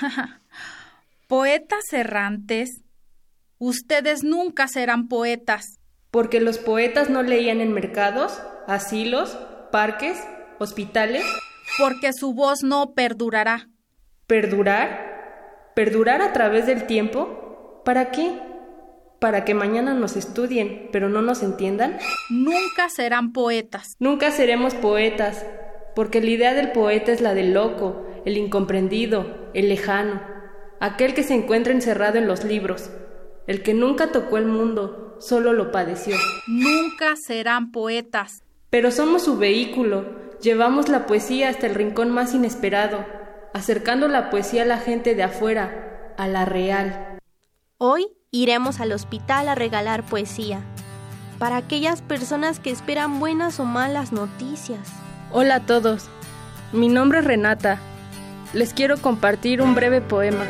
[1.27, 2.81] ¿Poetas errantes?
[3.57, 5.79] Ustedes nunca serán poetas.
[6.11, 9.37] Porque los poetas no leían en mercados, asilos,
[9.71, 10.17] parques
[10.59, 11.23] hospitales?
[11.77, 13.69] Porque su voz no perdurará.
[14.25, 15.71] ¿Perdurar?
[15.75, 17.81] ¿Perdurar a través del tiempo?
[17.85, 18.39] ¿Para qué?
[19.19, 21.97] ¿Para que mañana nos estudien, pero no nos entiendan?
[22.29, 23.95] Nunca serán poetas.
[23.99, 25.45] Nunca seremos poetas,
[25.95, 30.21] porque la idea del poeta es la del loco, el incomprendido, el lejano,
[30.79, 32.89] aquel que se encuentra encerrado en los libros,
[33.47, 36.15] el que nunca tocó el mundo, solo lo padeció.
[36.47, 38.43] Nunca serán poetas.
[38.69, 43.05] Pero somos su vehículo, llevamos la poesía hasta el rincón más inesperado,
[43.53, 47.19] acercando la poesía a la gente de afuera, a la real.
[47.77, 50.61] Hoy iremos al hospital a regalar poesía,
[51.39, 54.79] para aquellas personas que esperan buenas o malas noticias.
[55.31, 56.09] Hola a todos,
[56.71, 57.79] mi nombre es Renata.
[58.53, 60.45] Les quiero compartir un breve poema.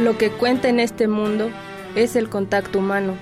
[0.00, 1.50] Lo que cuenta en este mundo
[1.96, 3.14] es el contacto humano,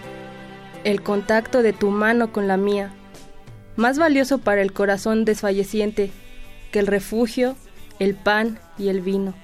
[0.84, 2.92] el contacto de tu mano con la mía
[3.76, 6.10] más valioso para el corazón desfalleciente
[6.72, 7.56] que el refugio,
[7.98, 9.34] el pan y el vino.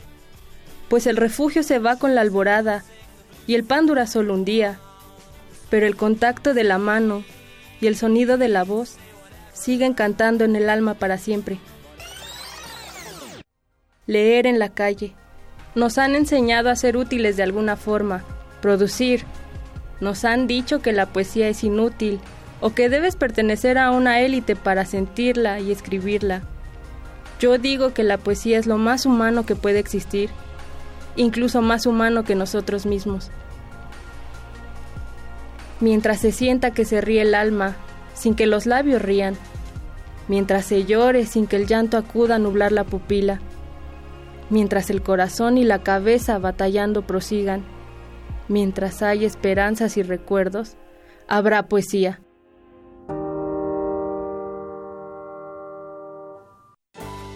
[0.89, 2.85] Pues el refugio se va con la alborada
[3.47, 4.79] y el pan dura solo un día,
[5.71, 7.25] pero el contacto de la mano
[7.81, 8.97] y el sonido de la voz
[9.53, 11.59] siguen cantando en el alma para siempre.
[14.07, 15.15] Leer en la calle.
[15.75, 18.25] Nos han enseñado a ser útiles de alguna forma,
[18.61, 19.25] producir.
[20.01, 22.21] Nos han dicho que la poesía es inútil
[22.63, 26.43] o que debes pertenecer a una élite para sentirla y escribirla.
[27.41, 30.31] Yo digo que la poesía es lo más humano que puede existir,
[31.17, 33.33] incluso más humano que nosotros mismos.
[35.81, 37.75] Mientras se sienta que se ríe el alma,
[38.15, 39.35] sin que los labios rían,
[40.29, 43.41] mientras se llore sin que el llanto acuda a nublar la pupila,
[44.51, 47.65] mientras el corazón y la cabeza batallando prosigan,
[48.47, 50.77] mientras hay esperanzas y recuerdos,
[51.27, 52.21] habrá poesía.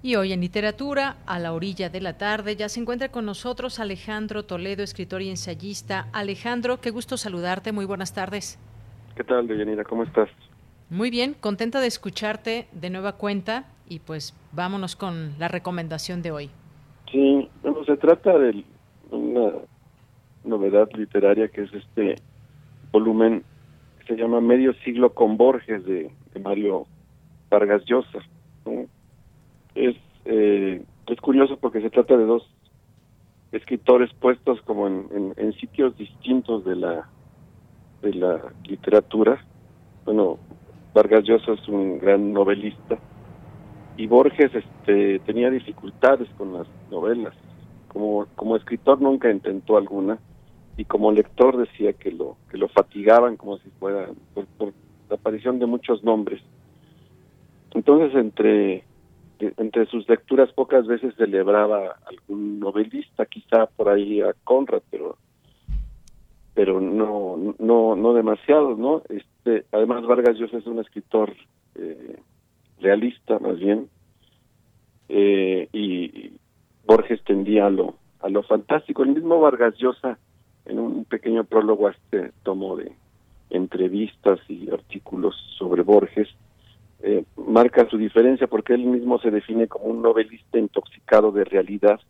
[0.00, 3.80] Y hoy en literatura, a la orilla de la tarde, ya se encuentra con nosotros
[3.80, 6.06] Alejandro Toledo, escritor y ensayista.
[6.12, 8.60] Alejandro, qué gusto saludarte, muy buenas tardes.
[9.16, 9.82] ¿Qué tal, Deyanira?
[9.82, 10.28] ¿Cómo estás?
[10.88, 16.30] Muy bien, contenta de escucharte de nueva cuenta y pues vámonos con la recomendación de
[16.30, 16.50] hoy.
[17.10, 18.64] Sí, bueno, se trata de
[19.10, 19.50] una
[20.44, 22.22] novedad literaria que es este
[22.92, 23.42] volumen
[23.98, 26.10] que se llama Medio siglo con Borges de,
[26.40, 26.86] Mario
[27.50, 28.20] Vargas Llosa.
[29.78, 32.42] Es, eh, es curioso porque se trata de dos
[33.52, 37.08] escritores puestos como en, en, sitios distintos de la
[38.02, 39.44] de la literatura.
[40.04, 40.38] Bueno,
[40.94, 42.98] Vargas Llosa es un gran novelista
[43.96, 47.34] y Borges este tenía dificultades con las novelas.
[47.86, 50.18] Como como escritor nunca intentó alguna
[50.76, 54.72] y como lector decía que lo que lo fatigaban como si fuera por
[55.08, 56.42] la aparición de muchos nombres.
[57.72, 58.87] Entonces entre
[59.40, 65.16] entre sus lecturas pocas veces celebraba algún novelista, quizá por ahí a Conrad, pero
[66.54, 69.02] pero no no no demasiado, ¿no?
[69.08, 71.34] Este, además Vargas Llosa es un escritor
[71.76, 72.18] eh,
[72.80, 73.88] realista más bien
[75.08, 76.32] eh, y
[76.84, 79.02] Borges tendía a lo a lo fantástico.
[79.02, 80.18] El mismo Vargas Llosa
[80.66, 82.92] en un pequeño prólogo a este tomo de
[83.50, 86.28] entrevistas y artículos sobre Borges
[87.02, 92.00] eh, marca su diferencia porque él mismo se define como un novelista intoxicado de realidad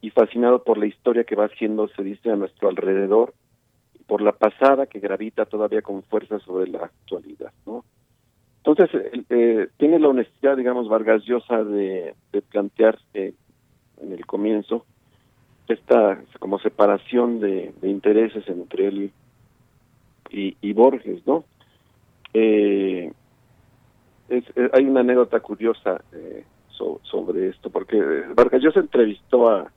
[0.00, 3.34] y fascinado por la historia que va haciendo, se dice, a nuestro alrededor,
[3.98, 7.84] y por la pasada que gravita todavía con fuerza sobre la actualidad, ¿no?
[8.64, 8.90] Entonces,
[9.30, 14.84] eh, tiene la honestidad, digamos, Vargas Llosa de, de plantear en el comienzo
[15.68, 19.12] esta como separación de, intereses entre él
[20.30, 21.44] y, y Borges, ¿no?
[22.34, 23.12] Eh,
[24.28, 26.44] es, eh, hay una anécdota curiosa eh,
[27.02, 27.98] sobre esto, porque
[28.34, 29.70] Vargas Llosa entrevistó a,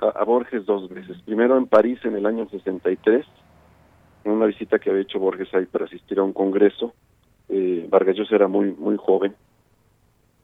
[0.00, 1.16] a, Borges dos veces.
[1.24, 3.26] Primero en París en el año 63,
[4.24, 6.94] en una visita que había hecho Borges ahí para asistir a un congreso.
[7.48, 9.34] Eh, Vargas Llosa era muy muy joven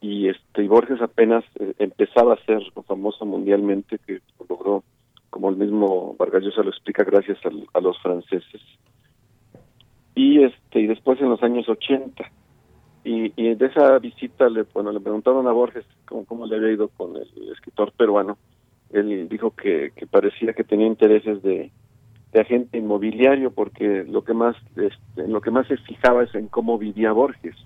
[0.03, 4.85] y este y Borges apenas eh, empezaba a ser famoso mundialmente, que logró,
[5.31, 7.39] como el mismo Vargas Llosa lo explica, gracias
[7.73, 8.61] a los franceses.
[10.15, 12.31] Y este y después en los años 80
[13.05, 16.73] y, y de esa visita le bueno le preguntaron a Borges cómo, cómo le había
[16.73, 18.37] ido con el escritor peruano.
[18.91, 21.71] Él dijo que, que parecía que tenía intereses de,
[22.33, 26.49] de agente inmobiliario porque lo que más este, lo que más se fijaba es en
[26.49, 27.57] cómo vivía Borges.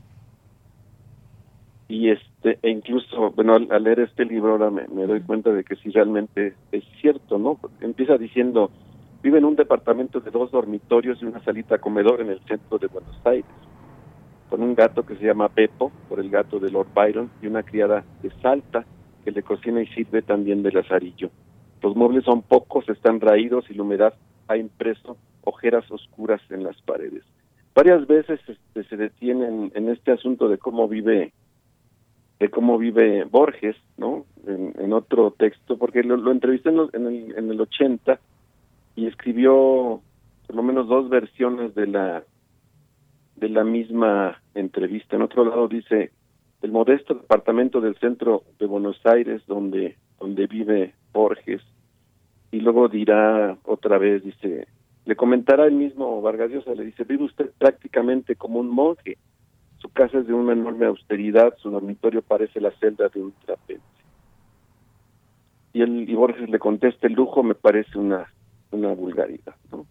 [1.89, 5.65] Y este e incluso bueno al, leer este libro ahora me, me, doy cuenta de
[5.65, 8.70] que sí realmente es cierto no empieza diciendo
[9.23, 12.86] vive en un departamento de dos dormitorios y una salita comedor en el centro de
[12.86, 13.47] Buenos Aires
[14.48, 17.62] con un gato que se llama Pepo, por el gato de Lord Byron, y una
[17.62, 18.84] criada de Salta
[19.24, 21.30] que le cocina y sirve también de lazarillo.
[21.82, 24.14] Los muebles son pocos, están raídos y la humedad
[24.48, 27.24] ha impreso ojeras oscuras en las paredes.
[27.74, 31.32] Varias veces este, se detienen en este asunto de cómo vive
[32.40, 34.26] de cómo vive Borges, ¿no?
[34.46, 38.18] En, otro texto, porque lo, entrevisté en, en, el, en el 80
[38.96, 40.02] y escribió
[40.46, 42.24] por lo menos dos versiones de la
[43.36, 45.16] de la misma entrevista.
[45.16, 46.12] En otro lado dice,
[46.62, 51.62] el modesto departamento del centro de Buenos Aires donde, donde vive Borges,
[52.51, 54.69] y luego dirá otra vez, dice,
[55.05, 59.19] le comentará el mismo Vargas Llosa, le dice, vive usted prácticamente como un monje,
[59.78, 63.82] su casa es de una enorme austeridad, su dormitorio parece la celda de un trapense.
[65.73, 68.32] Y, el, y Borges le contesta, el lujo me parece una,
[68.70, 69.56] una vulgaridad.
[69.73, 69.85] ¿no?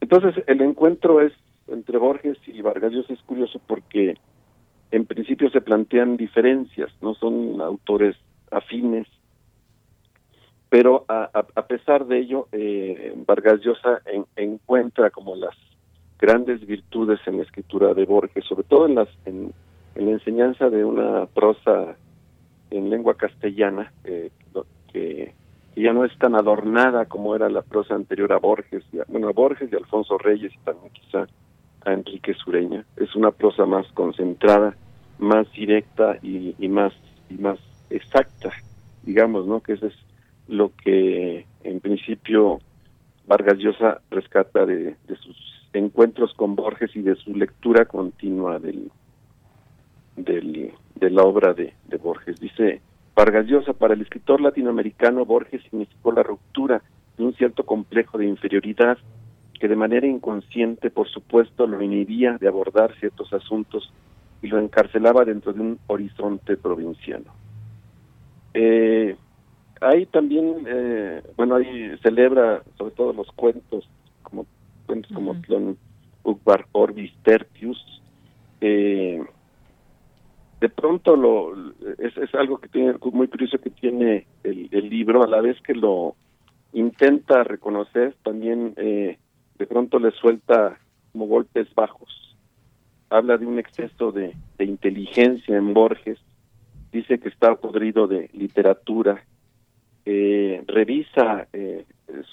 [0.00, 1.32] Entonces, el encuentro es
[1.68, 4.16] entre Borges y Vargas Llosa es curioso porque
[4.90, 8.16] en principio se plantean diferencias, no son autores
[8.50, 9.06] afines,
[10.68, 14.02] pero a, a, pesar de ello, eh, Vargas Llosa
[14.36, 15.54] encuentra como las
[16.18, 19.52] grandes virtudes en la escritura de Borges, sobre todo en, las, en,
[19.94, 21.96] la enseñanza de una prosa
[22.70, 24.30] en lengua castellana, eh,
[24.92, 25.32] que,
[25.76, 29.72] ya no es tan adornada como era la prosa anterior a Borges, bueno, a Borges
[29.72, 31.26] y Alfonso Reyes y también quizá
[31.84, 32.84] a Enrique Sureña.
[32.96, 34.76] Es una prosa más concentrada,
[35.18, 36.92] más directa y, más
[37.30, 37.58] y más
[37.90, 38.50] exacta,
[39.02, 39.60] digamos, ¿no?
[39.60, 39.94] Que eso es
[40.48, 42.60] lo que en principio
[43.26, 45.36] Vargas Llosa rescata de, sus
[45.72, 48.90] encuentros con Borges y de su lectura continua del,
[50.16, 52.38] del de la obra de, de Borges.
[52.38, 52.80] Dice
[53.14, 56.82] Vargas Llosa, para el escritor latinoamericano Borges significó la ruptura
[57.16, 58.98] de un cierto complejo de inferioridad
[59.64, 63.90] que de manera inconsciente, por supuesto, lo inhibía de abordar ciertos asuntos
[64.42, 67.32] y lo encarcelaba dentro de un horizonte provinciano.
[68.52, 69.16] Eh,
[69.80, 73.88] ahí también, eh, bueno, ahí celebra sobre todo los cuentos,
[74.22, 74.44] como
[74.84, 75.78] cuentos como Tlon
[76.24, 78.02] Ukbar Orbis Tertius.
[78.60, 79.24] Eh,
[80.60, 81.54] de pronto lo
[82.00, 85.56] es, es, algo que tiene muy curioso que tiene el, el, libro a la vez
[85.62, 86.16] que lo
[86.74, 89.16] intenta reconocer también eh,
[89.58, 90.78] de pronto le suelta
[91.12, 92.36] como golpes bajos
[93.10, 96.18] habla de un exceso de, inteligencia en Borges
[96.90, 99.24] dice que está podrido de literatura
[100.04, 101.84] revisa eh,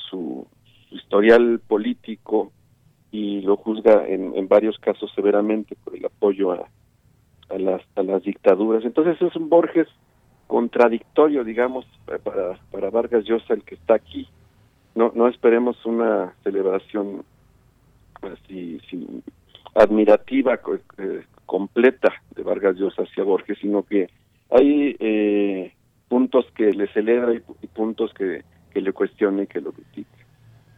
[0.10, 0.48] su,
[0.92, 2.52] historial político
[3.12, 6.68] y lo juzga en, en varios casos severamente por el apoyo a,
[7.50, 8.84] a las, a las dictaduras.
[8.84, 9.88] Entonces es un Borges
[10.48, 14.28] contradictorio, digamos, para, para Vargas Llosa el que está aquí.
[14.96, 17.24] No, no esperemos una celebración
[18.22, 18.80] así,
[19.74, 20.60] admirativa,
[20.98, 24.10] eh, completa de Vargas Llosa hacia Borges, sino que
[24.50, 25.74] hay eh,
[26.08, 28.44] puntos que le celebra y, puntos que,
[28.74, 30.10] que le cuestiona y que lo critica.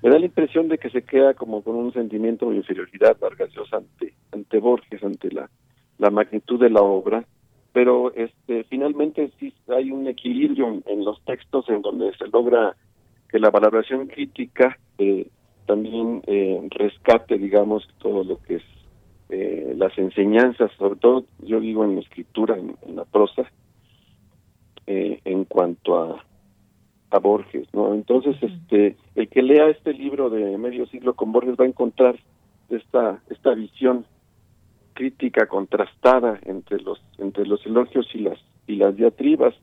[0.03, 3.51] Me da la impresión de que se queda como con un sentimiento de inferioridad Vargas
[3.53, 5.49] Llosa ante, ante Borges, ante la
[5.97, 7.25] la magnitud de la obra,
[7.71, 12.75] pero este finalmente sí hay un equilibrio en, los textos en donde se logra
[13.33, 15.25] que la valoración crítica eh,
[15.65, 18.63] también eh, rescate, digamos, todo lo que es
[19.29, 23.51] eh, las enseñanzas, sobre todo yo digo en la escritura, en, la prosa,
[24.85, 26.23] en cuanto a,
[27.09, 27.95] a Borges, ¿no?
[27.95, 32.19] Entonces, este, el que lea este libro de medio siglo con Borges va a encontrar
[32.69, 34.05] esta esta visión
[34.93, 38.37] crítica contrastada entre los entre los elogios y las
[38.67, 39.55] y las diatribas.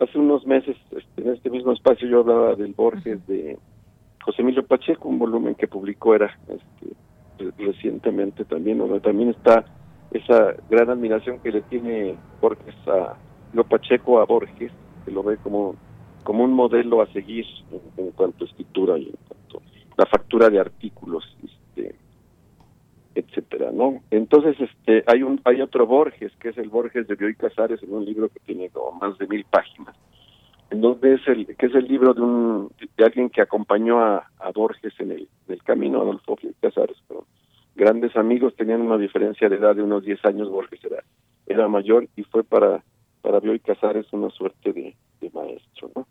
[0.00, 3.58] Hace unos meses este, en este mismo espacio yo hablaba del Borges de
[4.24, 6.94] José Emilio Pacheco, un volumen que publicó era este,
[7.58, 9.64] recientemente también, donde también está
[10.10, 13.16] esa gran admiración que le tiene Borges a
[13.52, 14.72] lo Pacheco a Borges,
[15.04, 15.76] que lo ve como
[16.24, 17.46] como un modelo a seguir
[17.96, 21.24] en, cuanto a escritura y en cuanto a la factura de artículos
[23.14, 24.02] etcétera, ¿no?
[24.10, 27.92] Entonces, este, hay un, hay otro Borges, que es el Borges de Bioy Casares, en
[27.92, 29.96] un libro que tiene como más de mil páginas,
[30.70, 34.26] en donde es el, que es el libro de un, de alguien que acompañó a,
[34.54, 37.24] Borges en el, el camino, Adolfo Bioy Casares, pero
[37.74, 41.02] grandes amigos, tenían una diferencia de edad de unos 10 años, Borges era,
[41.46, 42.84] era mayor y fue para,
[43.22, 44.94] para Bioy Casares una suerte de,
[45.32, 46.06] maestro, ¿no?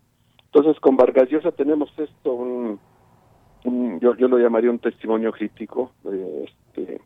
[0.46, 2.80] Entonces, con Vargas Llosa tenemos esto, un,
[3.64, 7.00] yo, yo lo llamaría un testimonio crítico, eh, este,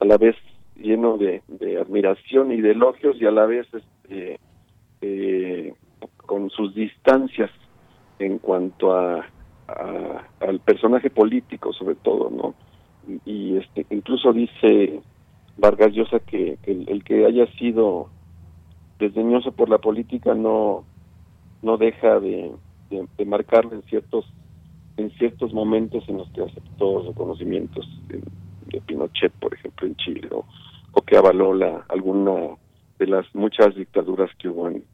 [0.00, 0.36] a la vez
[0.76, 1.42] lleno de,
[1.80, 4.40] admiración y de elogios y a la vez este,
[5.02, 5.74] eh,
[6.16, 7.50] con sus distancias
[8.18, 9.26] en cuanto a,
[10.40, 12.54] al personaje político sobre todo no
[13.24, 15.00] y este incluso dice
[15.58, 18.08] Vargas Llosa que, el, que haya sido
[18.98, 20.84] desdeñoso por la política no
[21.62, 22.52] no deja de,
[22.90, 24.24] de, marcarle en ciertos
[25.00, 30.44] en ciertos momentos en los que aceptó reconocimientos de Pinochet, por ejemplo, en Chile, o,
[31.02, 32.56] que avaló la, alguna
[32.98, 34.84] de las muchas dictaduras que hubo en,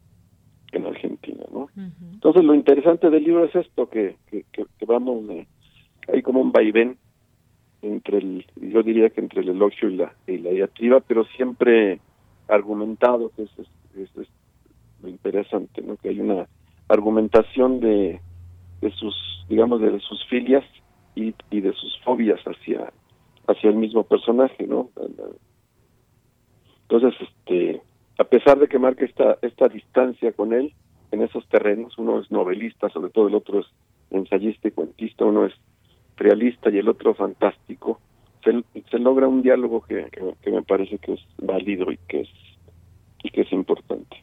[0.72, 1.68] en Argentina, ¿no?
[2.12, 5.24] Entonces, lo interesante del libro es esto, que, que, vamos,
[6.12, 6.96] hay como un vaivén
[7.82, 12.00] entre el, yo diría que entre el elogio y la, y la diatriba, pero siempre
[12.48, 13.50] argumentado, que es,
[13.96, 14.28] es,
[15.02, 15.96] lo interesante, ¿no?
[15.96, 16.46] Que hay una
[16.88, 18.20] argumentación de,
[18.86, 19.14] de sus,
[19.48, 20.64] digamos, de sus filias
[21.14, 22.92] y, de sus fobias hacia
[23.48, 24.90] hacia el mismo personaje, ¿no?
[26.82, 27.80] Entonces, este,
[28.18, 30.72] a pesar de que marca esta esta distancia con él
[31.12, 33.66] en esos terrenos, uno es novelista, sobre todo el otro es
[34.10, 35.54] ensayista y cuentista, uno es
[36.16, 38.00] realista y el otro fantástico,
[38.42, 40.08] se, se logra un diálogo que,
[40.42, 42.28] que, me parece que es válido y que es
[43.22, 44.16] y que es importante.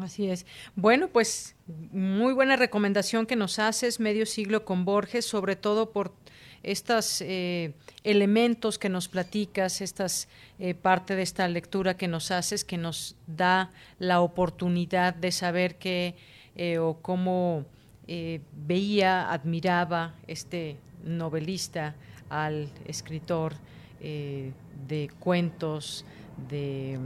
[0.00, 0.46] Así es.
[0.74, 6.12] Bueno, pues muy buena recomendación que nos haces, medio siglo con Borges, sobre todo por
[6.62, 7.74] estos eh,
[8.04, 10.28] elementos que nos platicas, estas
[10.58, 15.76] eh, parte de esta lectura que nos haces, que nos da la oportunidad de saber
[15.76, 16.14] qué
[16.56, 17.64] eh, o cómo
[18.66, 21.94] veía, admiraba este novelista
[22.28, 23.54] al escritor
[24.00, 26.04] de cuentos,
[26.50, 26.98] de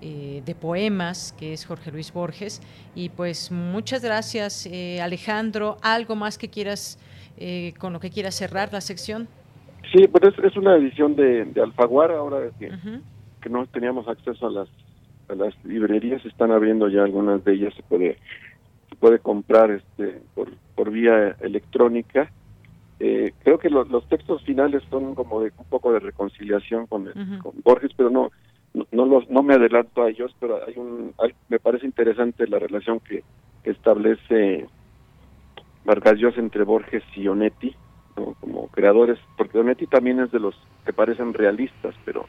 [0.00, 2.60] de poemas, que es Jorge Luis Borges.
[2.94, 4.68] Y pues muchas gracias,
[5.02, 5.76] Alejandro.
[5.82, 6.98] ¿Algo más que quieras
[7.40, 9.28] eh, con lo que quiera cerrar la sección.
[9.92, 12.72] Sí, pues es, una edición de, de Alfaguara, ahora que,
[13.40, 14.68] que no teníamos acceso a las,
[15.28, 18.18] a las librerías, están abriendo ya algunas de ellas, se puede,
[18.88, 22.28] se puede comprar este por, por vía electrónica.
[22.98, 27.04] Eh, creo que los textos finales son como de un poco de reconciliación con,
[27.40, 28.32] con Borges, pero no
[28.74, 31.14] no, los, no me adelanto a ellos, pero hay un,
[31.48, 33.22] me parece interesante la relación que,
[33.64, 34.66] establece
[35.84, 37.76] Vargas Llosa entre Borges y Onetti,
[38.14, 40.54] como creadores, porque Onetti también es de los
[40.86, 42.24] que parecen realistas, pero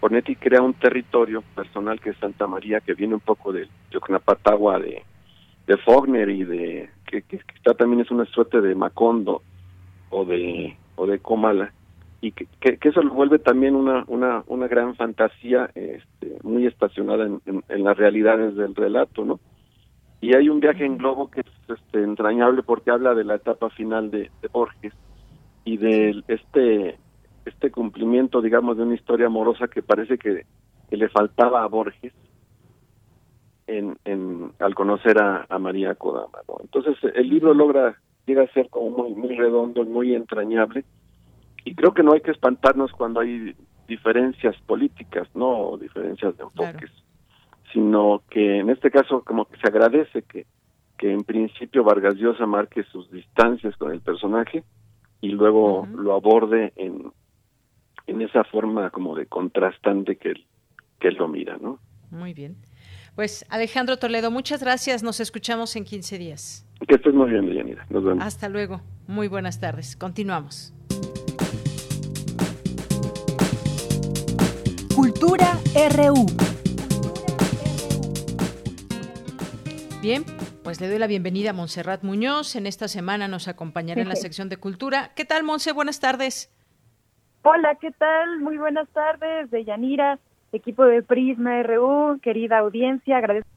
[0.00, 4.78] Onetti crea un territorio personal que es Santa María, que viene un poco de Yocnapatagua,
[4.78, 5.02] de,
[5.66, 7.40] de Faulkner y de que, que,
[7.76, 9.42] también es una suerte de Macondo
[10.08, 11.74] o de o de Comala
[12.24, 12.48] y que,
[12.88, 17.98] eso lo vuelve también una una una gran fantasía este, muy estacionada en, en, las
[17.98, 19.40] realidades del relato no
[20.22, 23.68] y hay un viaje en globo que es este entrañable porque habla de la etapa
[23.68, 24.94] final de, Borges
[25.66, 26.98] y de este
[27.44, 30.46] este cumplimiento digamos de una historia amorosa que parece que,
[30.90, 32.14] le faltaba a Borges
[33.66, 36.38] al conocer a, María Kodama.
[36.60, 40.84] Entonces el libro logra, llega a ser como muy, muy redondo, muy entrañable,
[41.64, 43.54] y creo que no hay que espantarnos cuando hay
[43.88, 46.90] diferencias políticas, no diferencias de enfoques,
[47.72, 50.46] sino que en este caso como que se agradece que,
[50.98, 54.64] que en principio Vargas Llosa marque sus distancias con el personaje
[55.20, 57.12] y luego lo aborde en,
[58.06, 60.46] en esa forma como de contrastante que él,
[61.00, 61.78] que él lo mira, ¿no?
[62.10, 62.56] Muy bien.
[63.14, 65.02] Pues Alejandro Toledo, muchas gracias.
[65.02, 66.66] Nos escuchamos en 15 días.
[66.86, 67.86] Que estés muy bien, Deyanira.
[67.88, 68.24] Nos vemos.
[68.24, 68.80] Hasta luego.
[69.06, 69.96] Muy buenas tardes.
[69.96, 70.74] Continuamos.
[75.24, 75.54] Cultura
[75.96, 76.26] RU.
[80.02, 80.22] Bien,
[80.62, 82.56] pues le doy la bienvenida a Montserrat Muñoz.
[82.56, 85.12] En esta semana nos acompañará en la sección de Cultura.
[85.16, 85.72] ¿Qué tal, Monse?
[85.72, 86.52] Buenas tardes.
[87.42, 88.40] Hola, ¿qué tal?
[88.40, 90.18] Muy buenas tardes, Deyanira
[90.52, 93.48] equipo de Prisma RU, querida audiencia, agradezco.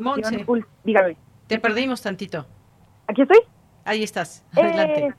[0.00, 0.44] Monse,
[0.84, 1.16] dígame.
[1.46, 2.46] Te perdimos tantito.
[3.06, 3.40] ¿Aquí estoy?
[3.86, 4.44] Ahí estás.
[4.52, 5.06] Adelante.
[5.06, 5.14] Eh,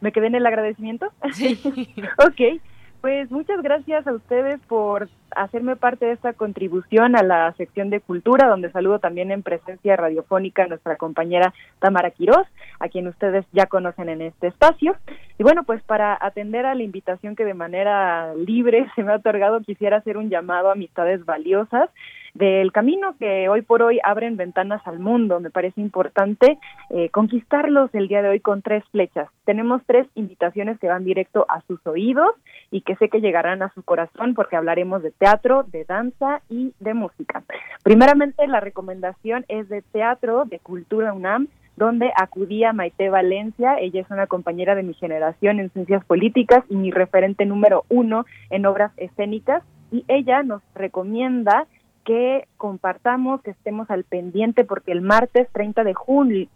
[0.00, 1.12] ¿Me quedé en el agradecimiento?
[1.32, 1.60] Sí.
[2.18, 2.62] ok.
[3.00, 8.00] Pues muchas gracias a ustedes por hacerme parte de esta contribución a la sección de
[8.00, 12.46] cultura, donde saludo también en presencia radiofónica a nuestra compañera Tamara Quirós,
[12.80, 14.96] a quien ustedes ya conocen en este espacio.
[15.38, 19.16] Y bueno, pues para atender a la invitación que de manera libre se me ha
[19.16, 21.90] otorgado, quisiera hacer un llamado a amistades valiosas
[22.38, 25.40] del camino que hoy por hoy abren ventanas al mundo.
[25.40, 26.58] Me parece importante
[26.90, 29.28] eh, conquistarlos el día de hoy con tres flechas.
[29.44, 32.30] Tenemos tres invitaciones que van directo a sus oídos
[32.70, 36.72] y que sé que llegarán a su corazón porque hablaremos de teatro, de danza y
[36.78, 37.42] de música.
[37.82, 43.76] Primeramente, la recomendación es de teatro de Cultura UNAM donde acudía Maite Valencia.
[43.80, 48.26] Ella es una compañera de mi generación en ciencias políticas y mi referente número uno
[48.50, 49.62] en obras escénicas.
[49.90, 51.66] Y ella nos recomienda
[52.04, 55.94] que compartamos, que estemos al pendiente, porque el martes 30 de,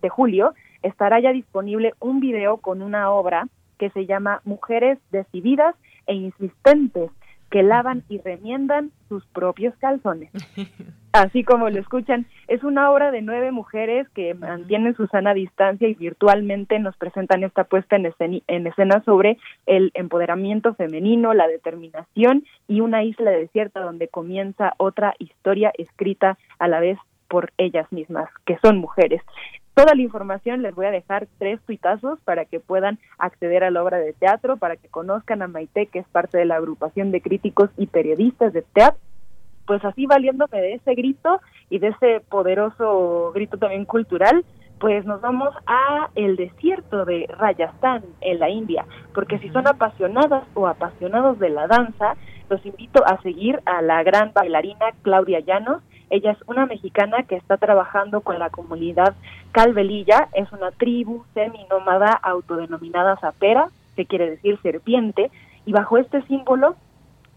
[0.01, 3.49] de julio estará ya disponible un video con una obra
[3.79, 5.75] que se llama Mujeres decididas
[6.07, 7.11] e insistentes
[7.53, 10.31] que lavan y remiendan sus propios calzones.
[11.13, 15.87] Así como lo escuchan, es una obra de nueve mujeres que mantienen su sana distancia
[15.87, 21.47] y virtualmente nos presentan esta puesta en escena, en escena sobre el empoderamiento femenino, la
[21.47, 26.99] determinación y una isla desierta donde comienza otra historia escrita a la vez
[27.29, 29.21] por ellas mismas, que son mujeres.
[29.75, 33.83] Toda la información les voy a dejar tres tuitazos para que puedan acceder a la
[33.83, 37.23] obra de teatro, para que conozcan a Maite, que es parte de la agrupación de
[37.23, 39.01] críticos y periodistas de teatro.
[39.67, 41.41] Pues así valiéndome de ese grito
[41.71, 44.45] y de ese poderoso grito también cultural,
[44.79, 48.85] pues nos vamos a el desierto de Rajasthan en la India,
[49.15, 52.17] porque si son apasionadas o apasionados de la danza,
[52.51, 55.83] los invito a seguir a la gran bailarina Claudia Llanos,
[56.13, 59.15] ella es una mexicana que está trabajando con la comunidad
[59.51, 65.31] Calvelilla, es una tribu seminómada autodenominada Zapera, que quiere decir serpiente,
[65.65, 66.77] y bajo este símbolo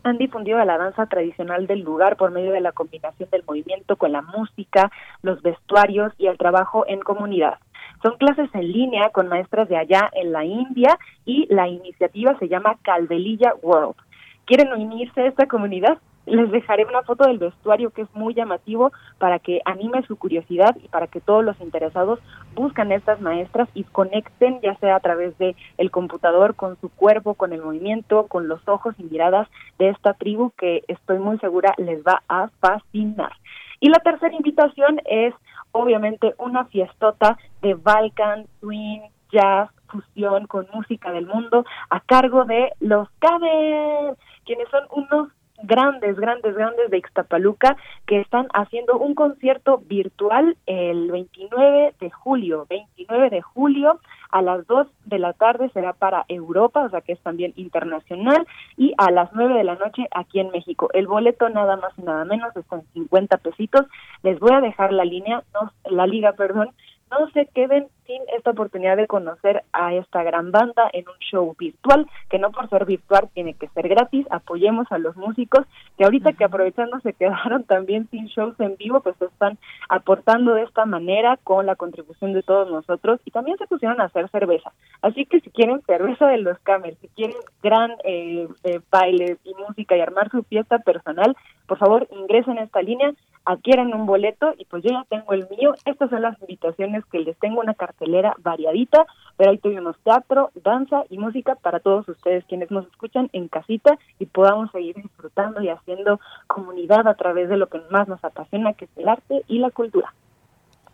[0.03, 4.11] han difundido la danza tradicional del lugar por medio de la combinación del movimiento con
[4.11, 4.91] la música,
[5.22, 7.57] los vestuarios y el trabajo en comunidad.
[8.03, 12.49] Son clases en línea con maestras de allá en la India y la iniciativa se
[12.49, 13.95] llama Calvelilla World.
[14.43, 15.97] ¿Quieren unirse a esta comunidad?
[16.26, 20.76] Les dejaré una foto del vestuario que es muy llamativo para que anime su curiosidad
[20.84, 22.19] y para que todos los interesados
[22.56, 27.35] buscan estas maestras y conecten ya sea a través de el computador con su cuerpo,
[27.35, 29.47] con el movimiento, con los ojos y miradas
[29.77, 33.34] de esta tribu que estoy muy segura les va a fascinar.
[33.80, 35.34] Y la tercera invitación es
[35.72, 42.72] obviamente una fiestota de Balkan, Swing, Jazz, fusión con música del mundo a cargo de
[42.80, 44.15] los Caber,
[44.45, 45.30] quienes son unos
[45.66, 52.66] grandes, grandes, grandes de Ixtapaluca que están haciendo un concierto virtual el 29 de julio,
[52.70, 54.00] 29 de julio
[54.32, 58.46] a las 2 de la tarde será para Europa, o sea que es también internacional,
[58.76, 60.90] y a las 9 de la noche aquí en México.
[60.94, 63.86] El boleto nada más y nada menos está en 50 pesitos.
[64.24, 66.72] Les voy a dejar la línea, no, la liga, perdón,
[67.11, 71.56] no se queden sin esta oportunidad de conocer a esta gran banda en un show
[71.57, 75.65] virtual, que no por ser virtual tiene que ser gratis, apoyemos a los músicos,
[75.98, 79.57] que ahorita que aprovechando se quedaron también sin shows en vivo, pues están
[79.90, 84.06] aportando de esta manera con la contribución de todos nosotros y también se pusieron a
[84.06, 84.72] hacer cerveza.
[85.02, 89.53] Así que si quieren cerveza de los Camels, si quieren gran eh, eh, baile y
[89.56, 91.36] música y armar su fiesta personal,
[91.68, 93.14] por favor ingresen a esta línea,
[93.46, 95.74] adquieran un boleto y pues yo ya tengo el mío.
[95.86, 99.06] Estas son las invitaciones que les tengo una cartelera variadita,
[99.38, 103.98] pero ahí tuvimos teatro, danza y música para todos ustedes quienes nos escuchan en casita
[104.20, 108.74] y podamos seguir disfrutando y haciendo comunidad a través de lo que más nos apasiona,
[108.74, 110.14] que es el arte y la cultura.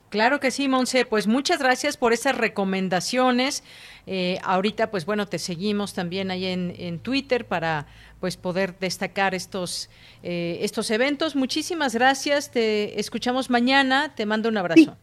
[0.10, 1.06] Claro que sí, Monse.
[1.06, 3.64] Pues muchas gracias por esas recomendaciones.
[4.08, 7.88] Eh, ahorita, pues bueno, te seguimos también ahí en, en Twitter para
[8.22, 9.90] pues poder destacar estos
[10.24, 11.36] eh, estos eventos.
[11.36, 12.52] Muchísimas gracias.
[12.52, 14.14] Te escuchamos mañana.
[14.16, 14.96] Te mando un abrazo.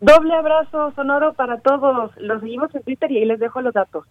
[0.00, 2.12] Doble abrazo sonoro para todos.
[2.18, 4.06] Los seguimos en Twitter y ahí les dejo los datos.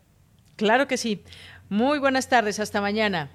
[0.57, 1.23] Claro que sí.
[1.69, 2.59] Muy buenas tardes.
[2.59, 3.29] Hasta mañana.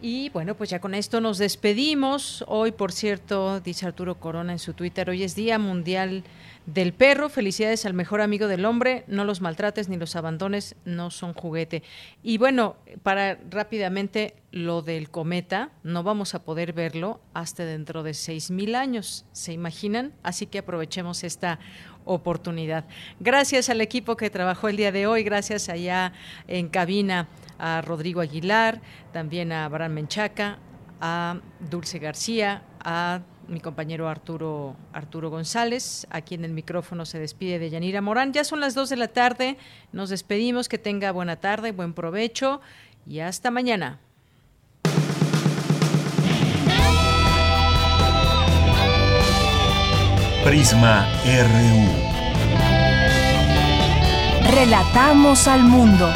[0.00, 2.44] Y bueno, pues ya con esto nos despedimos.
[2.46, 6.22] Hoy, por cierto, dice Arturo Corona en su Twitter, hoy es Día Mundial
[6.68, 7.30] del Perro.
[7.30, 9.04] Felicidades al mejor amigo del hombre.
[9.08, 11.82] No los maltrates ni los abandones, no son juguete.
[12.22, 18.14] Y bueno, para rápidamente lo del cometa, no vamos a poder verlo hasta dentro de
[18.14, 19.24] seis mil años.
[19.32, 20.12] ¿Se imaginan?
[20.22, 21.58] Así que aprovechemos esta
[22.04, 22.84] oportunidad.
[23.18, 26.12] Gracias al equipo que trabajó el día de hoy, gracias allá
[26.46, 27.28] en cabina
[27.58, 28.80] a Rodrigo Aguilar,
[29.12, 30.58] también a Abraham Menchaca,
[31.00, 31.40] a
[31.70, 36.06] Dulce García, a mi compañero Arturo, Arturo González.
[36.10, 38.32] Aquí en el micrófono se despide de Yanira Morán.
[38.32, 39.56] Ya son las dos de la tarde.
[39.92, 40.68] Nos despedimos.
[40.68, 42.60] Que tenga buena tarde, buen provecho
[43.06, 44.00] y hasta mañana.
[50.44, 52.08] Prisma RU.
[54.54, 56.10] Relatamos al mundo.